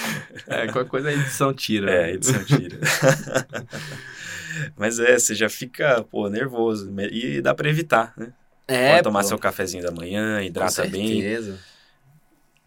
É, 0.48 0.68
qualquer 0.68 0.90
coisa 0.90 1.10
a 1.10 1.14
edição 1.14 1.54
tira. 1.54 1.90
É, 1.92 2.04
a 2.06 2.10
edição 2.12 2.44
tira. 2.44 2.78
Mas 4.76 5.00
é, 5.00 5.18
você 5.18 5.34
já 5.34 5.50
fica, 5.50 6.04
pô, 6.04 6.30
nervoso. 6.30 6.92
E 7.12 7.42
dá 7.42 7.54
pra 7.54 7.70
evitar, 7.70 8.14
né? 8.18 8.34
É, 8.68 8.92
Pode 8.92 9.04
tomar 9.04 9.22
pô, 9.22 9.28
seu 9.28 9.38
cafezinho 9.40 9.84
da 9.84 9.92
manhã, 9.92 10.38
com 10.40 10.44
hidrata 10.46 10.86
bem. 10.88 11.22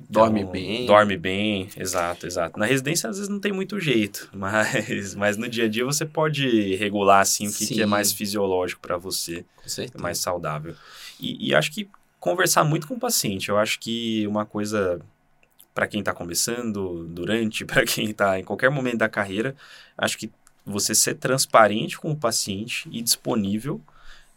Certeza. 0.04 0.12
Dorme 0.12 0.40
Então, 0.40 0.52
bem. 0.52 0.86
Dorme 0.86 1.16
bem, 1.16 1.68
exato, 1.76 2.26
exato. 2.26 2.58
Na 2.58 2.66
residência, 2.66 3.08
às 3.10 3.16
vezes, 3.16 3.28
não 3.28 3.40
tem 3.40 3.52
muito 3.52 3.78
jeito, 3.80 4.28
mas, 4.34 5.14
mas 5.14 5.36
no 5.36 5.48
dia 5.48 5.64
a 5.64 5.68
dia 5.68 5.84
você 5.84 6.04
pode 6.04 6.76
regular, 6.76 7.20
assim, 7.20 7.48
o 7.48 7.52
que, 7.52 7.66
que 7.66 7.82
é 7.82 7.86
mais 7.86 8.12
fisiológico 8.12 8.80
para 8.80 8.96
você, 8.96 9.44
certeza. 9.66 10.02
mais 10.02 10.18
saudável. 10.18 10.74
E, 11.20 11.48
e 11.48 11.54
acho 11.54 11.72
que 11.72 11.88
conversar 12.20 12.64
muito 12.64 12.86
com 12.86 12.94
o 12.94 13.00
paciente, 13.00 13.48
eu 13.48 13.58
acho 13.58 13.78
que 13.78 14.26
uma 14.26 14.46
coisa 14.46 15.00
para 15.74 15.86
quem 15.88 16.00
está 16.00 16.14
começando, 16.14 17.04
durante, 17.08 17.64
para 17.66 17.84
quem 17.84 18.10
está 18.10 18.38
em 18.38 18.44
qualquer 18.44 18.70
momento 18.70 18.98
da 18.98 19.08
carreira, 19.08 19.56
acho 19.98 20.16
que 20.16 20.30
você 20.64 20.94
ser 20.94 21.14
transparente 21.16 21.98
com 21.98 22.12
o 22.12 22.16
paciente 22.16 22.88
e 22.90 23.02
disponível 23.02 23.80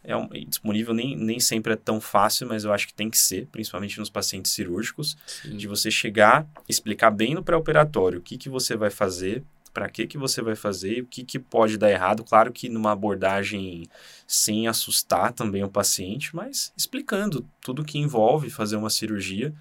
é 0.07 0.15
um, 0.15 0.27
disponível 0.47 0.93
nem, 0.93 1.17
nem 1.17 1.37
sempre 1.37 1.73
é 1.73 1.75
tão 1.75 1.99
fácil, 1.99 2.47
mas 2.47 2.63
eu 2.63 2.71
acho 2.71 2.87
que 2.87 2.93
tem 2.93 3.09
que 3.09 3.17
ser, 3.17 3.45
principalmente 3.51 3.99
nos 3.99 4.09
pacientes 4.09 4.53
cirúrgicos, 4.53 5.17
Sim. 5.27 5.57
de 5.57 5.67
você 5.67 5.91
chegar, 5.91 6.47
explicar 6.67 7.11
bem 7.11 7.35
no 7.35 7.43
pré-operatório 7.43 8.19
o 8.19 8.21
que, 8.21 8.37
que 8.37 8.47
você 8.47 8.77
vai 8.77 8.89
fazer, 8.89 9.43
para 9.73 9.89
que, 9.89 10.07
que 10.07 10.17
você 10.17 10.41
vai 10.41 10.55
fazer, 10.55 11.01
o 11.01 11.05
que, 11.05 11.25
que 11.25 11.37
pode 11.37 11.77
dar 11.77 11.91
errado. 11.91 12.23
Claro 12.23 12.53
que 12.53 12.69
numa 12.69 12.93
abordagem 12.93 13.85
sem 14.25 14.67
assustar 14.67 15.33
também 15.33 15.63
o 15.63 15.69
paciente, 15.69 16.33
mas 16.33 16.73
explicando 16.75 17.45
tudo 17.61 17.83
que 17.83 17.99
envolve 17.99 18.49
fazer 18.49 18.77
uma 18.77 18.89
cirurgia. 18.89 19.53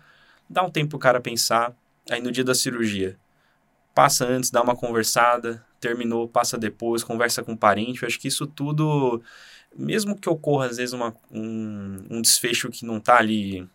Dá 0.48 0.62
um 0.62 0.70
tempo 0.70 0.90
para 0.90 0.96
o 0.96 1.00
cara 1.00 1.20
pensar, 1.20 1.76
aí 2.08 2.22
no 2.22 2.30
dia 2.30 2.44
da 2.44 2.54
cirurgia, 2.54 3.18
passa 3.92 4.24
antes, 4.24 4.50
dá 4.50 4.62
uma 4.62 4.76
conversada, 4.76 5.62
terminou, 5.80 6.28
passa 6.28 6.56
depois, 6.56 7.04
conversa 7.04 7.42
com 7.42 7.52
o 7.52 7.56
parente. 7.56 8.02
Eu 8.02 8.06
acho 8.06 8.18
que 8.18 8.28
isso 8.28 8.46
tudo, 8.46 9.22
mesmo 9.76 10.16
que 10.16 10.28
ocorra 10.28 10.66
às 10.66 10.76
vezes 10.76 10.92
uma, 10.92 11.14
um, 11.30 12.04
um 12.10 12.22
desfecho 12.22 12.70
que 12.70 12.84
não 12.84 12.98
está 12.98 13.18
ali 13.18 13.68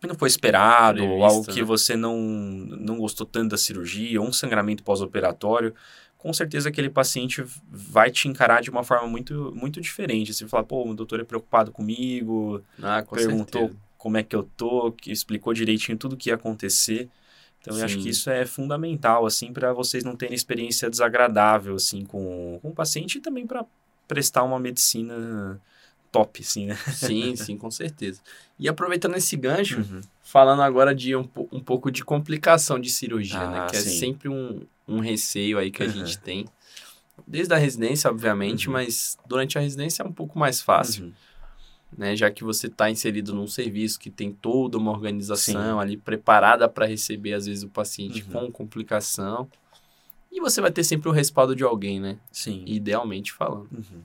que 0.00 0.06
não 0.06 0.14
foi 0.14 0.28
esperado, 0.28 1.02
ou 1.04 1.24
algo 1.24 1.46
que 1.46 1.60
né? 1.60 1.66
você 1.66 1.96
não, 1.96 2.18
não 2.18 2.98
gostou 2.98 3.26
tanto 3.26 3.50
da 3.50 3.56
cirurgia, 3.56 4.20
ou 4.20 4.28
um 4.28 4.32
sangramento 4.32 4.82
pós-operatório, 4.82 5.74
com 6.18 6.32
certeza 6.32 6.68
aquele 6.68 6.88
paciente 6.88 7.44
vai 7.70 8.10
te 8.10 8.28
encarar 8.28 8.62
de 8.62 8.70
uma 8.70 8.82
forma 8.82 9.06
muito, 9.08 9.52
muito 9.54 9.80
diferente. 9.80 10.32
Você 10.32 10.46
fala, 10.46 10.64
pô, 10.64 10.88
o 10.88 10.94
doutor 10.94 11.20
é 11.20 11.24
preocupado 11.24 11.70
comigo, 11.72 12.62
Ah, 12.82 13.02
com 13.02 13.16
perguntou 13.16 13.62
certeza. 13.62 13.80
como 13.98 14.16
é 14.16 14.22
que 14.22 14.34
eu 14.34 14.42
tô, 14.56 14.92
que 14.92 15.10
explicou 15.10 15.52
direitinho 15.52 15.98
tudo 15.98 16.14
o 16.14 16.16
que 16.16 16.30
ia 16.30 16.34
acontecer. 16.34 17.08
Então, 17.60 17.78
eu 17.78 17.84
acho 17.84 17.96
Sim. 17.96 18.02
que 18.02 18.08
isso 18.10 18.30
é 18.30 18.44
fundamental, 18.44 19.24
assim, 19.24 19.52
para 19.52 19.72
vocês 19.72 20.04
não 20.04 20.16
terem 20.16 20.34
experiência 20.34 20.90
desagradável, 20.90 21.74
assim, 21.76 22.04
com, 22.04 22.58
com 22.60 22.68
o 22.68 22.74
paciente 22.74 23.18
e 23.18 23.20
também 23.20 23.46
para 23.46 23.64
prestar 24.08 24.42
uma 24.42 24.58
medicina 24.58 25.60
top, 26.12 26.42
assim, 26.42 26.66
né? 26.66 26.76
Sim, 26.92 27.34
sim, 27.36 27.56
com 27.56 27.70
certeza. 27.70 28.20
E 28.58 28.68
aproveitando 28.68 29.16
esse 29.16 29.36
gancho, 29.36 29.80
Uhum. 29.80 30.00
falando 30.22 30.62
agora 30.62 30.94
de 30.94 31.14
um, 31.16 31.28
um 31.50 31.60
pouco 31.60 31.90
de 31.90 32.04
complicação 32.04 32.78
de 32.78 32.90
cirurgia, 32.90 33.48
né? 33.48 33.58
Ah, 33.60 33.66
Que 33.66 33.76
é 33.76 33.80
sim. 33.80 33.98
sempre 33.98 34.28
um, 34.28 34.64
um 34.86 35.00
receio 35.00 35.58
aí 35.58 35.70
que 35.70 35.82
a 35.82 35.86
Uhum. 35.86 35.92
gente 35.92 36.18
tem. 36.18 36.44
Desde 37.26 37.52
a 37.54 37.56
residência, 37.56 38.10
obviamente, 38.10 38.66
Uhum. 38.68 38.74
mas 38.74 39.16
durante 39.26 39.56
a 39.58 39.60
residência 39.60 40.02
é 40.02 40.06
um 40.06 40.12
pouco 40.12 40.38
mais 40.38 40.60
fácil, 40.60 41.06
Uhum. 41.06 41.12
né? 41.98 42.14
Já 42.16 42.30
que 42.30 42.44
você 42.44 42.66
está 42.68 42.90
inserido 42.90 43.32
num 43.34 43.46
serviço 43.46 43.98
que 43.98 44.10
tem 44.10 44.32
toda 44.32 44.76
uma 44.78 44.90
organização 44.92 45.76
Sim. 45.76 45.80
ali 45.80 45.96
preparada 45.96 46.68
para 46.68 46.86
receber, 46.86 47.34
às 47.34 47.46
vezes, 47.46 47.62
o 47.64 47.68
paciente 47.68 48.22
Uhum. 48.24 48.46
com 48.46 48.52
complicação. 48.52 49.48
E 50.36 50.40
você 50.40 50.60
vai 50.60 50.72
ter 50.72 50.82
sempre 50.82 51.08
o 51.08 51.12
respaldo 51.12 51.54
de 51.54 51.62
alguém, 51.62 52.00
né? 52.00 52.18
Sim. 52.32 52.64
Idealmente 52.66 53.32
falando. 53.32 53.68
Uhum. 53.70 54.02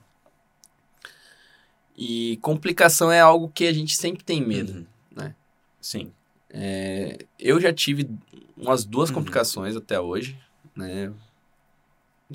E 1.96 2.38
complicação 2.40 3.10
é 3.10 3.20
algo 3.20 3.48
que 3.48 3.66
a 3.66 3.72
gente 3.72 3.96
sempre 3.96 4.22
tem 4.24 4.40
medo. 4.40 4.72
Uhum. 4.72 4.86
né? 5.10 5.34
Sim. 5.80 6.12
É, 6.48 7.26
eu 7.38 7.60
já 7.60 7.72
tive 7.72 8.08
umas 8.56 8.84
duas 8.84 9.08
Uhum. 9.10 9.16
complicações 9.16 9.74
até 9.76 10.00
hoje, 10.00 10.38
né? 10.74 11.12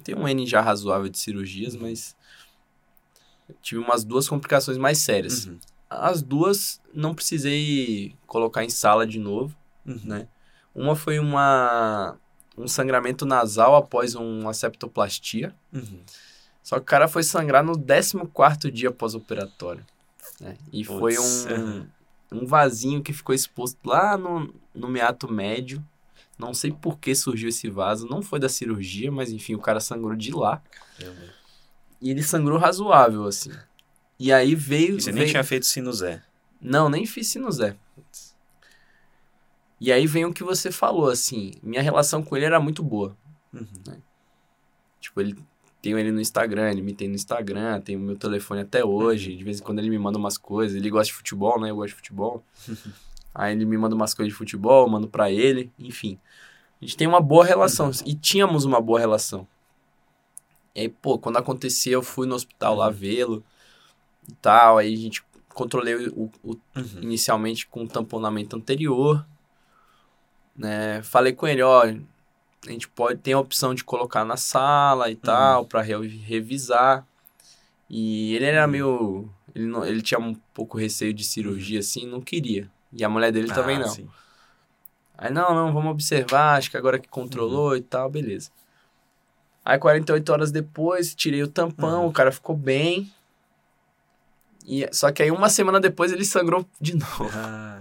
Tem 0.04 0.14
um 0.14 0.28
N 0.28 0.46
já 0.46 0.60
razoável 0.62 1.08
de 1.08 1.18
cirurgias, 1.18 1.74
Uhum. 1.74 1.84
mas 1.84 2.16
tive 3.62 3.80
umas 3.82 4.04
duas 4.04 4.28
complicações 4.28 4.78
mais 4.78 4.98
sérias. 5.00 5.46
Uhum. 5.46 5.58
As 5.90 6.22
duas 6.22 6.82
não 6.94 7.16
precisei 7.16 8.14
colocar 8.28 8.64
em 8.66 8.70
sala 8.70 9.08
de 9.08 9.20
novo, 9.20 9.56
Uhum. 9.86 10.00
né? 10.04 10.28
Uma 10.74 10.96
foi 10.98 11.18
uma 11.20 12.18
um 12.58 12.68
sangramento 12.68 13.26
nasal 13.26 13.76
após 13.76 14.16
uma 14.16 14.54
septoplastia. 14.54 15.54
Uhum. 15.74 16.00
Só 16.64 16.78
que 16.78 16.82
o 16.82 16.86
cara 16.86 17.08
foi 17.08 17.22
sangrar 17.24 17.64
no 17.64 17.74
14º 17.74 18.72
dia 18.72 18.92
pós-operatório. 18.92 19.86
Né? 20.40 20.58
E 20.74 20.84
foi 20.84 21.18
um, 21.20 21.86
um 22.32 22.46
vasinho 22.46 23.04
que 23.04 23.14
ficou 23.14 23.36
exposto 23.36 23.78
lá 23.86 24.18
no, 24.18 24.54
no 24.74 24.88
meato 24.88 25.32
médio. 25.32 25.84
Não 26.38 26.54
sei 26.54 26.72
por 26.72 26.98
que 26.98 27.14
surgiu 27.16 27.50
esse 27.50 27.70
vaso. 27.70 28.08
Não 28.08 28.22
foi 28.22 28.40
da 28.40 28.50
cirurgia, 28.50 29.12
mas 29.12 29.32
enfim, 29.32 29.56
o 29.56 29.60
cara 29.60 29.80
sangrou 29.80 30.16
de 30.16 30.32
lá. 30.32 30.62
Caramba. 30.98 31.36
E 32.02 32.10
ele 32.10 32.24
sangrou 32.24 32.58
razoável, 32.58 33.26
assim. 33.26 33.52
E 34.20 34.32
aí 34.34 34.56
veio... 34.56 34.98
E 34.98 35.02
você 35.02 35.12
nem 35.12 35.22
veio- 35.22 35.32
tinha 35.32 35.44
feito 35.44 35.66
sinusé. 35.66 36.22
Não, 36.60 36.90
nem 36.90 37.06
fiz 37.06 37.28
sinusé. 37.28 37.76
E 39.80 39.92
aí 39.92 40.08
vem 40.08 40.26
o 40.26 40.34
que 40.34 40.44
você 40.44 40.72
falou, 40.72 41.10
assim. 41.10 41.52
Minha 41.62 41.82
relação 41.82 42.24
com 42.24 42.36
ele 42.36 42.46
era 42.46 42.60
muito 42.60 42.82
boa. 42.84 43.16
Uhum. 43.54 43.68
Tipo, 45.00 45.22
ele 45.22 45.36
tenho 45.82 46.00
ele 46.00 46.12
no 46.12 46.20
Instagram, 46.22 46.72
ele 46.72 46.82
me 46.82 46.94
tem 46.94 47.08
no 47.08 47.16
Instagram, 47.16 47.80
tem 47.82 47.96
o 47.96 48.00
meu 48.00 48.18
telefone 48.18 48.62
até 48.62 48.84
hoje. 48.84 49.36
De 49.36 49.44
vez 49.44 49.60
em 49.60 49.64
quando 49.64 49.80
ele 49.80 49.90
me 49.90 50.00
manda 50.00 50.18
umas 50.18 50.38
coisas. 50.38 50.76
Ele 50.78 50.90
gosta 50.90 51.08
de 51.08 51.14
futebol, 51.14 51.60
né? 51.60 51.70
Eu 51.70 51.76
gosto 51.76 51.90
de 51.90 51.96
futebol. 51.96 52.44
Aí 53.36 53.52
ele 53.54 53.66
me 53.66 53.78
manda 53.78 53.94
umas 53.94 54.14
coisas 54.14 54.32
de 54.32 54.38
futebol, 54.38 54.86
eu 54.86 54.90
mando 54.90 55.10
pra 55.10 55.30
ele, 55.30 55.70
enfim. 55.78 56.18
A 56.82 56.86
gente 56.86 56.96
tem 56.96 57.06
uma 57.06 57.20
boa 57.20 57.44
relação. 57.44 57.92
E 58.06 58.16
tínhamos 58.16 58.64
uma 58.64 58.80
boa 58.80 58.98
relação. 58.98 59.46
E 60.74 60.82
aí, 60.82 60.90
pô, 60.90 61.18
quando 61.20 61.38
acontecia, 61.38 61.94
eu 61.94 62.02
fui 62.02 62.26
no 62.28 62.36
hospital 62.36 62.76
lá 62.76 62.88
Uhum. 62.88 62.94
vê-lo 62.94 63.44
e 64.30 64.34
tal. 64.36 64.78
Aí 64.78 64.94
a 64.94 64.98
gente 64.98 65.22
controlei 65.54 65.96
o, 66.08 66.32
o- 66.44 66.52
Uhum. 66.76 67.02
inicialmente 67.02 67.68
com 67.68 67.84
o 67.84 67.88
tamponamento 67.88 68.56
anterior, 68.56 69.26
né? 70.56 71.02
Falei 71.04 71.34
com 71.34 71.48
ele, 71.48 71.62
ó, 71.62 71.84
a 71.84 72.72
gente 72.72 72.88
pode 72.90 73.20
tem 73.20 73.34
a 73.34 73.40
opção 73.40 73.74
de 73.74 73.84
colocar 73.84 74.26
na 74.26 74.38
sala 74.38 75.10
e 75.12 75.16
tal 75.16 75.66
para 75.66 75.82
revisar. 75.82 77.06
E 77.90 78.34
ele 78.36 78.46
era 78.46 78.66
Uhum. 78.66 78.72
meio 78.72 79.30
ele 79.54 79.66
não, 79.68 79.86
ele 79.86 80.02
tinha 80.02 80.20
um 80.20 80.34
pouco 80.54 80.78
receio 80.78 81.14
de 81.14 81.24
cirurgia 81.24 81.80
assim, 81.80 82.06
não 82.08 82.20
queria. 82.22 82.70
E 82.92 83.04
a 83.04 83.10
mulher 83.10 83.32
dele 83.32 83.52
também 83.54 83.78
Ah, 83.78 83.82
não. 83.82 83.88
sim. 83.88 84.10
Aí 85.18 85.32
não, 85.32 85.54
não, 85.56 85.72
vamos 85.74 85.92
observar, 85.92 86.58
acho 86.58 86.70
que 86.70 86.76
agora 86.78 87.00
que 87.00 87.08
controlou 87.08 87.70
Uhum. 87.72 87.78
e 87.78 87.82
tal, 87.82 88.10
beleza. 88.10 88.50
Aí 89.64 89.80
48 89.80 90.30
horas 90.32 90.52
depois, 90.52 91.16
tirei 91.16 91.42
o 91.42 91.48
tampão, 91.48 92.04
Uhum. 92.04 92.10
o 92.10 92.14
cara 92.14 92.32
ficou 92.32 92.56
bem. 92.56 93.10
E, 94.68 94.88
só 94.92 95.12
que 95.12 95.24
aí 95.24 95.32
uma 95.32 95.48
semana 95.50 95.80
depois 95.80 96.12
ele 96.12 96.26
sangrou 96.26 96.66
de 96.82 96.96
novo. 96.98 97.30
Ah, 97.34 97.75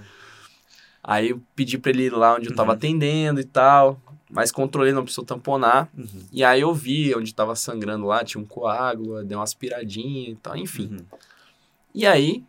Aí 1.06 1.28
eu 1.30 1.42
pedi 1.54 1.76
pra 1.76 1.90
ele 1.90 2.04
ir 2.04 2.12
lá 2.12 2.34
onde 2.36 2.48
eu 2.48 2.54
tava 2.56 2.70
Uhum. 2.70 2.76
atendendo 2.76 3.38
e 3.40 3.44
tal. 3.44 4.00
Mas 4.30 4.50
controlei, 4.50 4.92
não 4.92 5.02
precisou 5.04 5.24
tamponar. 5.24 5.88
uhum. 5.96 6.24
E 6.32 6.42
aí 6.42 6.62
eu 6.62 6.72
vi 6.74 7.14
onde 7.14 7.32
tava 7.34 7.54
sangrando 7.54 8.06
lá, 8.06 8.24
tinha 8.24 8.42
um 8.42 8.46
coágulo, 8.46 9.22
dei 9.22 9.36
uma 9.36 9.44
aspiradinha 9.44 10.30
e 10.30 10.34
tal, 10.36 10.56
enfim. 10.56 10.88
Uhum. 10.92 11.04
E 11.94 12.06
aí, 12.06 12.42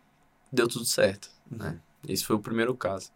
deu 0.50 0.66
tudo 0.66 0.84
certo. 0.86 1.28
Uhum. 1.52 1.58
Né? 1.58 1.78
Esse 2.08 2.24
foi 2.24 2.34
o 2.34 2.40
primeiro 2.40 2.74
caso. 2.74 3.10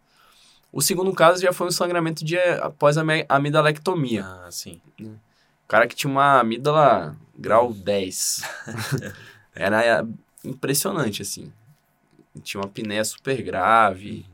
O 0.71 0.81
segundo 0.81 1.11
caso 1.11 1.41
já 1.41 1.51
foi 1.51 1.67
um 1.67 1.71
sangramento 1.71 2.23
de, 2.23 2.37
após 2.37 2.97
a 2.97 3.03
amidalectomia. 3.27 4.23
Ah, 4.25 4.47
sim. 4.51 4.79
O 5.01 5.67
cara 5.67 5.85
que 5.87 5.95
tinha 5.95 6.09
uma 6.11 6.39
amígdala 6.39 7.07
Uhum. 7.09 7.15
grau 7.37 7.73
10. 7.75 8.43
Era 9.53 9.83
é, 9.83 10.05
impressionante, 10.45 11.21
assim. 11.23 11.51
Tinha 12.43 12.61
uma 12.61 12.67
apneia 12.67 13.03
super 13.03 13.41
grave. 13.41 14.25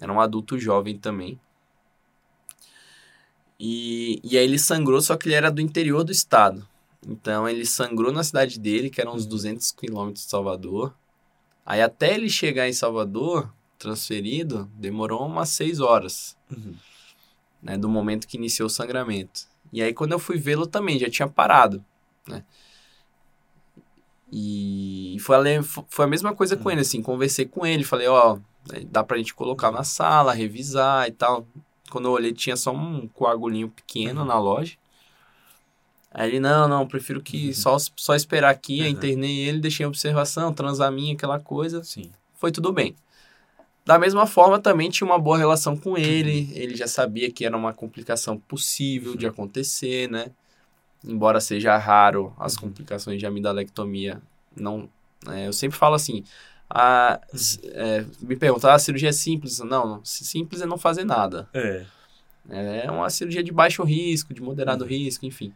Era 0.00 0.12
um 0.12 0.20
adulto 0.20 0.58
jovem 0.58 0.98
também. 0.98 1.38
E, 3.58 4.20
e 4.22 4.38
aí 4.38 4.44
ele 4.44 4.58
sangrou, 4.58 5.00
só 5.00 5.16
que 5.16 5.28
ele 5.28 5.34
era 5.34 5.50
do 5.50 5.60
interior 5.60 6.04
do 6.04 6.12
estado. 6.12 6.66
Então 7.06 7.48
ele 7.48 7.64
sangrou 7.66 8.12
na 8.12 8.22
cidade 8.22 8.58
dele, 8.58 8.90
que 8.90 9.00
era 9.00 9.10
uns 9.10 9.26
200 9.26 9.72
quilômetros 9.72 10.24
de 10.24 10.30
Salvador. 10.30 10.94
Aí 11.66 11.82
até 11.82 12.14
ele 12.14 12.28
chegar 12.28 12.68
em 12.68 12.72
Salvador, 12.72 13.52
transferido, 13.78 14.70
demorou 14.74 15.26
umas 15.26 15.48
6 15.50 15.80
horas. 15.80 16.36
Uhum. 16.50 16.74
né, 17.62 17.76
do 17.76 17.88
momento 17.88 18.26
que 18.26 18.36
iniciou 18.36 18.66
o 18.68 18.70
sangramento. 18.70 19.42
E 19.72 19.82
aí 19.82 19.92
quando 19.92 20.12
eu 20.12 20.18
fui 20.18 20.38
vê-lo 20.38 20.66
também, 20.66 20.98
já 20.98 21.10
tinha 21.10 21.28
parado, 21.28 21.84
né? 22.26 22.44
E 24.30 25.16
foi 25.20 25.36
a, 25.36 25.62
foi 25.62 26.04
a 26.04 26.08
mesma 26.08 26.34
coisa 26.34 26.56
com 26.56 26.70
ele, 26.70 26.82
assim, 26.82 27.02
conversei 27.02 27.46
com 27.46 27.64
ele, 27.66 27.82
falei, 27.82 28.06
ó, 28.08 28.38
dá 28.86 29.02
pra 29.02 29.16
gente 29.18 29.34
colocar 29.34 29.70
na 29.70 29.84
sala, 29.84 30.32
revisar 30.32 31.08
e 31.08 31.12
tal. 31.12 31.46
Quando 31.90 32.06
eu 32.06 32.12
olhei, 32.12 32.32
tinha 32.32 32.56
só 32.56 32.72
um 32.72 33.08
coagulinho 33.08 33.68
pequeno 33.68 34.24
na 34.24 34.38
loja. 34.38 34.76
Aí 36.10 36.28
ele, 36.28 36.40
não, 36.40 36.66
não, 36.66 36.86
prefiro 36.86 37.22
que 37.22 37.52
só, 37.54 37.76
só 37.78 38.14
esperar 38.14 38.50
aqui, 38.50 38.80
uhum. 38.80 38.88
internei 38.88 39.38
ele, 39.40 39.60
deixei 39.60 39.84
em 39.84 39.88
observação, 39.88 40.52
transaminha, 40.52 41.14
aquela 41.14 41.38
coisa. 41.38 41.84
Sim. 41.84 42.10
Foi 42.34 42.50
tudo 42.50 42.72
bem. 42.72 42.96
Da 43.84 43.98
mesma 43.98 44.26
forma, 44.26 44.58
também 44.58 44.90
tinha 44.90 45.06
uma 45.06 45.18
boa 45.18 45.38
relação 45.38 45.76
com 45.76 45.96
ele, 45.96 46.50
ele 46.54 46.76
já 46.76 46.86
sabia 46.86 47.30
que 47.30 47.44
era 47.44 47.56
uma 47.56 47.72
complicação 47.72 48.38
possível 48.38 49.16
de 49.16 49.26
acontecer, 49.26 50.10
né? 50.10 50.30
embora 51.04 51.40
seja 51.40 51.76
raro 51.76 52.32
as 52.38 52.54
uhum. 52.54 52.62
complicações 52.62 53.18
de 53.18 53.26
amidalectomia, 53.26 54.20
não, 54.56 54.88
é, 55.28 55.46
eu 55.46 55.52
sempre 55.52 55.78
falo 55.78 55.94
assim, 55.94 56.24
a, 56.70 57.20
é, 57.64 58.04
me 58.20 58.36
perguntam, 58.36 58.70
ah, 58.70 58.74
a 58.74 58.78
cirurgia 58.78 59.08
é 59.08 59.12
simples? 59.12 59.58
Não, 59.60 59.86
não, 59.86 60.04
simples 60.04 60.60
é 60.60 60.66
não 60.66 60.76
fazer 60.76 61.04
nada. 61.04 61.48
É. 61.54 61.86
É 62.50 62.90
uma 62.90 63.10
cirurgia 63.10 63.42
de 63.42 63.52
baixo 63.52 63.82
risco, 63.82 64.32
de 64.32 64.40
moderado 64.40 64.84
uhum. 64.84 64.90
risco, 64.90 65.26
enfim. 65.26 65.52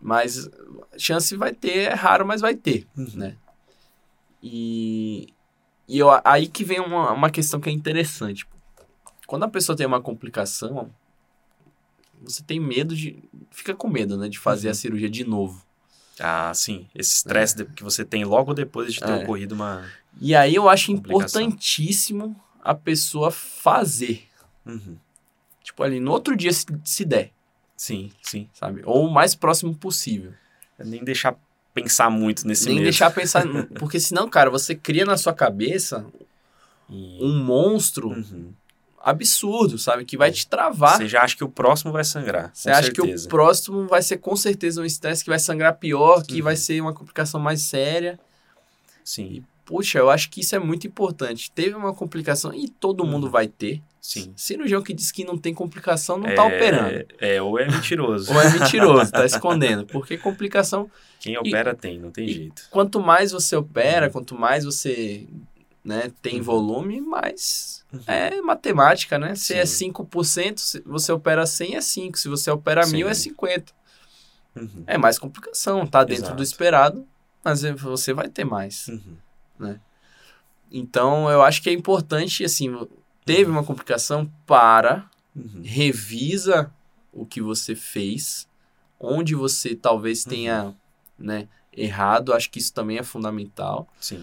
Mas 0.00 0.48
chance 0.96 1.36
vai 1.36 1.52
ter, 1.52 1.90
é 1.90 1.94
raro, 1.94 2.26
mas 2.26 2.40
vai 2.40 2.54
ter, 2.54 2.86
uhum. 2.96 3.10
né? 3.14 3.36
E, 4.42 5.34
e 5.86 5.98
eu, 5.98 6.08
aí 6.24 6.46
que 6.46 6.64
vem 6.64 6.80
uma, 6.80 7.12
uma 7.12 7.30
questão 7.30 7.60
que 7.60 7.68
é 7.68 7.72
interessante. 7.72 8.46
Quando 9.26 9.42
a 9.42 9.48
pessoa 9.48 9.76
tem 9.76 9.86
uma 9.86 10.00
complicação, 10.00 10.90
você 12.22 12.42
tem 12.42 12.58
medo 12.60 12.94
de. 12.94 13.22
Fica 13.50 13.74
com 13.74 13.88
medo, 13.88 14.16
né? 14.16 14.28
De 14.28 14.38
fazer 14.38 14.68
uhum. 14.68 14.72
a 14.72 14.74
cirurgia 14.74 15.10
de 15.10 15.24
novo. 15.24 15.66
Ah, 16.20 16.52
sim. 16.54 16.86
Esse 16.94 17.16
estresse 17.16 17.62
é. 17.62 17.64
que 17.64 17.82
você 17.82 18.04
tem 18.04 18.24
logo 18.24 18.54
depois 18.54 18.92
de 18.92 19.00
ter 19.00 19.10
é. 19.10 19.16
ocorrido 19.22 19.54
uma. 19.54 19.84
E 20.20 20.34
aí 20.34 20.54
eu 20.54 20.68
acho 20.68 20.90
importantíssimo 20.92 22.34
a 22.62 22.74
pessoa 22.74 23.30
fazer. 23.30 24.24
Uhum. 24.66 24.96
Tipo, 25.62 25.82
ali, 25.82 26.00
no 26.00 26.10
outro 26.10 26.36
dia, 26.36 26.52
se, 26.52 26.66
se 26.84 27.04
der. 27.04 27.30
Sim, 27.76 28.10
sim. 28.22 28.48
Sabe? 28.52 28.82
Ou 28.84 29.06
o 29.06 29.10
mais 29.10 29.34
próximo 29.34 29.74
possível. 29.74 30.32
É 30.78 30.84
nem 30.84 31.04
deixar 31.04 31.36
pensar 31.72 32.10
muito 32.10 32.46
nesse 32.46 32.66
Nem 32.66 32.76
medo. 32.76 32.84
deixar 32.84 33.10
pensar. 33.10 33.44
porque 33.78 34.00
senão, 34.00 34.28
cara, 34.28 34.50
você 34.50 34.74
cria 34.74 35.04
na 35.04 35.16
sua 35.16 35.32
cabeça 35.32 36.06
um 36.88 37.42
monstro. 37.44 38.08
Uhum 38.08 38.52
absurdo, 39.02 39.78
sabe? 39.78 40.04
Que 40.04 40.16
vai 40.16 40.30
te 40.30 40.46
travar. 40.46 40.96
Você 40.96 41.08
já 41.08 41.22
acha 41.22 41.36
que 41.36 41.44
o 41.44 41.48
próximo 41.48 41.92
vai 41.92 42.04
sangrar. 42.04 42.50
Você 42.52 42.70
acha 42.70 42.84
certeza. 42.84 43.22
que 43.22 43.26
o 43.26 43.28
próximo 43.28 43.86
vai 43.86 44.02
ser 44.02 44.18
com 44.18 44.36
certeza 44.36 44.80
um 44.80 44.84
estresse 44.84 45.24
que 45.24 45.30
vai 45.30 45.38
sangrar 45.38 45.76
pior, 45.76 46.24
que 46.24 46.38
uhum. 46.38 46.44
vai 46.44 46.56
ser 46.56 46.80
uma 46.80 46.92
complicação 46.92 47.40
mais 47.40 47.62
séria. 47.62 48.18
Sim. 49.04 49.24
E, 49.24 49.42
puxa, 49.64 49.98
eu 49.98 50.10
acho 50.10 50.30
que 50.30 50.40
isso 50.40 50.54
é 50.54 50.58
muito 50.58 50.86
importante. 50.86 51.50
Teve 51.50 51.74
uma 51.74 51.94
complicação 51.94 52.52
e 52.52 52.68
todo 52.68 53.02
uhum. 53.02 53.10
mundo 53.10 53.30
vai 53.30 53.46
ter. 53.46 53.80
Sim. 54.00 54.32
Cirurgião 54.36 54.82
que 54.82 54.94
diz 54.94 55.12
que 55.12 55.24
não 55.24 55.36
tem 55.36 55.52
complicação 55.52 56.18
não 56.18 56.28
é, 56.28 56.34
tá 56.34 56.44
operando. 56.44 57.04
É, 57.18 57.42
ou 57.42 57.58
é 57.58 57.66
mentiroso. 57.66 58.32
ou 58.32 58.40
é 58.40 58.50
mentiroso, 58.50 59.12
tá 59.12 59.24
escondendo. 59.26 59.86
Porque 59.86 60.16
complicação. 60.16 60.90
Quem 61.20 61.36
opera 61.36 61.72
e, 61.72 61.74
tem, 61.74 61.98
não 61.98 62.10
tem 62.10 62.28
jeito. 62.28 62.62
Quanto 62.70 63.00
mais 63.00 63.32
você 63.32 63.54
opera, 63.56 64.06
uhum. 64.06 64.12
quanto 64.12 64.34
mais 64.34 64.64
você 64.64 65.26
né, 65.88 66.12
tem 66.20 66.36
uhum. 66.36 66.42
volume, 66.42 67.00
mais 67.00 67.82
uhum. 67.90 68.00
é 68.06 68.42
matemática, 68.42 69.18
né? 69.18 69.34
Se 69.34 69.54
é 69.54 69.64
Sim. 69.64 69.88
é 69.88 69.92
5%, 69.92 70.58
se 70.58 70.82
você 70.84 71.10
opera 71.10 71.46
100 71.46 71.76
é 71.76 71.80
5, 71.80 72.18
se 72.18 72.28
você 72.28 72.50
opera 72.50 72.84
Sim. 72.84 72.96
1000 72.96 73.08
é 73.08 73.14
50. 73.14 73.72
Uhum. 74.54 74.84
É 74.86 74.98
mais 74.98 75.18
complicação, 75.18 75.86
tá 75.86 76.04
dentro 76.04 76.24
Exato. 76.24 76.36
do 76.36 76.42
esperado, 76.42 77.08
mas 77.42 77.64
é, 77.64 77.72
você 77.72 78.12
vai 78.12 78.28
ter 78.28 78.44
mais, 78.44 78.88
uhum. 78.88 79.16
né? 79.58 79.80
Então, 80.70 81.30
eu 81.30 81.40
acho 81.40 81.62
que 81.62 81.70
é 81.70 81.72
importante, 81.72 82.44
assim, 82.44 82.86
teve 83.24 83.44
uhum. 83.44 83.52
uma 83.52 83.64
complicação, 83.64 84.30
para, 84.44 85.08
uhum. 85.34 85.62
revisa 85.64 86.70
o 87.10 87.24
que 87.24 87.40
você 87.40 87.74
fez, 87.74 88.46
onde 89.00 89.34
você 89.34 89.74
talvez 89.74 90.22
tenha, 90.22 90.76
né, 91.18 91.48
errado, 91.72 92.34
acho 92.34 92.50
que 92.50 92.58
isso 92.58 92.74
também 92.74 92.98
é 92.98 93.02
fundamental. 93.02 93.88
Sim. 93.98 94.22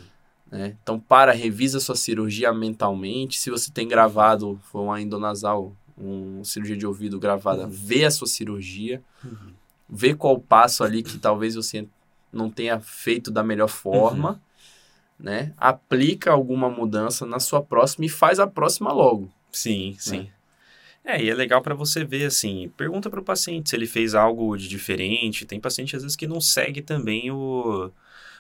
Né? 0.56 0.78
Então, 0.82 0.98
para, 0.98 1.34
revisa 1.34 1.82
sua 1.82 1.98
cirurgia 1.98 2.54
mentalmente. 2.54 3.38
Se 3.38 3.50
você 3.50 3.70
tem 3.70 3.86
gravado, 3.86 4.58
foi 4.72 4.82
uma 4.82 5.02
endonasal, 5.02 5.76
uma 5.98 6.46
cirurgia 6.46 6.78
de 6.78 6.88
ouvido 6.88 7.20
gravada, 7.20 7.64
uhum. 7.64 7.70
vê 7.70 8.06
a 8.06 8.12
sua 8.12 8.26
cirurgia, 8.26 9.04
uhum. 9.22 9.52
vê 9.90 10.16
qual 10.16 10.40
passo 10.40 10.82
ali 10.82 11.04
que 11.04 11.18
talvez 11.18 11.56
você 11.56 11.86
não 12.32 12.50
tenha 12.50 12.80
feito 12.80 13.30
da 13.32 13.44
melhor 13.44 13.68
forma, 13.68 14.30
uhum. 14.30 15.26
né? 15.26 15.54
Aplica 15.58 16.32
alguma 16.32 16.70
mudança 16.70 17.26
na 17.26 17.42
sua 17.42 17.62
próxima 17.62 18.06
e 18.06 18.10
faz 18.10 18.40
a 18.40 18.48
próxima 18.48 18.94
logo. 18.94 19.30
Sim, 19.52 19.92
né? 19.92 19.98
sim. 20.00 20.30
É, 21.04 21.22
e 21.22 21.30
é 21.30 21.36
legal 21.36 21.62
para 21.62 21.76
você 21.76 22.06
ver, 22.06 22.28
assim, 22.28 22.72
pergunta 22.78 23.10
para 23.10 23.20
o 23.20 23.24
paciente 23.24 23.70
se 23.70 23.76
ele 23.76 23.86
fez 23.86 24.16
algo 24.16 24.56
de 24.56 24.70
diferente. 24.70 25.46
Tem 25.46 25.60
paciente, 25.60 25.98
às 25.98 26.02
vezes, 26.02 26.16
que 26.16 26.26
não 26.26 26.40
segue 26.40 26.82
também 26.82 27.30
o, 27.30 27.92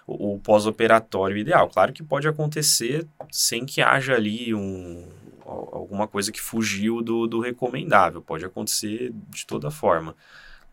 o, 0.05 0.35
o 0.35 0.39
pós-operatório 0.39 1.37
ideal. 1.37 1.69
Claro 1.69 1.93
que 1.93 2.03
pode 2.03 2.27
acontecer 2.27 3.07
sem 3.31 3.65
que 3.65 3.81
haja 3.81 4.13
ali 4.13 4.53
um, 4.53 5.07
alguma 5.45 6.07
coisa 6.07 6.31
que 6.31 6.41
fugiu 6.41 7.01
do, 7.01 7.27
do 7.27 7.39
recomendável. 7.39 8.21
Pode 8.21 8.45
acontecer 8.45 9.13
de 9.29 9.45
toda 9.45 9.69
forma. 9.69 10.15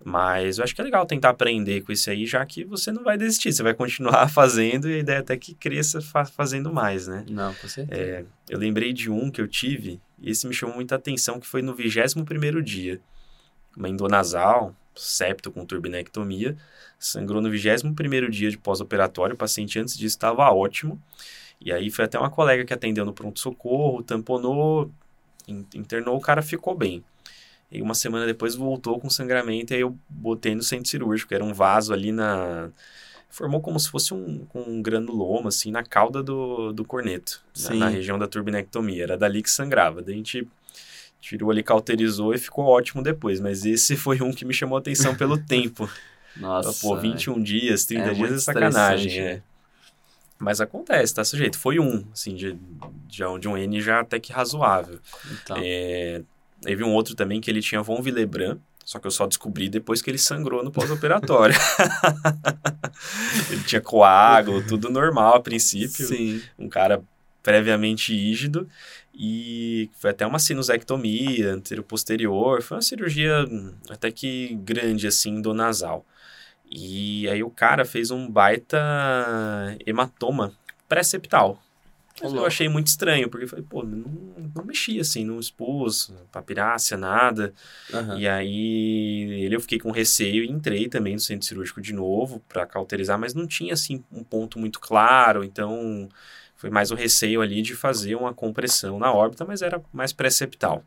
Mas 0.04 0.58
eu 0.58 0.64
acho 0.64 0.74
que 0.74 0.80
é 0.80 0.84
legal 0.84 1.06
tentar 1.06 1.30
aprender 1.30 1.82
com 1.82 1.92
isso 1.92 2.10
aí, 2.10 2.26
já 2.26 2.44
que 2.44 2.64
você 2.64 2.90
não 2.90 3.04
vai 3.04 3.16
desistir, 3.16 3.52
você 3.52 3.62
vai 3.62 3.72
continuar 3.72 4.26
fazendo 4.32 4.90
e 4.90 4.94
a 4.94 4.98
ideia 4.98 5.16
é 5.16 5.20
até 5.20 5.36
que 5.36 5.54
cresça 5.54 6.00
fa 6.00 6.24
fazendo 6.24 6.72
mais, 6.72 7.06
né? 7.06 7.24
Não, 7.30 7.54
com 7.54 7.68
certeza. 7.68 8.00
É, 8.00 8.24
eu 8.48 8.58
lembrei 8.58 8.92
de 8.92 9.08
um 9.08 9.30
que 9.30 9.40
eu 9.40 9.46
tive, 9.46 10.00
e 10.20 10.30
esse 10.30 10.46
me 10.46 10.54
chamou 10.54 10.74
muita 10.74 10.96
atenção, 10.96 11.38
que 11.38 11.46
foi 11.46 11.62
no 11.62 11.72
21 11.74 12.24
primeiro 12.24 12.60
dia. 12.62 13.00
Uma 13.76 13.88
endonasal, 13.88 14.74
septo 14.94 15.50
com 15.50 15.64
turbinectomia, 15.64 16.56
sangrou 16.98 17.40
no 17.40 17.50
21º 17.50 18.28
dia 18.30 18.50
de 18.50 18.58
pós-operatório, 18.58 19.34
o 19.34 19.38
paciente 19.38 19.78
antes 19.78 19.96
disso 19.96 20.16
estava 20.16 20.50
ótimo, 20.50 21.00
e 21.60 21.72
aí 21.72 21.90
foi 21.90 22.04
até 22.04 22.18
uma 22.18 22.30
colega 22.30 22.64
que 22.64 22.74
atendeu 22.74 23.04
no 23.04 23.12
pronto-socorro, 23.12 24.02
tamponou, 24.02 24.90
internou, 25.74 26.16
o 26.16 26.20
cara 26.20 26.42
ficou 26.42 26.74
bem. 26.74 27.04
E 27.70 27.80
uma 27.80 27.94
semana 27.94 28.26
depois 28.26 28.54
voltou 28.54 29.00
com 29.00 29.08
sangramento, 29.08 29.72
e 29.72 29.76
aí 29.76 29.80
eu 29.80 29.96
botei 30.08 30.54
no 30.54 30.62
centro 30.62 30.90
cirúrgico, 30.90 31.32
era 31.32 31.44
um 31.44 31.54
vaso 31.54 31.92
ali 31.92 32.12
na... 32.12 32.70
Formou 33.30 33.62
como 33.62 33.80
se 33.80 33.88
fosse 33.88 34.12
um, 34.12 34.46
um 34.54 34.82
granuloma, 34.82 35.48
assim, 35.48 35.70
na 35.70 35.82
cauda 35.82 36.22
do, 36.22 36.70
do 36.70 36.84
corneto, 36.84 37.42
na, 37.62 37.74
na, 37.76 37.88
região 37.88 38.18
da 38.18 38.28
turbinectomia. 38.28 39.04
Era 39.04 39.16
dali 39.16 39.42
que 39.42 39.50
sangrava. 39.50 40.02
Daí 40.02 40.12
a 40.12 40.16
gente 40.18 40.46
tirou 41.22 41.52
ali, 41.52 41.62
cauterizou 41.62 42.34
e 42.34 42.38
ficou 42.38 42.66
ótimo 42.66 43.02
depois. 43.02 43.40
Mas 43.40 43.64
esse 43.64 43.96
foi 43.96 44.20
um 44.20 44.32
que 44.32 44.44
me 44.44 44.52
chamou 44.52 44.76
a 44.76 44.80
atenção 44.80 45.14
pelo 45.14 45.38
tempo. 45.46 45.88
Nossa. 46.36 46.86
Pô, 46.86 46.98
21 46.98 47.38
é. 47.38 47.40
dias, 47.40 47.84
30 47.86 48.04
é 48.04 48.14
dias 48.14 48.32
é 48.32 48.38
sacanagem. 48.38 49.22
Né? 49.22 49.42
Mas 50.38 50.60
acontece, 50.60 51.14
tá 51.14 51.24
sujeito. 51.24 51.56
Foi 51.56 51.78
um, 51.78 52.04
assim, 52.12 52.34
de, 52.34 52.58
de, 53.06 53.22
de 53.40 53.48
um 53.48 53.56
N 53.56 53.80
já 53.80 54.00
até 54.00 54.18
que 54.18 54.32
razoável. 54.32 54.98
Então. 55.30 55.56
É, 55.60 56.22
teve 56.60 56.82
um 56.82 56.92
outro 56.92 57.14
também 57.14 57.40
que 57.40 57.48
ele 57.48 57.62
tinha 57.62 57.80
von 57.80 58.00
Willebrand, 58.02 58.58
só 58.84 58.98
que 58.98 59.06
eu 59.06 59.10
só 59.12 59.28
descobri 59.28 59.68
depois 59.68 60.02
que 60.02 60.10
ele 60.10 60.18
sangrou 60.18 60.64
no 60.64 60.72
pós-operatório. 60.72 61.54
ele 63.48 63.62
tinha 63.62 63.80
coágulo, 63.80 64.66
tudo 64.66 64.90
normal 64.90 65.36
a 65.36 65.40
princípio. 65.40 66.08
Sim. 66.08 66.42
Um 66.58 66.68
cara 66.68 67.00
previamente 67.42 68.12
rígido. 68.12 68.68
E 69.14 69.90
foi 69.94 70.10
até 70.10 70.26
uma 70.26 70.38
sinusectomia 70.38 71.52
anterior-posterior. 71.52 72.62
Foi 72.62 72.76
uma 72.76 72.82
cirurgia 72.82 73.44
até 73.90 74.10
que 74.10 74.54
grande, 74.62 75.06
assim, 75.06 75.40
do 75.40 75.52
nasal. 75.52 76.04
E 76.70 77.28
aí 77.28 77.42
o 77.42 77.50
cara 77.50 77.84
fez 77.84 78.10
um 78.10 78.30
baita 78.30 78.78
hematoma 79.84 80.52
pré-septal. 80.88 81.62
Eu 82.20 82.44
achei 82.44 82.68
muito 82.68 82.88
estranho, 82.88 83.28
porque 83.28 83.46
falei, 83.46 83.64
pô, 83.68 83.82
não, 83.82 84.04
não 84.54 84.64
mexia 84.64 85.00
assim, 85.00 85.24
não 85.24 85.40
expus, 85.40 86.12
papirácea, 86.30 86.96
nada. 86.96 87.52
Uhum. 87.92 88.18
E 88.18 88.28
aí 88.28 89.42
ele 89.44 89.56
eu 89.56 89.60
fiquei 89.60 89.78
com 89.78 89.90
receio 89.90 90.44
e 90.44 90.50
entrei 90.50 90.88
também 90.88 91.14
no 91.14 91.20
centro 91.20 91.46
cirúrgico 91.46 91.80
de 91.80 91.92
novo 91.92 92.40
para 92.48 92.66
cauterizar, 92.66 93.18
mas 93.18 93.34
não 93.34 93.46
tinha 93.46 93.72
assim 93.72 94.04
um 94.12 94.22
ponto 94.22 94.58
muito 94.58 94.78
claro, 94.78 95.42
então 95.42 96.08
foi 96.62 96.70
mais 96.70 96.92
o 96.92 96.94
receio 96.94 97.42
ali 97.42 97.60
de 97.60 97.74
fazer 97.74 98.14
uma 98.14 98.32
compressão 98.32 98.96
na 98.96 99.12
órbita, 99.12 99.44
mas 99.44 99.62
era 99.62 99.82
mais 99.92 100.12
pré-septal. 100.12 100.84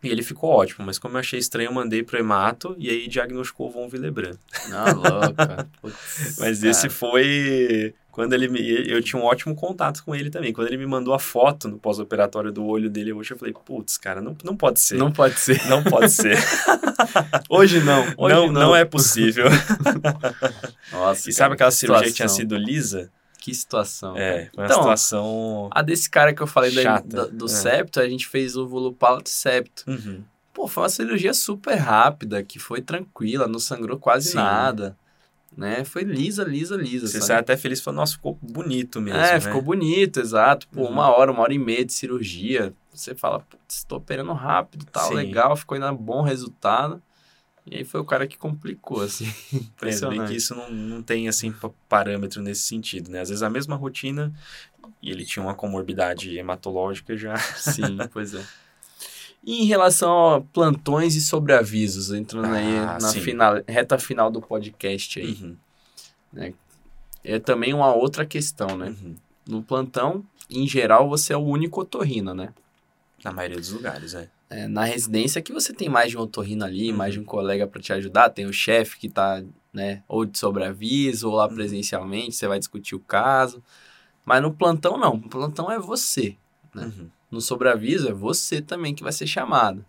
E 0.00 0.08
ele 0.08 0.22
ficou 0.22 0.48
ótimo, 0.50 0.86
mas 0.86 0.96
como 0.96 1.16
eu 1.16 1.18
achei 1.18 1.40
estranho, 1.40 1.70
eu 1.70 1.72
mandei 1.72 2.04
pro 2.04 2.16
hemato 2.16 2.76
e 2.78 2.88
aí 2.88 3.08
diagnosticou 3.08 3.68
von 3.68 3.88
Willebrand. 3.92 4.36
Ah, 4.72 4.92
louca. 4.92 5.68
Putz, 5.82 6.36
Mas 6.38 6.60
cara. 6.60 6.70
esse 6.70 6.88
foi 6.88 7.92
quando 8.12 8.32
ele 8.32 8.46
me. 8.46 8.60
Eu 8.88 9.02
tinha 9.02 9.20
um 9.20 9.24
ótimo 9.24 9.56
contato 9.56 10.04
com 10.04 10.14
ele 10.14 10.30
também. 10.30 10.52
Quando 10.52 10.68
ele 10.68 10.76
me 10.76 10.86
mandou 10.86 11.12
a 11.14 11.18
foto 11.18 11.66
no 11.66 11.78
pós-operatório 11.80 12.52
do 12.52 12.64
olho 12.64 12.88
dele 12.88 13.12
hoje, 13.12 13.32
eu 13.32 13.38
falei, 13.38 13.52
putz, 13.64 13.98
cara, 13.98 14.20
não, 14.20 14.36
não 14.44 14.56
pode 14.56 14.78
ser. 14.78 14.96
Não 14.98 15.10
pode 15.10 15.40
ser. 15.40 15.66
Não 15.66 15.82
pode 15.82 16.12
ser. 16.12 16.38
Hoje 17.50 17.80
não. 17.80 18.04
Hoje 18.16 18.34
não, 18.36 18.52
não 18.52 18.76
é 18.76 18.84
possível. 18.84 19.46
Nossa, 20.92 21.28
E 21.28 21.34
cara, 21.34 21.34
sabe 21.34 21.54
aquela 21.54 21.70
que 21.70 21.76
cirurgia 21.76 22.06
que 22.06 22.12
tinha 22.14 22.28
situação. 22.28 22.36
sido 22.36 22.56
lisa? 22.56 23.10
Que 23.46 23.54
situação. 23.54 24.16
É, 24.16 24.50
foi 24.52 24.58
uma 24.58 24.64
Então, 24.64 24.78
situação. 24.78 25.68
a 25.70 25.80
desse 25.80 26.10
cara 26.10 26.34
que 26.34 26.42
eu 26.42 26.48
falei 26.48 26.72
Chata, 26.72 27.06
da- 27.06 27.26
do 27.26 27.44
é. 27.44 27.48
septo, 27.48 28.00
a 28.00 28.08
gente 28.08 28.26
fez 28.26 28.56
o 28.56 28.66
volupalato 28.66 29.28
septo. 29.30 29.84
Uhum. 29.86 30.24
Pô, 30.52 30.66
foi 30.66 30.82
uma 30.82 30.88
cirurgia 30.88 31.32
super 31.32 31.76
rápida, 31.76 32.42
que 32.42 32.58
foi 32.58 32.82
tranquila, 32.82 33.46
não 33.46 33.60
sangrou 33.60 34.00
quase 34.00 34.30
Sim. 34.30 34.36
nada. 34.38 34.96
Né? 35.56 35.84
Foi 35.84 36.02
lisa, 36.02 36.42
lisa, 36.42 36.76
lisa. 36.76 37.06
Você 37.06 37.18
sabe? 37.18 37.24
sai 37.26 37.36
até 37.38 37.56
feliz 37.56 37.78
e 37.78 37.82
fala, 37.82 37.98
nossa, 37.98 38.14
ficou 38.14 38.36
bonito 38.42 39.00
mesmo. 39.00 39.20
É, 39.20 39.34
né? 39.34 39.40
ficou 39.40 39.62
bonito, 39.62 40.18
exato. 40.18 40.66
Pô, 40.66 40.80
Uhum. 40.82 40.90
uma 40.90 41.08
hora, 41.16 41.30
uma 41.30 41.42
hora 41.42 41.54
e 41.54 41.58
meia 41.58 41.84
de 41.84 41.92
cirurgia. 41.92 42.74
Você 42.92 43.14
fala, 43.14 43.38
putz, 43.38 43.84
tô 43.84 43.94
operando 43.96 44.32
rápido, 44.32 44.84
tal, 44.90 45.06
Sim. 45.10 45.14
legal, 45.14 45.54
ficou 45.56 45.76
ainda 45.76 45.92
bom 45.92 46.20
resultado. 46.22 47.00
E 47.66 47.76
aí 47.78 47.84
foi 47.84 48.00
o 48.00 48.04
cara 48.04 48.26
que 48.26 48.38
complicou, 48.38 49.00
assim. 49.02 49.26
É, 49.56 49.58
bem 49.58 49.66
Impressionante. 49.76 50.28
que 50.32 50.36
isso 50.36 50.54
não, 50.54 50.70
não 50.70 51.02
tem, 51.02 51.28
assim, 51.28 51.52
pa- 51.52 51.70
parâmetro 51.88 52.40
nesse 52.42 52.62
sentido, 52.62 53.10
né? 53.10 53.20
Às 53.20 53.28
vezes 53.28 53.42
a 53.42 53.50
mesma 53.50 53.76
rotina 53.76 54.32
e 55.02 55.10
ele 55.10 55.24
tinha 55.24 55.42
uma 55.42 55.54
comorbidade 55.54 56.36
hematológica 56.38 57.16
já. 57.16 57.36
Sim, 57.38 57.98
pois 58.12 58.34
é. 58.34 58.42
E 59.44 59.62
em 59.62 59.64
relação 59.66 60.34
a 60.34 60.40
plantões 60.40 61.14
e 61.14 61.20
sobreavisos, 61.20 62.10
entrando 62.10 62.52
aí 62.54 62.78
Ah, 62.78 62.98
na 63.00 63.12
sim. 63.12 63.20
final, 63.20 63.62
reta 63.68 63.98
final 63.98 64.30
do 64.30 64.40
podcast 64.40 65.20
aí, 65.20 65.34
Uhum, 65.34 65.56
é 67.22 67.38
também 67.38 67.74
uma 67.74 67.94
outra 67.94 68.24
questão, 68.24 68.76
né? 68.76 68.88
uhum. 69.02 69.14
No 69.46 69.62
plantão, 69.62 70.24
em 70.50 70.66
geral, 70.66 71.08
você 71.08 71.32
é 71.32 71.36
o 71.36 71.40
único 71.44 71.80
otorrino, 71.80 72.34
né? 72.34 72.52
Na 73.22 73.32
maioria 73.32 73.58
dos 73.58 73.70
lugares, 73.70 74.14
é. 74.14 74.28
É, 74.48 74.68
na 74.68 74.84
residência 74.84 75.42
que 75.42 75.52
você 75.52 75.72
tem 75.72 75.88
mais 75.88 76.10
de 76.10 76.16
um 76.16 76.20
otorrino 76.20 76.64
ali, 76.64 76.90
Uhum. 76.90 76.96
mais 76.96 77.14
de 77.14 77.20
um 77.20 77.24
colega 77.24 77.66
para 77.66 77.80
te 77.82 77.92
ajudar, 77.92 78.30
tem 78.30 78.46
o 78.46 78.52
chefe 78.52 78.96
que 78.98 79.08
tá, 79.08 79.42
né, 79.72 80.02
ou 80.06 80.24
de 80.24 80.38
sobreaviso, 80.38 81.28
ou 81.28 81.34
lá 81.36 81.48
Uhum. 81.48 81.54
presencialmente, 81.54 82.36
você 82.36 82.46
vai 82.46 82.58
discutir 82.58 82.94
o 82.94 83.00
caso. 83.00 83.62
Mas 84.24 84.40
no 84.42 84.52
plantão 84.52 84.96
não, 84.98 85.16
no 85.16 85.28
plantão 85.28 85.70
é 85.70 85.78
você. 85.78 86.36
Né? 86.74 86.84
Uhum. 86.84 87.10
No 87.30 87.40
sobreaviso 87.40 88.08
é 88.08 88.12
você 88.12 88.62
também 88.62 88.94
que 88.94 89.02
vai 89.02 89.12
ser 89.12 89.26
chamado. 89.26 89.84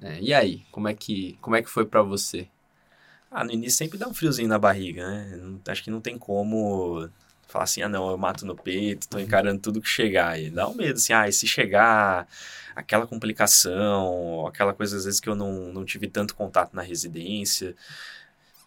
É, 0.00 0.20
e 0.20 0.32
aí, 0.34 0.62
como 0.70 0.88
é 0.88 0.94
que, 0.94 1.38
como 1.40 1.56
é 1.56 1.62
que 1.62 1.68
foi 1.70 1.84
para 1.86 2.02
você? 2.02 2.48
Ah, 3.30 3.44
no 3.44 3.50
início 3.52 3.78
sempre 3.78 3.98
dá 3.98 4.08
um 4.08 4.14
friozinho 4.14 4.48
na 4.48 4.58
barriga, 4.58 5.06
né? 5.06 5.58
Acho 5.68 5.82
que 5.84 5.90
não 5.90 6.00
tem 6.00 6.16
como 6.18 7.08
falar 7.46 7.64
assim, 7.64 7.82
ah, 7.82 7.88
não, 7.88 8.10
eu 8.10 8.18
mato 8.18 8.44
no 8.44 8.56
peito, 8.56 9.08
tô 9.08 9.18
encarando 9.18 9.60
tudo 9.60 9.80
que 9.80 9.88
chegar 9.88 10.30
aí. 10.30 10.50
Dá 10.50 10.68
um 10.68 10.74
medo, 10.74 10.96
assim, 10.96 11.12
ah, 11.12 11.28
e 11.28 11.32
se 11.32 11.46
chegar 11.46 12.26
aquela 12.74 13.06
complicação, 13.06 14.46
aquela 14.46 14.74
coisa 14.74 14.96
às 14.96 15.04
vezes 15.04 15.20
que 15.20 15.28
eu 15.28 15.34
não, 15.34 15.72
não 15.72 15.84
tive 15.84 16.08
tanto 16.08 16.34
contato 16.34 16.74
na 16.74 16.82
residência. 16.82 17.74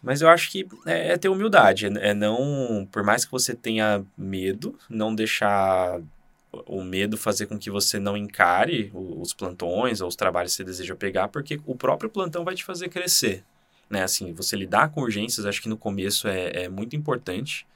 Mas 0.02 0.22
eu 0.22 0.28
acho 0.28 0.50
que 0.50 0.66
é, 0.86 1.12
é 1.12 1.18
ter 1.18 1.28
humildade, 1.28 1.86
é, 1.86 2.10
é 2.10 2.14
não, 2.14 2.88
por 2.90 3.02
mais 3.02 3.24
que 3.24 3.30
você 3.30 3.54
tenha 3.54 4.04
medo, 4.16 4.78
não 4.88 5.14
deixar 5.14 6.00
o 6.66 6.82
medo 6.82 7.16
fazer 7.16 7.46
com 7.46 7.58
que 7.58 7.70
você 7.70 8.00
não 8.00 8.16
encare 8.16 8.90
os 8.94 9.32
plantões 9.32 10.00
ou 10.00 10.08
os 10.08 10.16
trabalhos 10.16 10.52
que 10.52 10.56
você 10.56 10.64
deseja 10.64 10.96
pegar, 10.96 11.28
porque 11.28 11.60
o 11.66 11.76
próprio 11.76 12.10
plantão 12.10 12.44
vai 12.44 12.54
te 12.54 12.64
fazer 12.64 12.88
crescer 12.88 13.44
né? 13.90 14.04
Assim, 14.04 14.32
você 14.32 14.54
lidar 14.54 14.90
com 14.90 15.02
urgências, 15.02 15.44
acho 15.44 15.60
que 15.60 15.68
no 15.68 15.76
começo 15.76 16.28
é, 16.28 16.64
é 16.64 16.68
muito 16.68 16.94
importante. 16.94 17.66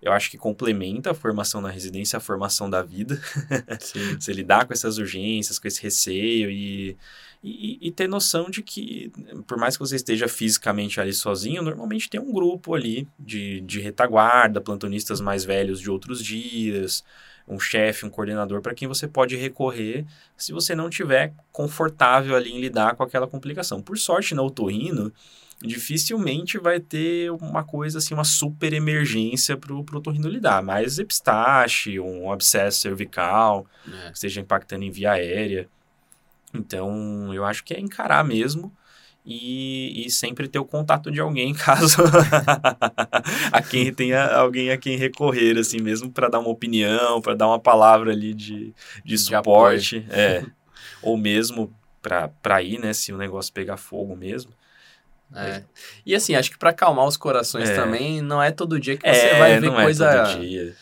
Eu 0.00 0.12
acho 0.12 0.30
que 0.30 0.38
complementa 0.38 1.10
a 1.10 1.14
formação 1.14 1.60
na 1.60 1.70
residência, 1.70 2.16
a 2.16 2.20
formação 2.20 2.70
da 2.70 2.82
vida. 2.82 3.20
Você 4.18 4.32
lidar 4.32 4.66
com 4.66 4.72
essas 4.72 4.98
urgências, 4.98 5.58
com 5.58 5.66
esse 5.66 5.82
receio 5.82 6.50
e, 6.50 6.96
e, 7.42 7.78
e 7.80 7.90
ter 7.90 8.08
noção 8.08 8.48
de 8.48 8.62
que, 8.62 9.12
por 9.46 9.58
mais 9.58 9.76
que 9.76 9.82
você 9.82 9.96
esteja 9.96 10.28
fisicamente 10.28 11.00
ali 11.00 11.12
sozinho, 11.12 11.62
normalmente 11.62 12.08
tem 12.08 12.20
um 12.20 12.32
grupo 12.32 12.74
ali 12.74 13.08
de, 13.18 13.60
de 13.60 13.80
retaguarda, 13.80 14.60
plantonistas 14.60 15.20
mais 15.20 15.44
velhos 15.44 15.80
de 15.80 15.90
outros 15.90 16.22
dias, 16.22 17.04
um 17.48 17.58
chefe, 17.58 18.04
um 18.04 18.10
coordenador 18.10 18.60
para 18.60 18.74
quem 18.74 18.86
você 18.86 19.08
pode 19.08 19.34
recorrer 19.36 20.04
se 20.36 20.52
você 20.52 20.74
não 20.74 20.90
tiver 20.90 21.32
confortável 21.50 22.36
ali 22.36 22.52
em 22.52 22.60
lidar 22.60 22.94
com 22.94 23.02
aquela 23.02 23.26
complicação. 23.26 23.80
Por 23.80 23.96
sorte, 23.98 24.34
na 24.34 24.42
otorrino, 24.42 25.12
dificilmente 25.62 26.58
vai 26.58 26.78
ter 26.78 27.30
uma 27.32 27.64
coisa 27.64 27.98
assim, 27.98 28.14
uma 28.14 28.24
super 28.24 28.72
emergência 28.72 29.56
para 29.56 29.72
o 29.72 29.80
otorrino 29.80 30.28
lidar, 30.28 30.62
mas 30.62 30.98
epistaxe, 30.98 31.98
um 31.98 32.30
abscesso 32.30 32.80
cervical, 32.80 33.66
É. 33.86 34.08
que 34.10 34.14
esteja 34.14 34.40
impactando 34.40 34.84
em 34.84 34.90
via 34.90 35.12
aérea. 35.12 35.68
Então, 36.54 37.32
eu 37.34 37.44
acho 37.44 37.64
que 37.64 37.74
é 37.74 37.80
encarar 37.80 38.24
mesmo 38.24 38.72
e, 39.26 40.06
e 40.06 40.10
sempre 40.10 40.48
ter 40.48 40.58
o 40.58 40.64
contato 40.64 41.10
de 41.10 41.20
alguém, 41.20 41.52
caso 41.54 42.02
a 43.52 43.60
quem 43.60 43.92
tenha 43.92 44.24
alguém 44.26 44.70
a 44.70 44.78
quem 44.78 44.96
recorrer, 44.96 45.58
assim 45.58 45.80
mesmo, 45.80 46.10
para 46.10 46.28
dar 46.28 46.38
uma 46.38 46.48
opinião, 46.50 47.20
para 47.20 47.34
dar 47.34 47.46
uma 47.48 47.58
palavra 47.58 48.12
ali 48.12 48.32
de, 48.32 48.66
de, 48.66 48.74
De 49.04 49.18
suporte, 49.18 50.06
é. 50.10 50.44
ou 51.02 51.16
mesmo 51.16 51.72
para 52.00 52.62
ir, 52.62 52.78
né, 52.78 52.92
se 52.92 53.12
o 53.12 53.18
negócio 53.18 53.52
pegar 53.52 53.76
fogo 53.76 54.16
mesmo. 54.16 54.52
É. 55.34 55.62
E 56.06 56.14
assim, 56.14 56.34
acho 56.34 56.50
que 56.50 56.58
para 56.58 56.70
acalmar 56.70 57.06
os 57.06 57.16
corações 57.16 57.68
É. 57.70 57.74
também, 57.74 58.20
não 58.22 58.42
é 58.42 58.50
todo 58.50 58.78
dia 58.80 58.96
que 58.96 59.06
É, 59.06 59.12
você 59.14 59.38
vai 59.38 59.60
ver 59.60 59.66
não 59.66 59.74
coisa. 59.76 60.06
é 60.06 60.22
todo 60.22 60.40
dia. 60.40 60.74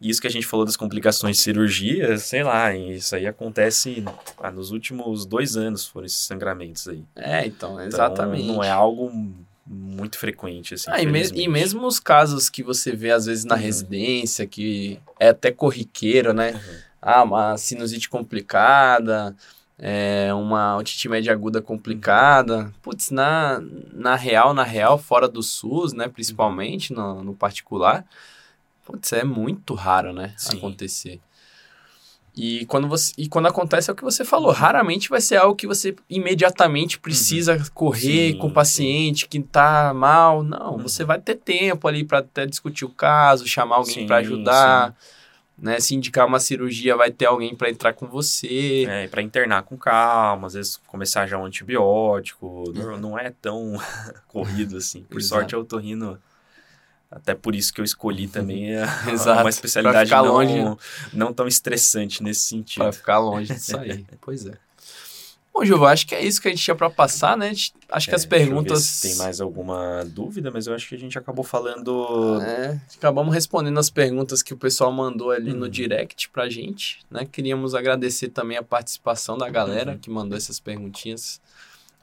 Isso 0.00 0.20
que 0.20 0.26
a 0.26 0.30
gente 0.30 0.46
falou 0.46 0.66
das 0.66 0.76
complicações 0.76 1.36
de 1.36 1.42
cirurgia, 1.42 2.18
sei 2.18 2.42
lá, 2.42 2.74
isso 2.76 3.14
aí 3.16 3.26
acontece 3.26 4.04
ah, 4.38 4.50
nos 4.50 4.70
últimos 4.72 5.24
dois 5.24 5.56
anos 5.56 5.86
foram 5.86 6.04
esses 6.06 6.18
sangramentos 6.18 6.86
aí. 6.88 7.04
É, 7.16 7.46
então, 7.46 7.72
Então, 7.74 7.86
exatamente. 7.86 8.44
não 8.46 8.62
é 8.62 8.68
algo 8.70 9.10
muito 9.66 10.18
frequente, 10.18 10.74
assim. 10.74 10.90
Ah, 10.90 11.00
e, 11.00 11.06
me- 11.06 11.30
e 11.32 11.48
mesmo 11.48 11.86
os 11.86 11.98
casos 11.98 12.50
que 12.50 12.62
você 12.62 12.92
vê 12.94 13.12
às 13.12 13.24
vezes 13.24 13.44
na 13.46 13.54
Uhum. 13.54 13.60
residência, 13.62 14.46
que 14.46 15.00
é 15.18 15.28
até 15.28 15.50
corriqueiro, 15.50 16.34
né? 16.34 16.52
Uhum. 16.52 16.78
Ah, 17.00 17.22
uma 17.22 17.56
sinusite 17.56 18.08
complicada, 18.10 19.34
é, 19.78 20.32
uma 20.32 20.76
otite 20.76 21.08
média 21.08 21.32
aguda 21.32 21.60
complicada. 21.60 22.72
Putz, 22.82 23.10
na, 23.10 23.60
na 23.92 24.14
real, 24.14 24.54
na 24.54 24.62
real, 24.62 24.98
fora 24.98 25.28
do 25.28 25.42
SUS, 25.42 25.92
né? 25.92 26.08
Principalmente 26.08 26.92
no, 26.92 27.22
no 27.24 27.34
particular, 27.34 28.04
putz, 28.86 29.12
é 29.12 29.24
muito 29.24 29.74
raro, 29.74 30.12
né? 30.12 30.32
Sim. 30.36 30.58
Acontecer. 30.58 31.20
E 32.36 32.66
quando, 32.66 32.88
você, 32.88 33.12
e 33.16 33.28
quando 33.28 33.46
acontece 33.46 33.88
é 33.88 33.92
o 33.92 33.96
que 33.96 34.02
você 34.02 34.24
falou, 34.24 34.50
raramente 34.50 35.08
vai 35.08 35.20
ser 35.20 35.36
algo 35.36 35.54
que 35.54 35.68
você 35.68 35.94
imediatamente 36.10 36.98
precisa 36.98 37.56
correr 37.72 38.30
Uhum. 38.30 38.32
Sim, 38.32 38.38
com 38.38 38.46
o 38.48 38.52
paciente 38.52 39.28
que 39.28 39.40
tá 39.40 39.94
mal. 39.94 40.42
Não, 40.42 40.72
Uhum. 40.72 40.78
você 40.78 41.04
vai 41.04 41.20
ter 41.20 41.36
tempo 41.36 41.86
ali 41.86 42.02
para 42.02 42.18
até 42.18 42.44
discutir 42.44 42.84
o 42.84 42.88
caso, 42.90 43.46
chamar 43.46 43.76
alguém 43.76 43.94
Sim, 43.94 44.06
para 44.06 44.16
ajudar 44.16 44.96
né? 45.56 45.78
Se 45.80 45.94
indicar 45.94 46.26
uma 46.26 46.40
cirurgia, 46.40 46.96
vai 46.96 47.10
ter 47.10 47.26
alguém 47.26 47.54
para 47.54 47.70
entrar 47.70 47.92
com 47.94 48.06
você. 48.06 48.84
É, 48.88 49.06
para 49.08 49.22
internar 49.22 49.62
com 49.62 49.76
calma, 49.76 50.46
às 50.48 50.54
vezes 50.54 50.76
começar 50.86 51.26
já 51.26 51.38
um 51.38 51.44
antibiótico, 51.44 52.72
não, 52.74 52.84
Uhum. 52.92 52.96
não 52.98 53.18
é 53.18 53.30
tão 53.40 53.74
corrido 54.28 54.76
assim. 54.76 55.04
Por 55.04 55.18
Exato. 55.18 55.28
sorte, 55.40 55.54
a 55.54 55.58
otorrino, 55.58 56.18
até 57.10 57.34
por 57.34 57.54
isso 57.54 57.72
que 57.72 57.80
eu 57.80 57.84
escolhi 57.84 58.26
também, 58.26 58.70
Exato, 59.10 59.40
uma 59.42 59.48
especialidade 59.50 60.10
não, 60.10 60.24
longe. 60.26 60.78
não 61.12 61.32
tão 61.32 61.46
estressante 61.46 62.22
nesse 62.22 62.40
sentido. 62.40 62.82
Para 62.82 62.92
ficar 62.92 63.18
longe 63.18 63.54
disso 63.54 63.76
aí. 63.78 64.04
pois 64.20 64.46
é. 64.46 64.63
Bom, 65.54 65.64
Gilvan, 65.64 65.86
acho 65.92 66.06
que 66.08 66.16
é 66.16 66.24
isso 66.24 66.42
que 66.42 66.48
a 66.48 66.50
gente 66.50 66.64
tinha 66.64 66.74
para 66.74 66.90
passar, 66.90 67.36
né? 67.36 67.52
Acho 67.88 68.08
que 68.08 68.12
É, 68.12 68.16
as 68.16 68.24
deixa 68.24 68.26
eu 68.26 68.28
ver 68.28 68.28
perguntas. 68.46 68.82
se 68.82 69.08
tem 69.08 69.16
mais 69.18 69.40
alguma 69.40 70.04
dúvida, 70.04 70.50
mas 70.50 70.66
eu 70.66 70.74
acho 70.74 70.88
que 70.88 70.96
a 70.96 70.98
gente 70.98 71.16
acabou 71.16 71.44
falando. 71.44 72.40
É, 72.42 72.80
acabamos 72.96 73.32
respondendo 73.32 73.78
as 73.78 73.88
perguntas 73.88 74.42
que 74.42 74.52
o 74.52 74.56
pessoal 74.56 74.90
mandou 74.90 75.30
ali 75.30 75.52
no 75.52 75.66
Uhum. 75.66 75.70
direct 75.70 76.28
pra 76.30 76.48
gente, 76.48 76.98
né? 77.08 77.24
Queríamos 77.24 77.72
agradecer 77.72 78.30
também 78.30 78.56
a 78.56 78.64
participação 78.64 79.38
da 79.38 79.48
galera 79.48 79.92
Uhum. 79.92 79.98
que 79.98 80.10
mandou 80.10 80.36
essas 80.36 80.58
perguntinhas. 80.58 81.40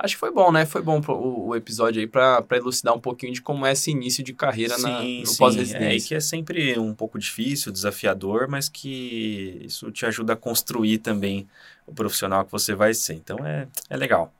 Acho 0.03 0.15
que 0.15 0.19
foi 0.19 0.31
bom, 0.31 0.51
né? 0.51 0.65
Foi 0.65 0.81
bom 0.81 0.99
o, 1.09 1.49
o 1.49 1.55
episódio 1.55 1.99
aí 1.99 2.07
pra 2.07 2.43
elucidar 2.53 2.95
um 2.95 2.99
pouquinho 2.99 3.33
de 3.33 3.41
como 3.41 3.67
é 3.67 3.73
esse 3.73 3.91
início 3.91 4.23
de 4.23 4.33
carreira 4.33 4.75
na, 4.79 4.99
no 4.99 5.03
sim, 5.03 5.21
é, 5.21 5.37
pós-residência. 5.37 6.07
que 6.07 6.15
é 6.15 6.19
sempre 6.19 6.79
um 6.79 6.91
pouco 6.91 7.19
difícil, 7.19 7.71
desafiador, 7.71 8.47
mas 8.49 8.67
que 8.67 9.61
isso 9.63 9.91
te 9.91 10.03
ajuda 10.03 10.33
a 10.33 10.35
construir 10.35 10.97
também 10.97 11.47
o 11.85 11.93
profissional 11.93 12.43
que 12.43 12.51
você 12.51 12.73
vai 12.73 12.95
ser. 12.95 13.13
Então 13.13 13.45
é, 13.45 13.67
é 13.91 13.95
legal. 13.95 14.33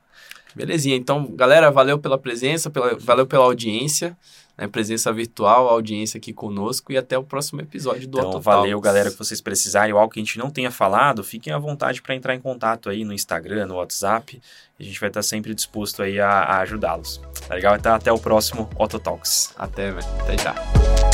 Belezinha. 0.52 0.96
Então, 0.96 1.26
galera, 1.26 1.70
valeu 1.70 1.96
pela 1.96 2.18
presença, 2.18 2.68
pela, 2.68 2.96
valeu 2.96 3.26
pela 3.26 3.44
audiência, 3.44 4.16
né? 4.62 4.68
presença 4.68 5.12
virtual, 5.12 5.68
audiência 5.68 6.18
aqui 6.18 6.32
conosco 6.32 6.92
e 6.92 6.96
até 6.96 7.18
o 7.18 7.24
próximo 7.24 7.60
episódio 7.60 8.08
do 8.08 8.18
Então, 8.18 8.40
valeu, 8.40 8.80
galera, 8.80 9.10
que 9.10 9.18
vocês 9.18 9.40
precisarem. 9.40 9.92
Algo 9.92 10.12
que 10.12 10.20
a 10.20 10.22
gente 10.22 10.38
não 10.38 10.50
tenha 10.50 10.70
falado, 10.70 11.22
fiquem 11.24 11.52
à 11.52 11.58
vontade 11.58 12.00
para 12.00 12.14
entrar 12.14 12.34
em 12.34 12.40
contato 12.40 12.88
aí 12.88 13.04
no 13.04 13.12
Instagram, 13.12 13.66
no 13.66 13.76
WhatsApp. 13.76 14.40
A 14.78 14.82
gente 14.82 14.98
vai 14.98 15.10
estar 15.10 15.22
sempre 15.22 15.54
disposto 15.54 16.02
aí 16.02 16.18
a, 16.18 16.28
a 16.28 16.60
ajudá-los. 16.60 17.20
Tá 17.46 17.54
legal? 17.54 17.76
Então, 17.76 17.94
até 17.94 18.10
o 18.12 18.18
próximo 18.18 18.68
Autotalks. 18.78 19.52
Até, 19.56 19.90
velho. 19.90 20.06
Até 20.20 20.38
já. 20.38 21.11